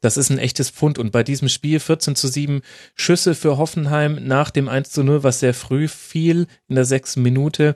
[0.00, 0.98] Das ist ein echtes Pfund.
[0.98, 2.62] Und bei diesem Spiel 14 zu 7
[2.94, 7.22] Schüsse für Hoffenheim nach dem 1 zu 0, was sehr früh fiel, in der sechsten
[7.22, 7.74] Minute,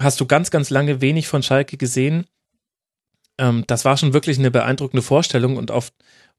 [0.00, 2.26] hast du ganz, ganz lange wenig von Schalke gesehen.
[3.38, 5.92] Ähm, das war schon wirklich eine beeindruckende Vorstellung und auf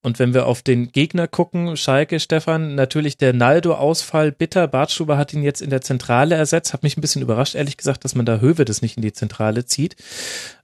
[0.04, 4.68] und wenn wir auf den Gegner gucken, Schalke, Stefan, natürlich der Naldo-Ausfall bitter.
[4.68, 6.74] Bartstuber hat ihn jetzt in der Zentrale ersetzt.
[6.74, 9.14] Hat mich ein bisschen überrascht, ehrlich gesagt, dass man da Höwe das nicht in die
[9.14, 9.96] Zentrale zieht.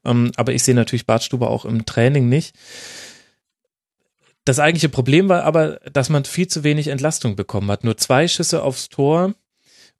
[0.04, 2.56] Ähm, aber ich sehe natürlich Bartstuber auch im Training nicht.
[4.44, 7.84] Das eigentliche Problem war aber, dass man viel zu wenig Entlastung bekommen hat.
[7.84, 9.36] Nur zwei Schüsse aufs Tor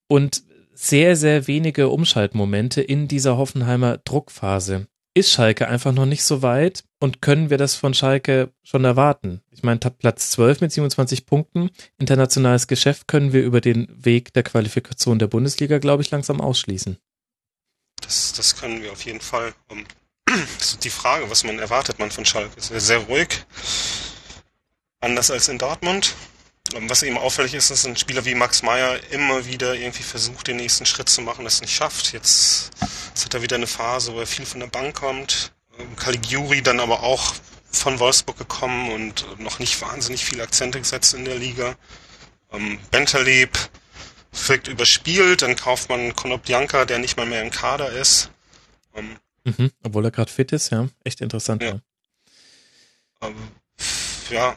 [0.08, 0.42] und
[0.78, 4.86] sehr, sehr wenige Umschaltmomente in dieser Hoffenheimer Druckphase.
[5.12, 9.40] Ist Schalke einfach noch nicht so weit und können wir das von Schalke schon erwarten?
[9.50, 14.44] Ich meine, Platz 12 mit 27 Punkten, internationales Geschäft können wir über den Weg der
[14.44, 16.96] Qualifikation der Bundesliga, glaube ich, langsam ausschließen.
[18.00, 19.54] Das, das können wir auf jeden Fall.
[19.68, 19.84] Um,
[20.58, 22.56] das ist die Frage, was man erwartet man von Schalke.
[22.56, 23.44] Ist sehr ruhig.
[25.00, 26.14] Anders als in Dortmund.
[26.74, 30.56] Was eben auffällig ist, ist ein Spieler wie Max Meyer immer wieder irgendwie versucht, den
[30.56, 32.12] nächsten Schritt zu machen, das nicht schafft.
[32.12, 32.70] Jetzt,
[33.08, 35.52] jetzt hat er wieder eine Phase, wo er viel von der Bank kommt.
[35.78, 37.34] Ähm, Caligiuri dann aber auch
[37.70, 41.76] von Wolfsburg gekommen und noch nicht wahnsinnig viele Akzente gesetzt in der Liga.
[42.52, 43.58] Ähm, Bentaleb
[44.46, 48.30] wirkt überspielt, dann kauft man Konopjanka, der nicht mal mehr im Kader ist.
[48.94, 50.88] Ähm, mhm, obwohl er gerade fit ist, ja.
[51.04, 51.62] Echt interessant.
[51.62, 51.80] Ja.
[53.22, 53.34] Ähm,
[54.30, 54.56] ja,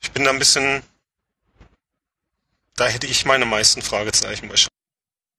[0.00, 0.82] ich bin da ein bisschen,
[2.78, 4.68] da hätte ich meine meisten Fragezeichen Schalke.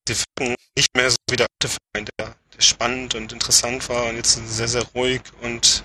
[0.07, 4.05] Sie wirken nicht mehr so wie der alte Verein, der, der spannend und interessant war
[4.07, 5.83] und jetzt sehr, sehr ruhig und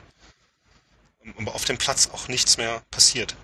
[1.39, 3.35] aber auf dem Platz auch nichts mehr passiert.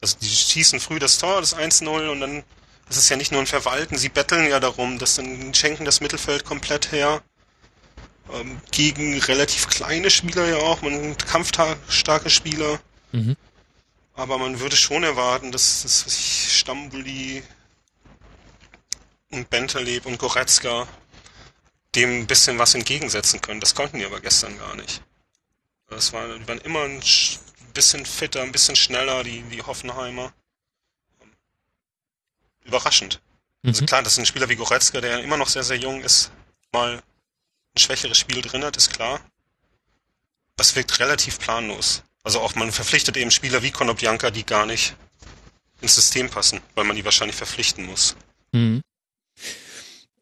[0.00, 2.38] Also die schießen früh das Tor, das 1-0 und dann
[2.88, 6.00] ist es ja nicht nur ein Verwalten, sie betteln ja darum, dass dann schenken das
[6.00, 7.22] Mittelfeld komplett her.
[8.32, 12.80] Ähm, gegen relativ kleine Spieler ja auch, man kampfstarke Spieler.
[13.12, 13.36] Mhm.
[14.20, 17.42] Aber man würde schon erwarten, dass, dass ich Stambuli
[19.30, 20.86] und Bentaleb und Goretzka
[21.94, 23.60] dem ein bisschen was entgegensetzen können.
[23.60, 25.00] Das konnten die aber gestern gar nicht.
[25.88, 27.02] Das war, die waren immer ein
[27.72, 30.34] bisschen fitter, ein bisschen schneller, die, die Hoffenheimer.
[32.64, 33.14] Überraschend.
[33.14, 33.22] Also
[33.62, 33.68] mhm.
[33.70, 36.30] Also klar, dass ein Spieler wie Goretzka, der immer noch sehr, sehr jung ist,
[36.72, 36.96] mal
[37.74, 39.18] ein schwächeres Spiel drin hat, ist klar.
[40.56, 42.02] Das wirkt relativ planlos.
[42.22, 44.94] Also auch man verpflichtet eben Spieler wie Konoplyanka, die gar nicht
[45.80, 48.16] ins System passen, weil man die wahrscheinlich verpflichten muss.
[48.52, 48.82] Mhm.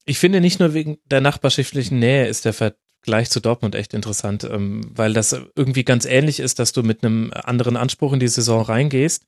[0.05, 4.45] Ich finde nicht nur wegen der nachbarschaftlichen Nähe ist der Vergleich zu Dortmund echt interessant,
[4.45, 8.29] ähm, weil das irgendwie ganz ähnlich ist, dass du mit einem anderen Anspruch in die
[8.29, 9.25] Saison reingehst.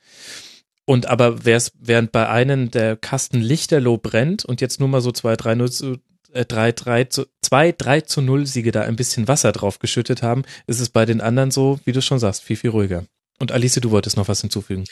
[0.87, 5.37] Und aber während bei einem der Kasten Lichterloh brennt und jetzt nur mal so zwei,
[5.37, 5.99] drei, 0 zu,
[6.33, 10.45] 3, 3 zu, 2, 3 zu 0 Siege da ein bisschen Wasser drauf geschüttet haben,
[10.67, 13.05] ist es bei den anderen so, wie du schon sagst, viel, viel ruhiger.
[13.41, 14.85] Und Alice, du wolltest noch was hinzufügen.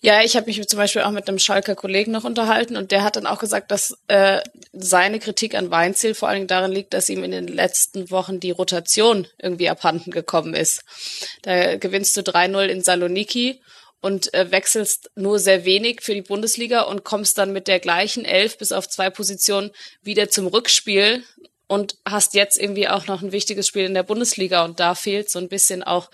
[0.00, 3.04] Ja, ich habe mich zum Beispiel auch mit einem Schalker Kollegen noch unterhalten und der
[3.04, 4.40] hat dann auch gesagt, dass äh,
[4.72, 8.40] seine Kritik an Weinziel vor allen Dingen darin liegt, dass ihm in den letzten Wochen
[8.40, 10.82] die Rotation irgendwie abhanden gekommen ist.
[11.42, 13.60] Da gewinnst du 3-0 in Saloniki
[14.02, 18.26] und äh, wechselst nur sehr wenig für die Bundesliga und kommst dann mit der gleichen
[18.26, 19.70] Elf bis auf zwei Positionen
[20.02, 21.22] wieder zum Rückspiel
[21.68, 25.30] und hast jetzt irgendwie auch noch ein wichtiges Spiel in der Bundesliga und da fehlt
[25.30, 26.10] so ein bisschen auch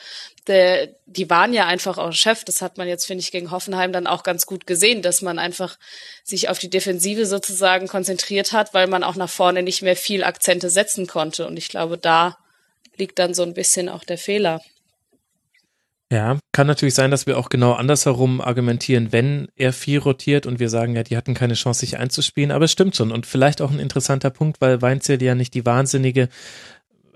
[0.48, 2.44] der, die waren ja einfach auch Chef.
[2.44, 5.38] Das hat man jetzt, finde ich, gegen Hoffenheim dann auch ganz gut gesehen, dass man
[5.38, 5.78] einfach
[6.24, 10.24] sich auf die Defensive sozusagen konzentriert hat, weil man auch nach vorne nicht mehr viel
[10.24, 11.46] Akzente setzen konnte.
[11.46, 12.38] Und ich glaube, da
[12.96, 14.60] liegt dann so ein bisschen auch der Fehler.
[16.10, 20.58] Ja, kann natürlich sein, dass wir auch genau andersherum argumentieren, wenn er viel rotiert und
[20.58, 23.60] wir sagen, ja, die hatten keine Chance, sich einzuspielen, aber es stimmt schon und vielleicht
[23.60, 26.30] auch ein interessanter Punkt, weil Weinzel ja nicht die wahnsinnige,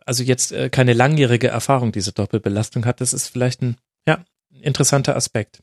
[0.05, 3.01] also jetzt äh, keine langjährige Erfahrung diese Doppelbelastung hat.
[3.01, 4.25] Das ist vielleicht ein, ja,
[4.61, 5.63] interessanter Aspekt.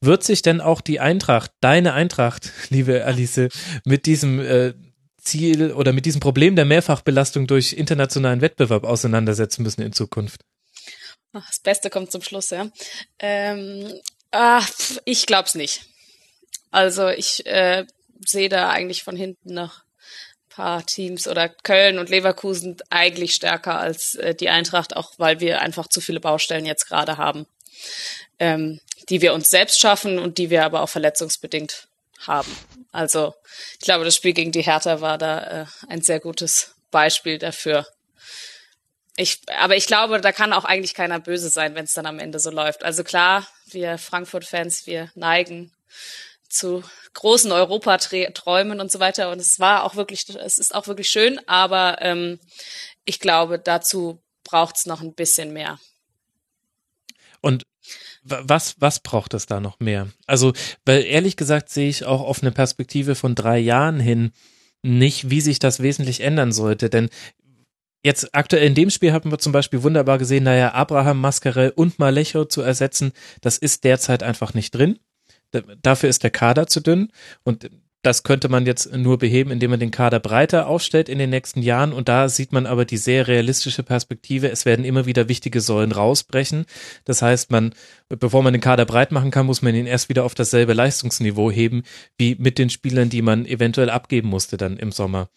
[0.00, 3.48] Wird sich denn auch die Eintracht, deine Eintracht, liebe Alice,
[3.84, 4.74] mit diesem äh,
[5.16, 10.40] Ziel oder mit diesem Problem der Mehrfachbelastung durch internationalen Wettbewerb auseinandersetzen müssen in Zukunft?
[11.32, 12.68] Das Beste kommt zum Schluss, ja.
[13.18, 14.00] Ähm,
[14.30, 14.64] ah,
[15.04, 15.82] ich glaub's nicht.
[16.70, 17.86] Also ich äh,
[18.24, 19.82] sehe da eigentlich von hinten noch
[20.58, 25.60] paar Teams oder Köln und Leverkusen eigentlich stärker als äh, die Eintracht, auch weil wir
[25.60, 27.46] einfach zu viele Baustellen jetzt gerade haben,
[28.40, 31.86] ähm, die wir uns selbst schaffen und die wir aber auch verletzungsbedingt
[32.26, 32.50] haben.
[32.90, 33.34] Also
[33.74, 37.86] ich glaube, das Spiel gegen die Hertha war da äh, ein sehr gutes Beispiel dafür.
[39.20, 42.20] Ich, aber ich glaube, da kann auch eigentlich keiner böse sein, wenn es dann am
[42.20, 42.84] Ende so läuft.
[42.84, 45.72] Also klar, wir Frankfurt-Fans, wir neigen
[46.48, 46.84] zu
[47.14, 49.32] großen Europaträumen und so weiter.
[49.32, 52.38] Und es war auch wirklich, es ist auch wirklich schön, aber ähm,
[53.04, 55.80] ich glaube, dazu braucht es noch ein bisschen mehr.
[57.40, 57.66] Und
[58.22, 60.08] was, was braucht es da noch mehr?
[60.28, 60.52] Also,
[60.84, 64.30] weil ehrlich gesagt sehe ich auch auf eine Perspektive von drei Jahren hin
[64.82, 66.88] nicht, wie sich das wesentlich ändern sollte.
[66.88, 67.10] Denn
[68.04, 71.98] Jetzt aktuell in dem Spiel haben wir zum Beispiel wunderbar gesehen, naja, Abraham, Mascarell und
[71.98, 74.98] Malecho zu ersetzen, das ist derzeit einfach nicht drin.
[75.82, 77.10] Dafür ist der Kader zu dünn
[77.42, 77.68] und
[78.02, 81.62] das könnte man jetzt nur beheben, indem man den Kader breiter aufstellt in den nächsten
[81.62, 81.92] Jahren.
[81.92, 84.48] Und da sieht man aber die sehr realistische Perspektive.
[84.48, 86.64] Es werden immer wieder wichtige Säulen rausbrechen.
[87.04, 87.74] Das heißt, man,
[88.08, 91.50] bevor man den Kader breit machen kann, muss man ihn erst wieder auf dasselbe Leistungsniveau
[91.50, 91.82] heben,
[92.16, 95.28] wie mit den Spielern, die man eventuell abgeben musste dann im Sommer.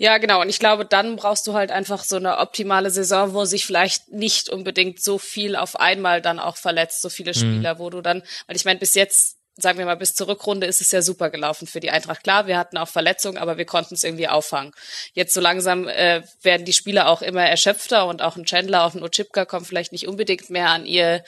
[0.00, 0.40] Ja, genau.
[0.40, 4.10] Und ich glaube, dann brauchst du halt einfach so eine optimale Saison, wo sich vielleicht
[4.10, 7.34] nicht unbedingt so viel auf einmal dann auch verletzt, so viele mhm.
[7.34, 7.78] Spieler, mhm.
[7.80, 10.80] wo du dann, weil ich meine, bis jetzt sagen wir mal, bis zur Rückrunde ist
[10.80, 12.22] es ja super gelaufen für die Eintracht.
[12.22, 14.72] Klar, wir hatten auch Verletzungen, aber wir konnten es irgendwie auffangen.
[15.12, 18.94] Jetzt so langsam äh, werden die Spieler auch immer erschöpfter und auch ein Chandler, auch
[18.94, 21.22] ein Ochipka kommt vielleicht nicht unbedingt mehr an ihr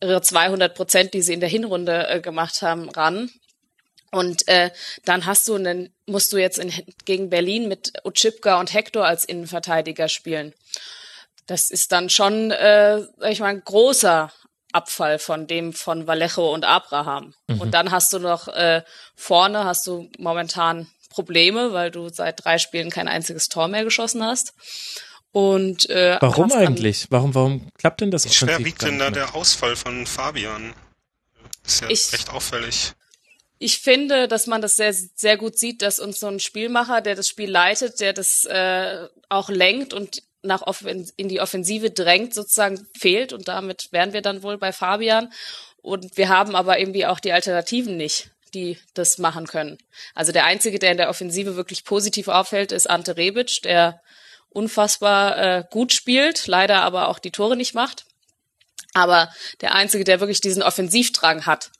[0.00, 3.28] ihre 200 Prozent, die sie in der Hinrunde äh, gemacht haben, ran.
[4.14, 4.70] Und äh,
[5.04, 6.72] dann hast du einen, musst du jetzt in,
[7.04, 10.54] gegen Berlin mit Ochipka und Hector als Innenverteidiger spielen.
[11.46, 14.32] Das ist dann schon, äh, ich meine, großer
[14.72, 17.34] Abfall von dem von Vallejo und Abraham.
[17.48, 17.60] Mhm.
[17.60, 18.82] Und dann hast du noch äh,
[19.14, 24.24] vorne hast du momentan Probleme, weil du seit drei Spielen kein einziges Tor mehr geschossen
[24.24, 24.52] hast.
[25.30, 27.06] Und äh, warum eigentlich?
[27.10, 28.24] Warum warum klappt denn das?
[28.24, 30.74] Wie schwer wiegt denn da der Ausfall von Fabian?
[31.66, 32.92] ist ja ich, recht auffällig
[33.58, 37.14] ich finde, dass man das sehr, sehr gut sieht, dass uns so ein Spielmacher, der
[37.14, 42.34] das Spiel leitet, der das äh, auch lenkt und nach Offen in die Offensive drängt,
[42.34, 43.32] sozusagen fehlt.
[43.32, 45.32] Und damit wären wir dann wohl bei Fabian.
[45.80, 49.78] Und wir haben aber irgendwie auch die Alternativen nicht, die das machen können.
[50.14, 54.02] Also der Einzige, der in der Offensive wirklich positiv auffällt, ist Ante Rebic, der
[54.50, 58.04] unfassbar äh, gut spielt, leider aber auch die Tore nicht macht.
[58.92, 61.70] Aber der Einzige, der wirklich diesen Offensivdrang hat.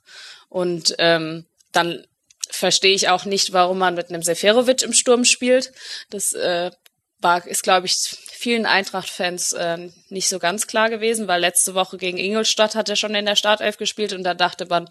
[0.49, 2.07] Und ähm, dann
[2.49, 5.73] verstehe ich auch nicht, warum man mit einem Seferovic im Sturm spielt.
[6.11, 6.71] Das äh,
[7.19, 11.97] war, ist, glaube ich, vielen Eintracht-Fans äh, nicht so ganz klar gewesen, weil letzte Woche
[11.97, 14.89] gegen Ingolstadt hat er schon in der Startelf gespielt und da dachte man,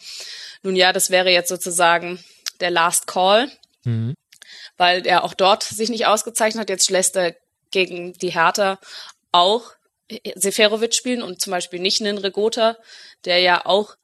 [0.63, 2.23] nun ja, das wäre jetzt sozusagen
[2.59, 3.51] der Last Call,
[3.83, 4.15] mhm.
[4.77, 6.69] weil er auch dort sich nicht ausgezeichnet hat.
[6.69, 7.35] Jetzt lässt er
[7.71, 8.79] gegen die Hertha
[9.31, 9.71] auch
[10.35, 12.77] Seferovic spielen und zum Beispiel nicht einen Regota,
[13.25, 13.95] der ja auch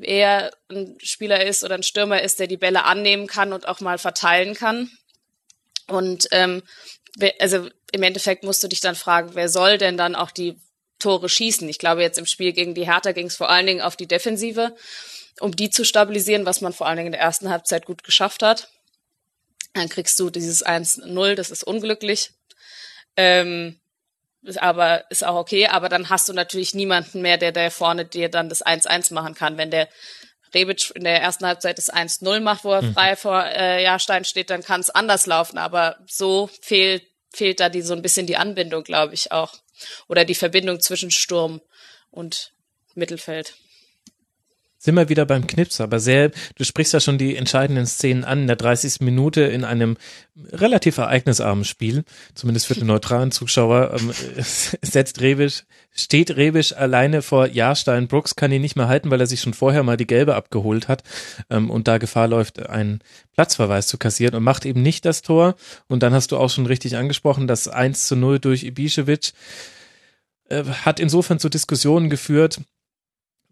[0.00, 3.80] eher ein Spieler ist oder ein Stürmer ist, der die Bälle annehmen kann und auch
[3.80, 4.90] mal verteilen kann.
[5.88, 6.62] Und ähm,
[7.38, 10.58] also im Endeffekt musst du dich dann fragen, wer soll denn dann auch die
[10.98, 11.68] Tore schießen?
[11.68, 14.06] Ich glaube, jetzt im Spiel gegen die Hertha ging es vor allen Dingen auf die
[14.06, 14.74] Defensive,
[15.40, 18.42] um die zu stabilisieren, was man vor allen Dingen in der ersten Halbzeit gut geschafft
[18.42, 18.68] hat.
[19.74, 22.30] Dann kriegst du dieses 1-0, das ist unglücklich.
[23.16, 23.78] Ähm,
[24.56, 28.28] aber ist auch okay, aber dann hast du natürlich niemanden mehr, der da vorne dir
[28.28, 29.56] dann das 1-1 machen kann.
[29.56, 29.88] Wenn der
[30.54, 32.94] Rebic in der ersten Halbzeit das 1-0 macht, wo er mhm.
[32.94, 35.58] frei vor äh, Jahrstein steht, dann kann es anders laufen.
[35.58, 39.52] Aber so fehlt, fehlt da die so ein bisschen die Anbindung, glaube ich, auch.
[40.08, 41.60] Oder die Verbindung zwischen Sturm
[42.10, 42.52] und
[42.94, 43.54] Mittelfeld
[44.82, 48.40] sind wir wieder beim Knips, aber sehr, du sprichst ja schon die entscheidenden Szenen an,
[48.40, 49.00] in der 30.
[49.00, 49.96] Minute in einem
[50.50, 52.02] relativ ereignisarmen Spiel,
[52.34, 54.10] zumindest für den neutralen Zuschauer, ähm,
[54.82, 58.08] setzt Rebisch, steht Rebisch alleine vor Jahrstein.
[58.08, 60.88] Brooks kann ihn nicht mehr halten, weil er sich schon vorher mal die Gelbe abgeholt
[60.88, 61.04] hat
[61.48, 63.02] ähm, und da Gefahr läuft, einen
[63.34, 65.54] Platzverweis zu kassieren und macht eben nicht das Tor.
[65.86, 69.32] Und dann hast du auch schon richtig angesprochen, das 1 zu 0 durch Ibišević
[70.48, 72.60] äh, hat insofern zu Diskussionen geführt,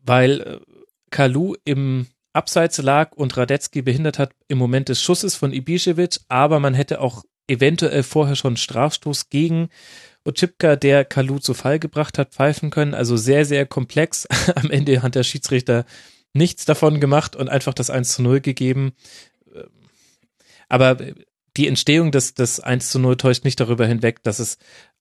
[0.02, 0.69] weil äh,
[1.10, 6.60] Kalu im Abseits lag und Radetzky behindert hat im Moment des Schusses von Ibišević, aber
[6.60, 9.68] man hätte auch eventuell vorher schon Strafstoß gegen
[10.24, 12.94] Otschipka, der Kalu zu Fall gebracht hat, pfeifen können.
[12.94, 14.26] Also sehr, sehr komplex.
[14.54, 15.84] Am Ende hat der Schiedsrichter
[16.32, 18.92] nichts davon gemacht und einfach das 1 zu 0 gegeben.
[20.68, 20.96] Aber
[21.56, 24.58] die Entstehung des, des 1 zu 0 täuscht nicht darüber hinweg, dass es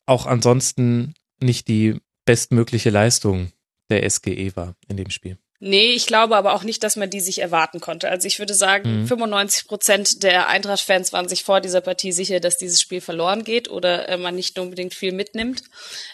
[0.08, 3.52] auch ansonsten nicht die bestmögliche Leistung
[3.90, 5.38] der SGE war in dem Spiel.
[5.62, 8.10] Nee, ich glaube aber auch nicht, dass man die sich erwarten konnte.
[8.10, 9.08] Also ich würde sagen, mhm.
[9.08, 13.70] 95 Prozent der Eintracht-Fans waren sich vor dieser Partie sicher, dass dieses Spiel verloren geht
[13.70, 15.64] oder äh, man nicht unbedingt viel mitnimmt.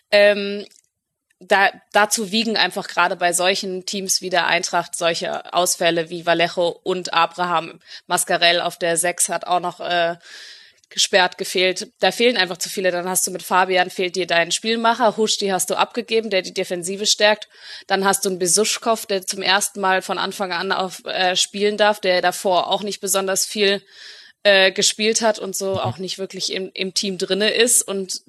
[0.10, 0.66] Ähm,
[1.40, 6.70] da, dazu wiegen einfach gerade bei solchen Teams wie der Eintracht solche Ausfälle wie Vallejo
[6.84, 7.80] und Abraham.
[8.08, 10.16] Mascarell auf der Sechs hat auch noch äh,
[10.90, 11.92] gesperrt gefehlt.
[12.00, 12.92] Da fehlen einfach zu viele.
[12.92, 15.18] Dann hast du mit Fabian fehlt dir dein Spielmacher.
[15.18, 17.48] Husch, die hast du abgegeben, der die Defensive stärkt.
[17.88, 21.78] Dann hast du einen Besuschkow, der zum ersten Mal von Anfang an auf äh, spielen
[21.78, 23.82] darf, der davor auch nicht besonders viel
[24.44, 27.82] äh, gespielt hat und so auch nicht wirklich im, im Team drinne ist.
[27.82, 28.22] Und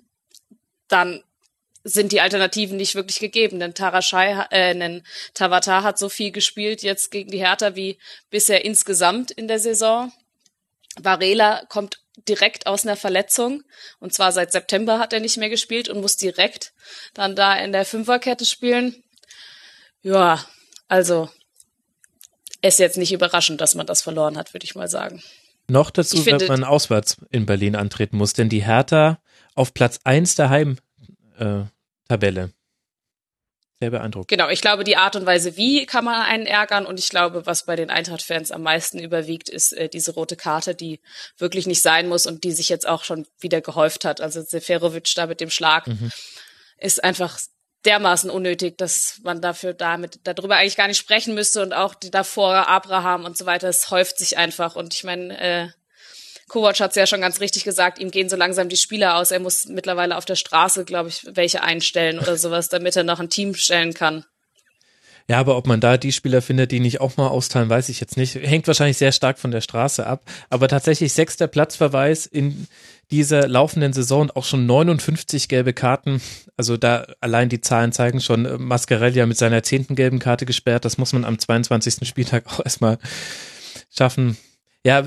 [0.88, 1.22] dann
[1.84, 3.60] sind die Alternativen nicht wirklich gegeben.
[3.60, 5.02] Denn Tarashai, äh, denn
[5.34, 7.98] Tavata hat so viel gespielt jetzt gegen die Hertha wie
[8.30, 10.12] bisher insgesamt in der Saison.
[10.98, 13.62] Varela kommt direkt aus einer Verletzung.
[13.98, 16.72] Und zwar seit September hat er nicht mehr gespielt und muss direkt
[17.14, 19.02] dann da in der Fünferkette spielen.
[20.02, 20.44] Ja,
[20.88, 21.28] also
[22.62, 25.22] ist jetzt nicht überraschend, dass man das verloren hat, würde ich mal sagen.
[25.68, 29.18] Noch dazu, wenn man auswärts in Berlin antreten muss, denn die Hertha
[29.54, 30.50] auf Platz eins der
[31.38, 32.52] Heimtabelle.
[33.78, 34.28] Sehr beeindruckt.
[34.28, 37.44] Genau, ich glaube, die Art und Weise, wie kann man einen ärgern und ich glaube,
[37.44, 41.00] was bei den Eintracht-Fans am meisten überwiegt, ist äh, diese rote Karte, die
[41.36, 44.22] wirklich nicht sein muss und die sich jetzt auch schon wieder gehäuft hat.
[44.22, 46.10] Also Seferovic da mit dem Schlag mhm.
[46.78, 47.38] ist einfach
[47.84, 52.10] dermaßen unnötig, dass man dafür damit darüber eigentlich gar nicht sprechen müsste und auch die
[52.10, 55.68] davor Abraham und so weiter, es häuft sich einfach und ich meine, äh,
[56.48, 59.32] Kovac hat es ja schon ganz richtig gesagt, ihm gehen so langsam die Spieler aus.
[59.32, 63.18] Er muss mittlerweile auf der Straße, glaube ich, welche einstellen oder sowas, damit er noch
[63.18, 64.24] ein Team stellen kann.
[65.28, 67.98] Ja, aber ob man da die Spieler findet, die nicht auch mal austeilen, weiß ich
[67.98, 68.36] jetzt nicht.
[68.36, 70.22] Hängt wahrscheinlich sehr stark von der Straße ab.
[70.50, 72.68] Aber tatsächlich sechster Platzverweis in
[73.10, 76.22] dieser laufenden Saison auch schon 59 gelbe Karten.
[76.56, 80.84] Also da allein die Zahlen zeigen schon, äh, Mascarella mit seiner zehnten gelben Karte gesperrt.
[80.84, 82.06] Das muss man am 22.
[82.06, 82.98] Spieltag auch erstmal
[83.90, 84.36] schaffen.
[84.84, 85.04] Ja,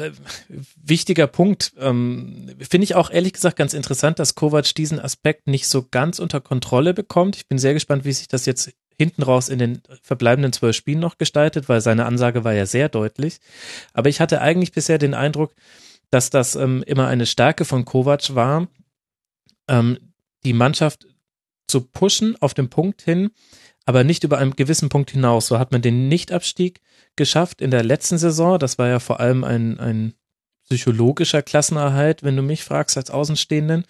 [0.76, 1.72] wichtiger Punkt.
[1.78, 6.20] Ähm, Finde ich auch ehrlich gesagt ganz interessant, dass Kovac diesen Aspekt nicht so ganz
[6.20, 7.38] unter Kontrolle bekommt.
[7.38, 11.00] Ich bin sehr gespannt, wie sich das jetzt hinten raus in den verbleibenden zwölf Spielen
[11.00, 13.38] noch gestaltet, weil seine Ansage war ja sehr deutlich.
[13.94, 15.54] Aber ich hatte eigentlich bisher den Eindruck,
[16.12, 18.68] dass das ähm, immer eine Stärke von Kovac war,
[19.70, 19.98] ähm,
[20.44, 21.08] die Mannschaft
[21.68, 23.32] zu pushen auf den Punkt hin,
[23.90, 25.48] aber nicht über einen gewissen Punkt hinaus.
[25.48, 26.80] So hat man den Nichtabstieg
[27.16, 28.60] geschafft in der letzten Saison.
[28.60, 30.14] Das war ja vor allem ein, ein
[30.66, 33.86] psychologischer Klassenerhalt, wenn du mich fragst als Außenstehenden.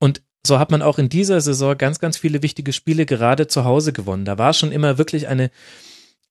[0.00, 3.64] Und so hat man auch in dieser Saison ganz, ganz viele wichtige Spiele gerade zu
[3.64, 4.24] Hause gewonnen.
[4.24, 5.52] Da war schon immer wirklich eine,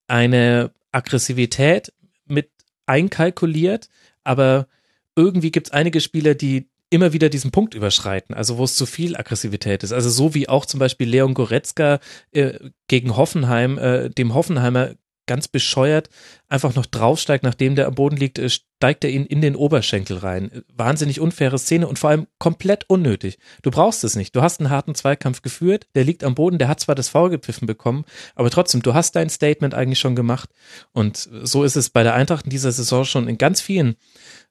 [0.07, 1.93] eine Aggressivität
[2.25, 2.49] mit
[2.88, 3.88] einkalkuliert,
[4.25, 4.67] aber
[5.15, 8.85] irgendwie gibt es einige Spieler, die immer wieder diesen Punkt überschreiten, also wo es zu
[8.85, 9.91] viel Aggressivität ist.
[9.91, 11.99] Also so wie auch zum Beispiel Leon Goretzka
[12.31, 14.91] äh, gegen Hoffenheim, äh, dem Hoffenheimer
[15.28, 16.10] ganz bescheuert
[16.49, 20.18] einfach noch draufsteigt, nachdem der am Boden liegt, äh, steigt er ihn in den Oberschenkel
[20.18, 20.64] rein.
[20.74, 23.38] Wahnsinnig unfaire Szene und vor allem komplett unnötig.
[23.62, 24.36] Du brauchst es nicht.
[24.36, 27.30] Du hast einen harten Zweikampf geführt, der liegt am Boden, der hat zwar das Foul
[27.30, 28.06] gepfiffen bekommen,
[28.36, 30.49] aber trotzdem, du hast dein Statement eigentlich schon gemacht.
[30.94, 33.95] Und so ist es bei der Eintracht in dieser Saison schon in ganz vielen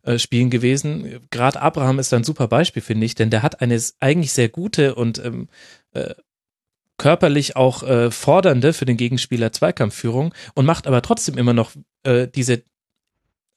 [0.03, 1.21] äh, Spielen gewesen.
[1.31, 4.95] Gerade Abraham ist ein super Beispiel, finde ich, denn der hat eine eigentlich sehr gute
[4.95, 5.49] und ähm,
[5.93, 6.15] äh,
[6.99, 11.73] körperlich auch äh, fordernde für den Gegenspieler Zweikampfführung und macht aber trotzdem immer noch
[12.05, 12.63] äh, diese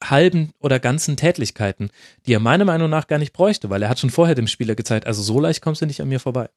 [0.02, 1.90] halben oder ganzen Tätlichkeiten,
[2.26, 4.74] die er meiner Meinung nach gar nicht bräuchte, weil er hat schon vorher dem Spieler
[4.74, 6.48] gezeigt, also so leicht kommst du nicht an mir vorbei.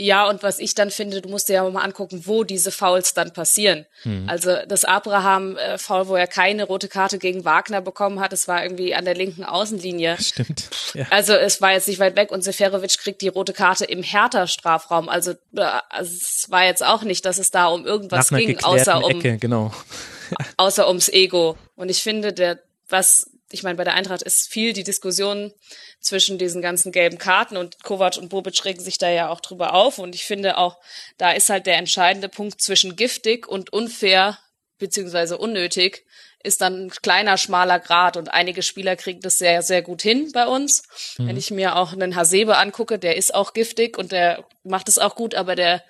[0.00, 3.14] Ja, und was ich dann finde, du musst dir ja mal angucken, wo diese Fouls
[3.14, 3.84] dann passieren.
[4.04, 4.28] Mhm.
[4.28, 8.94] Also das Abraham-Foul, wo er keine rote Karte gegen Wagner bekommen hat, es war irgendwie
[8.94, 10.16] an der linken Außenlinie.
[10.20, 10.70] Stimmt.
[10.94, 11.06] Ja.
[11.10, 15.08] Also es war jetzt nicht weit weg und Seferovic kriegt die rote Karte im Hertha-Strafraum.
[15.08, 19.04] Also, äh, also es war jetzt auch nicht, dass es da um irgendwas ging, außer
[19.04, 19.72] um Ecke, genau.
[20.58, 21.58] außer ums Ego.
[21.74, 25.52] Und ich finde, der was ich meine, bei der Eintracht ist viel die Diskussion
[26.00, 29.74] zwischen diesen ganzen gelben Karten und Kovac und Bobic regen sich da ja auch drüber
[29.74, 29.98] auf.
[29.98, 30.78] Und ich finde auch,
[31.16, 34.38] da ist halt der entscheidende Punkt zwischen giftig und unfair
[34.78, 36.04] beziehungsweise unnötig
[36.42, 40.30] ist dann ein kleiner, schmaler Grad und einige Spieler kriegen das sehr, sehr gut hin
[40.32, 40.84] bei uns.
[41.18, 41.28] Mhm.
[41.28, 44.98] Wenn ich mir auch einen Hasebe angucke, der ist auch giftig und der macht es
[44.98, 45.82] auch gut, aber der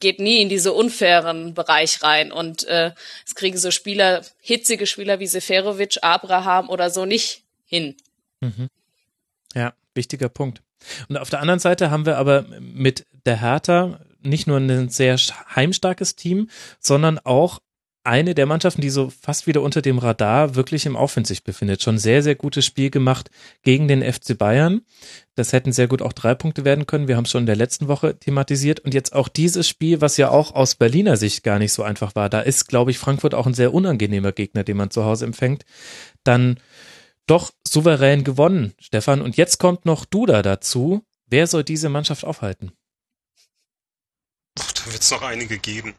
[0.00, 2.32] geht nie in diese unfairen Bereich rein.
[2.32, 2.92] Und äh,
[3.26, 7.96] es kriegen so Spieler, hitzige Spieler wie Seferovic, Abraham oder so nicht hin.
[8.40, 8.68] Mhm.
[9.54, 10.62] Ja, wichtiger Punkt.
[11.08, 15.16] Und auf der anderen Seite haben wir aber mit der Hertha nicht nur ein sehr
[15.16, 16.50] heimstarkes Team,
[16.80, 17.60] sondern auch
[18.06, 21.82] eine der Mannschaften, die so fast wieder unter dem Radar wirklich im Aufwind sich befindet.
[21.82, 23.30] Schon sehr, sehr gutes Spiel gemacht
[23.62, 24.82] gegen den FC Bayern.
[25.34, 27.08] Das hätten sehr gut auch drei Punkte werden können.
[27.08, 28.80] Wir haben es schon in der letzten Woche thematisiert.
[28.80, 32.14] Und jetzt auch dieses Spiel, was ja auch aus Berliner Sicht gar nicht so einfach
[32.14, 32.30] war.
[32.30, 35.64] Da ist, glaube ich, Frankfurt auch ein sehr unangenehmer Gegner, den man zu Hause empfängt.
[36.24, 36.58] Dann
[37.26, 39.20] doch souverän gewonnen, Stefan.
[39.20, 41.02] Und jetzt kommt noch Duda dazu.
[41.26, 42.72] Wer soll diese Mannschaft aufhalten?
[44.92, 45.94] wird es noch einige geben.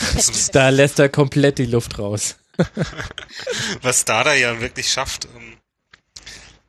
[0.52, 2.36] da lässt er komplett die Luft raus.
[3.82, 5.56] Was Dada ja wirklich schafft, ähm,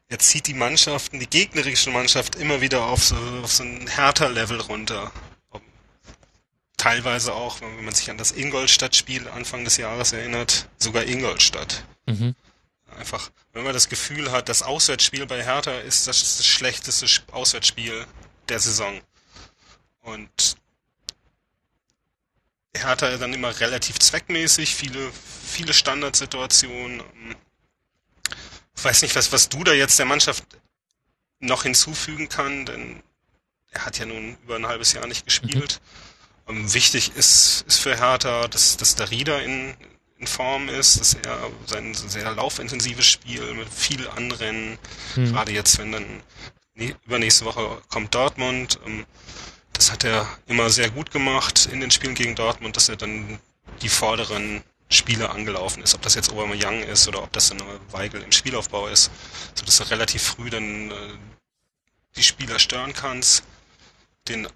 [0.08, 4.30] er zieht die Mannschaften, die gegnerische Mannschaft immer wieder auf so, auf so ein härter
[4.30, 5.12] Level runter.
[6.76, 11.86] Teilweise auch, wenn man sich an das Ingolstadt-Spiel Anfang des Jahres erinnert, sogar Ingolstadt.
[12.08, 12.36] Mhm.
[12.98, 18.06] Einfach, wenn man das Gefühl hat, das Auswärtsspiel bei Hertha ist das, das schlechteste Auswärtsspiel
[18.50, 19.00] der Saison.
[20.02, 20.58] Und
[22.76, 25.12] Hertha dann immer relativ zweckmäßig, viele,
[25.46, 27.04] viele Standardsituationen.
[28.76, 30.44] Ich weiß nicht, was, was du da jetzt der Mannschaft
[31.40, 33.04] noch hinzufügen kann, denn
[33.72, 35.82] er hat ja nun über ein halbes Jahr nicht gespielt.
[36.48, 36.74] Mhm.
[36.74, 39.76] wichtig ist, ist für Hertha, dass, dass der Rieder in,
[40.18, 44.78] in Form ist, dass er sein sehr laufintensives Spiel mit viel Anrennen,
[45.16, 45.32] mhm.
[45.32, 46.24] gerade jetzt, wenn dann
[47.06, 49.06] übernächste Woche kommt Dortmund, ähm,
[49.74, 53.40] das hat er immer sehr gut gemacht in den Spielen gegen Dortmund, dass er dann
[53.82, 55.96] die vorderen Spiele angelaufen ist.
[55.96, 57.62] Ob das jetzt Aubameyang ist oder ob das dann
[57.92, 59.10] Weigel im Spielaufbau ist,
[59.56, 60.96] so dass du relativ früh dann äh,
[62.16, 63.44] die Spieler stören kannst,
[64.28, 64.48] den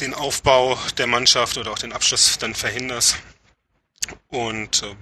[0.00, 3.16] den Aufbau der Mannschaft oder auch den Abschluss dann verhinderst.
[4.28, 4.94] Und äh,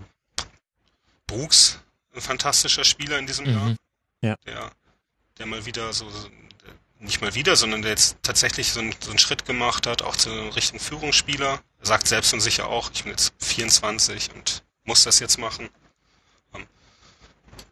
[1.27, 1.81] Brooks,
[2.15, 3.53] ein fantastischer Spieler in diesem mhm.
[3.53, 3.77] Jahr,
[4.21, 4.37] ja.
[4.45, 4.73] der,
[5.39, 6.07] der mal wieder so
[7.03, 10.17] nicht mal wieder, sondern der jetzt tatsächlich so einen, so einen Schritt gemacht hat, auch
[10.17, 15.05] zu Richtung Führungsspieler, Er sagt selbst und sicher auch, ich bin jetzt 24 und muss
[15.05, 15.69] das jetzt machen.
[16.55, 16.67] Ähm,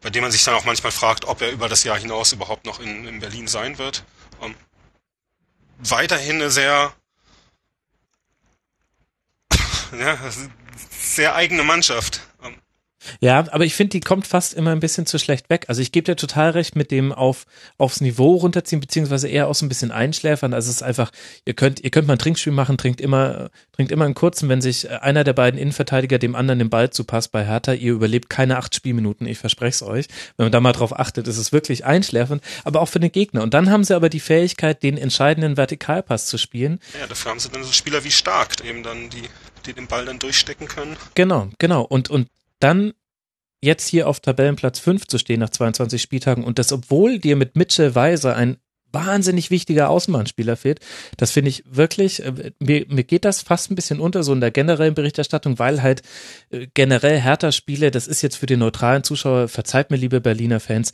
[0.01, 2.65] bei dem man sich dann auch manchmal fragt, ob er über das Jahr hinaus überhaupt
[2.65, 4.03] noch in, in Berlin sein wird.
[4.41, 4.55] Ähm,
[5.79, 6.93] weiterhin eine sehr,
[9.97, 10.17] ja,
[10.89, 12.21] sehr eigene Mannschaft.
[13.19, 15.65] Ja, aber ich finde, die kommt fast immer ein bisschen zu schlecht weg.
[15.67, 17.45] Also ich gebe dir total recht mit dem auf
[17.77, 20.53] aufs Niveau runterziehen, beziehungsweise eher auch so ein bisschen einschläfern.
[20.53, 21.11] Also es ist einfach,
[21.45, 24.61] ihr könnt, ihr könnt mal ein Trinkspiel machen, trinkt immer, trinkt immer einen kurzen, wenn
[24.61, 28.57] sich einer der beiden Innenverteidiger dem anderen den Ball zupasst bei Hertha, ihr überlebt keine
[28.57, 30.05] acht Spielminuten, ich verspreche es euch.
[30.37, 33.41] Wenn man da mal drauf achtet, ist es wirklich einschläfernd, aber auch für den Gegner.
[33.43, 36.79] Und dann haben sie aber die Fähigkeit, den entscheidenden Vertikalpass zu spielen.
[36.99, 39.23] Ja, dafür haben sie dann so Spieler wie Stark, eben dann die,
[39.65, 40.95] die den Ball dann durchstecken können.
[41.15, 41.83] Genau, genau.
[41.83, 42.27] Und, und
[42.63, 42.93] dann
[43.63, 47.55] jetzt hier auf Tabellenplatz 5 zu stehen nach 22 Spieltagen und das, obwohl dir mit
[47.55, 48.57] Mitchell Weiser ein
[48.91, 50.79] wahnsinnig wichtiger Außenbahnspieler fehlt.
[51.17, 54.41] Das finde ich wirklich, äh, mir, mir geht das fast ein bisschen unter so in
[54.41, 56.01] der generellen Berichterstattung, weil halt
[56.49, 60.59] äh, generell härter Spiele, das ist jetzt für den neutralen Zuschauer, verzeiht mir liebe Berliner
[60.59, 60.91] Fans,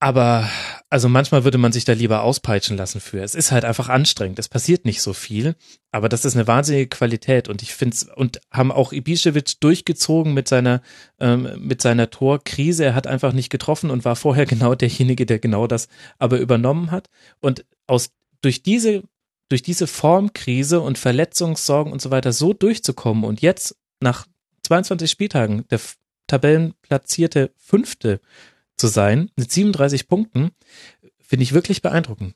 [0.00, 0.48] aber
[0.90, 3.20] also manchmal würde man sich da lieber auspeitschen lassen für.
[3.20, 4.38] Es ist halt einfach anstrengend.
[4.38, 5.56] Es passiert nicht so viel,
[5.90, 10.34] aber das ist eine wahnsinnige Qualität und ich finde es und haben auch Ibišević durchgezogen
[10.34, 10.82] mit seiner
[11.18, 12.84] ähm, mit seiner Torkrise.
[12.84, 15.88] Er hat einfach nicht getroffen und war vorher genau derjenige, der genau das
[16.18, 17.08] aber übernommen hat
[17.40, 18.10] und aus
[18.40, 19.02] durch diese
[19.48, 24.26] durch diese Formkrise und Verletzungssorgen und so weiter so durchzukommen und jetzt nach
[24.62, 25.80] 22 Spieltagen der
[26.28, 28.20] Tabellenplatzierte Fünfte
[28.78, 30.50] zu sein, mit 37 Punkten,
[31.20, 32.34] finde ich wirklich beeindruckend.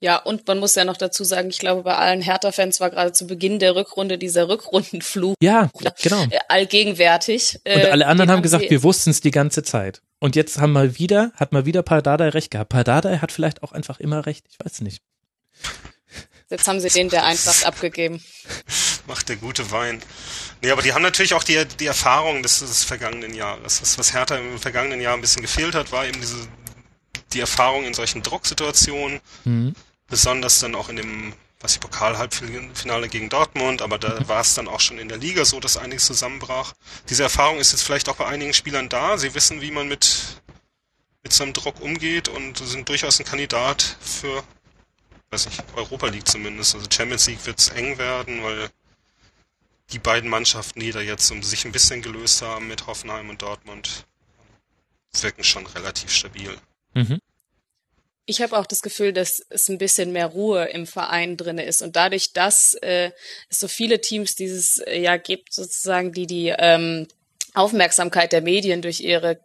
[0.00, 3.12] Ja, und man muss ja noch dazu sagen, ich glaube, bei allen Hertha-Fans war gerade
[3.12, 5.34] zu Beginn der Rückrunde dieser Rückrundenfluch.
[5.40, 5.70] Ja,
[6.02, 6.24] genau.
[6.24, 7.58] Äh, allgegenwärtig.
[7.64, 10.02] Und alle anderen haben gesagt, wir wussten es die ganze Zeit.
[10.20, 12.68] Und jetzt haben mal wieder, hat mal wieder Pardadei recht gehabt.
[12.70, 14.44] Pardadei hat vielleicht auch einfach immer recht.
[14.50, 15.02] Ich weiß nicht.
[16.50, 18.22] Jetzt haben sie den der Eintracht abgegeben.
[19.06, 20.02] Macht der gute Wein.
[20.62, 23.80] Nee, aber die haben natürlich auch die, die Erfahrung des, des vergangenen Jahres.
[23.80, 26.48] Das, was Hertha im vergangenen Jahr ein bisschen gefehlt hat, war eben diese,
[27.32, 29.20] die Erfahrung in solchen Drucksituationen.
[29.44, 29.74] Mhm.
[30.08, 34.28] Besonders dann auch in dem, was die Pokal-Halbfinale gegen Dortmund, aber da mhm.
[34.28, 36.72] war es dann auch schon in der Liga so, dass einiges zusammenbrach.
[37.10, 39.18] Diese Erfahrung ist jetzt vielleicht auch bei einigen Spielern da.
[39.18, 40.40] Sie wissen, wie man mit,
[41.22, 44.42] mit so einem Druck umgeht und sind durchaus ein Kandidat für
[45.34, 46.74] weiß nicht, Europa League zumindest.
[46.74, 48.70] Also Champions League wird es eng werden, weil
[49.92, 53.42] die beiden Mannschaften, die da jetzt um sich ein bisschen gelöst haben mit Hoffenheim und
[53.42, 54.04] Dortmund,
[55.20, 56.56] wirken schon relativ stabil.
[56.94, 57.20] Mhm.
[58.26, 61.82] Ich habe auch das Gefühl, dass es ein bisschen mehr Ruhe im Verein drin ist
[61.82, 63.10] und dadurch, dass äh,
[63.50, 67.06] es so viele Teams dieses äh, Jahr gibt, sozusagen, die die ähm,
[67.52, 69.40] Aufmerksamkeit der Medien durch ihre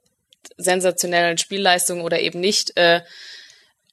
[0.58, 3.02] sensationellen Spielleistungen oder eben nicht äh,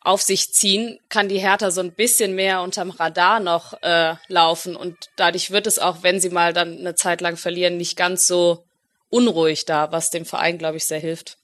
[0.07, 4.76] auf sich ziehen, kann die Hertha so ein bisschen mehr unterm Radar noch äh, laufen
[4.76, 8.28] und dadurch wird es auch, wenn sie mal dann eine Zeit lang verlieren, nicht ganz
[8.28, 8.65] so
[9.10, 11.39] unruhig da, was dem Verein, glaube ich, sehr hilft.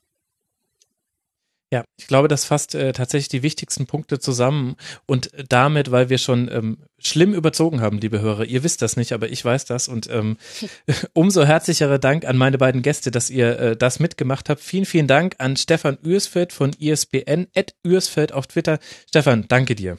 [1.72, 4.76] Ja, ich glaube, das fasst äh, tatsächlich die wichtigsten Punkte zusammen
[5.06, 8.44] und damit, weil wir schon ähm, schlimm überzogen haben, liebe Hörer.
[8.44, 10.36] Ihr wisst das nicht, aber ich weiß das und ähm,
[11.14, 14.60] umso herzlicherer Dank an meine beiden Gäste, dass ihr äh, das mitgemacht habt.
[14.60, 18.78] Vielen, vielen Dank an Stefan Ürsfeld von ISBN, at Ürsfeld auf Twitter.
[19.08, 19.96] Stefan, danke dir.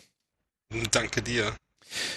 [0.92, 1.56] Danke dir.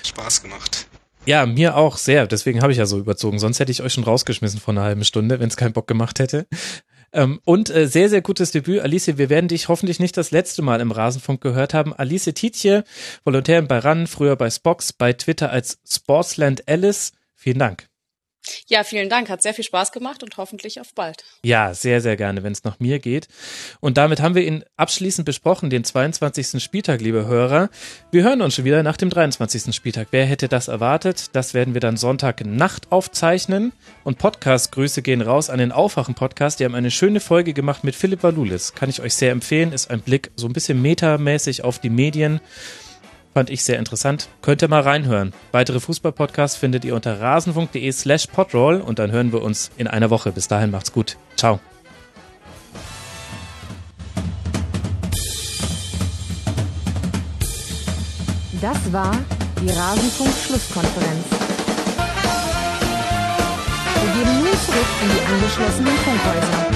[0.04, 0.86] Spaß gemacht.
[1.24, 2.26] Ja, mir auch sehr.
[2.26, 3.38] Deswegen habe ich ja so überzogen.
[3.38, 6.18] Sonst hätte ich euch schon rausgeschmissen vor einer halben Stunde, wenn es keinen Bock gemacht
[6.18, 6.46] hätte.
[7.12, 8.80] Ähm, und äh, sehr, sehr gutes Debüt.
[8.80, 11.94] Alice, wir werden dich hoffentlich nicht das letzte Mal im Rasenfunk gehört haben.
[11.94, 12.84] Alice Tietje,
[13.24, 17.12] Volontärin bei RAN, früher bei Spox, bei Twitter als Sportsland Alice.
[17.34, 17.88] Vielen Dank.
[18.68, 19.28] Ja, vielen Dank.
[19.28, 21.24] Hat sehr viel Spaß gemacht und hoffentlich auf bald.
[21.44, 23.28] Ja, sehr, sehr gerne, wenn es nach mir geht.
[23.80, 26.62] Und damit haben wir ihn abschließend besprochen, den 22.
[26.62, 27.70] Spieltag, liebe Hörer.
[28.10, 29.74] Wir hören uns schon wieder nach dem 23.
[29.74, 30.08] Spieltag.
[30.10, 31.34] Wer hätte das erwartet?
[31.34, 33.72] Das werden wir dann Sonntagnacht aufzeichnen.
[34.04, 36.60] Und Podcast-Grüße gehen raus an den Aufwachen-Podcast.
[36.60, 38.74] Die haben eine schöne Folge gemacht mit Philipp Walulis.
[38.74, 39.72] Kann ich euch sehr empfehlen.
[39.72, 42.40] Ist ein Blick so ein bisschen metamäßig auf die Medien.
[43.36, 44.30] Fand ich sehr interessant.
[44.40, 45.34] Könnt ihr mal reinhören.
[45.52, 50.08] Weitere Fußballpodcasts findet ihr unter rasenfunk.de slash podroll und dann hören wir uns in einer
[50.08, 50.32] Woche.
[50.32, 51.18] Bis dahin macht's gut.
[51.36, 51.60] Ciao.
[58.62, 59.14] Das war
[59.60, 61.26] die Rasenfunk-Schlusskonferenz.
[64.00, 66.75] Wir gehen nun zurück in die angeschlossenen Funkhäuser.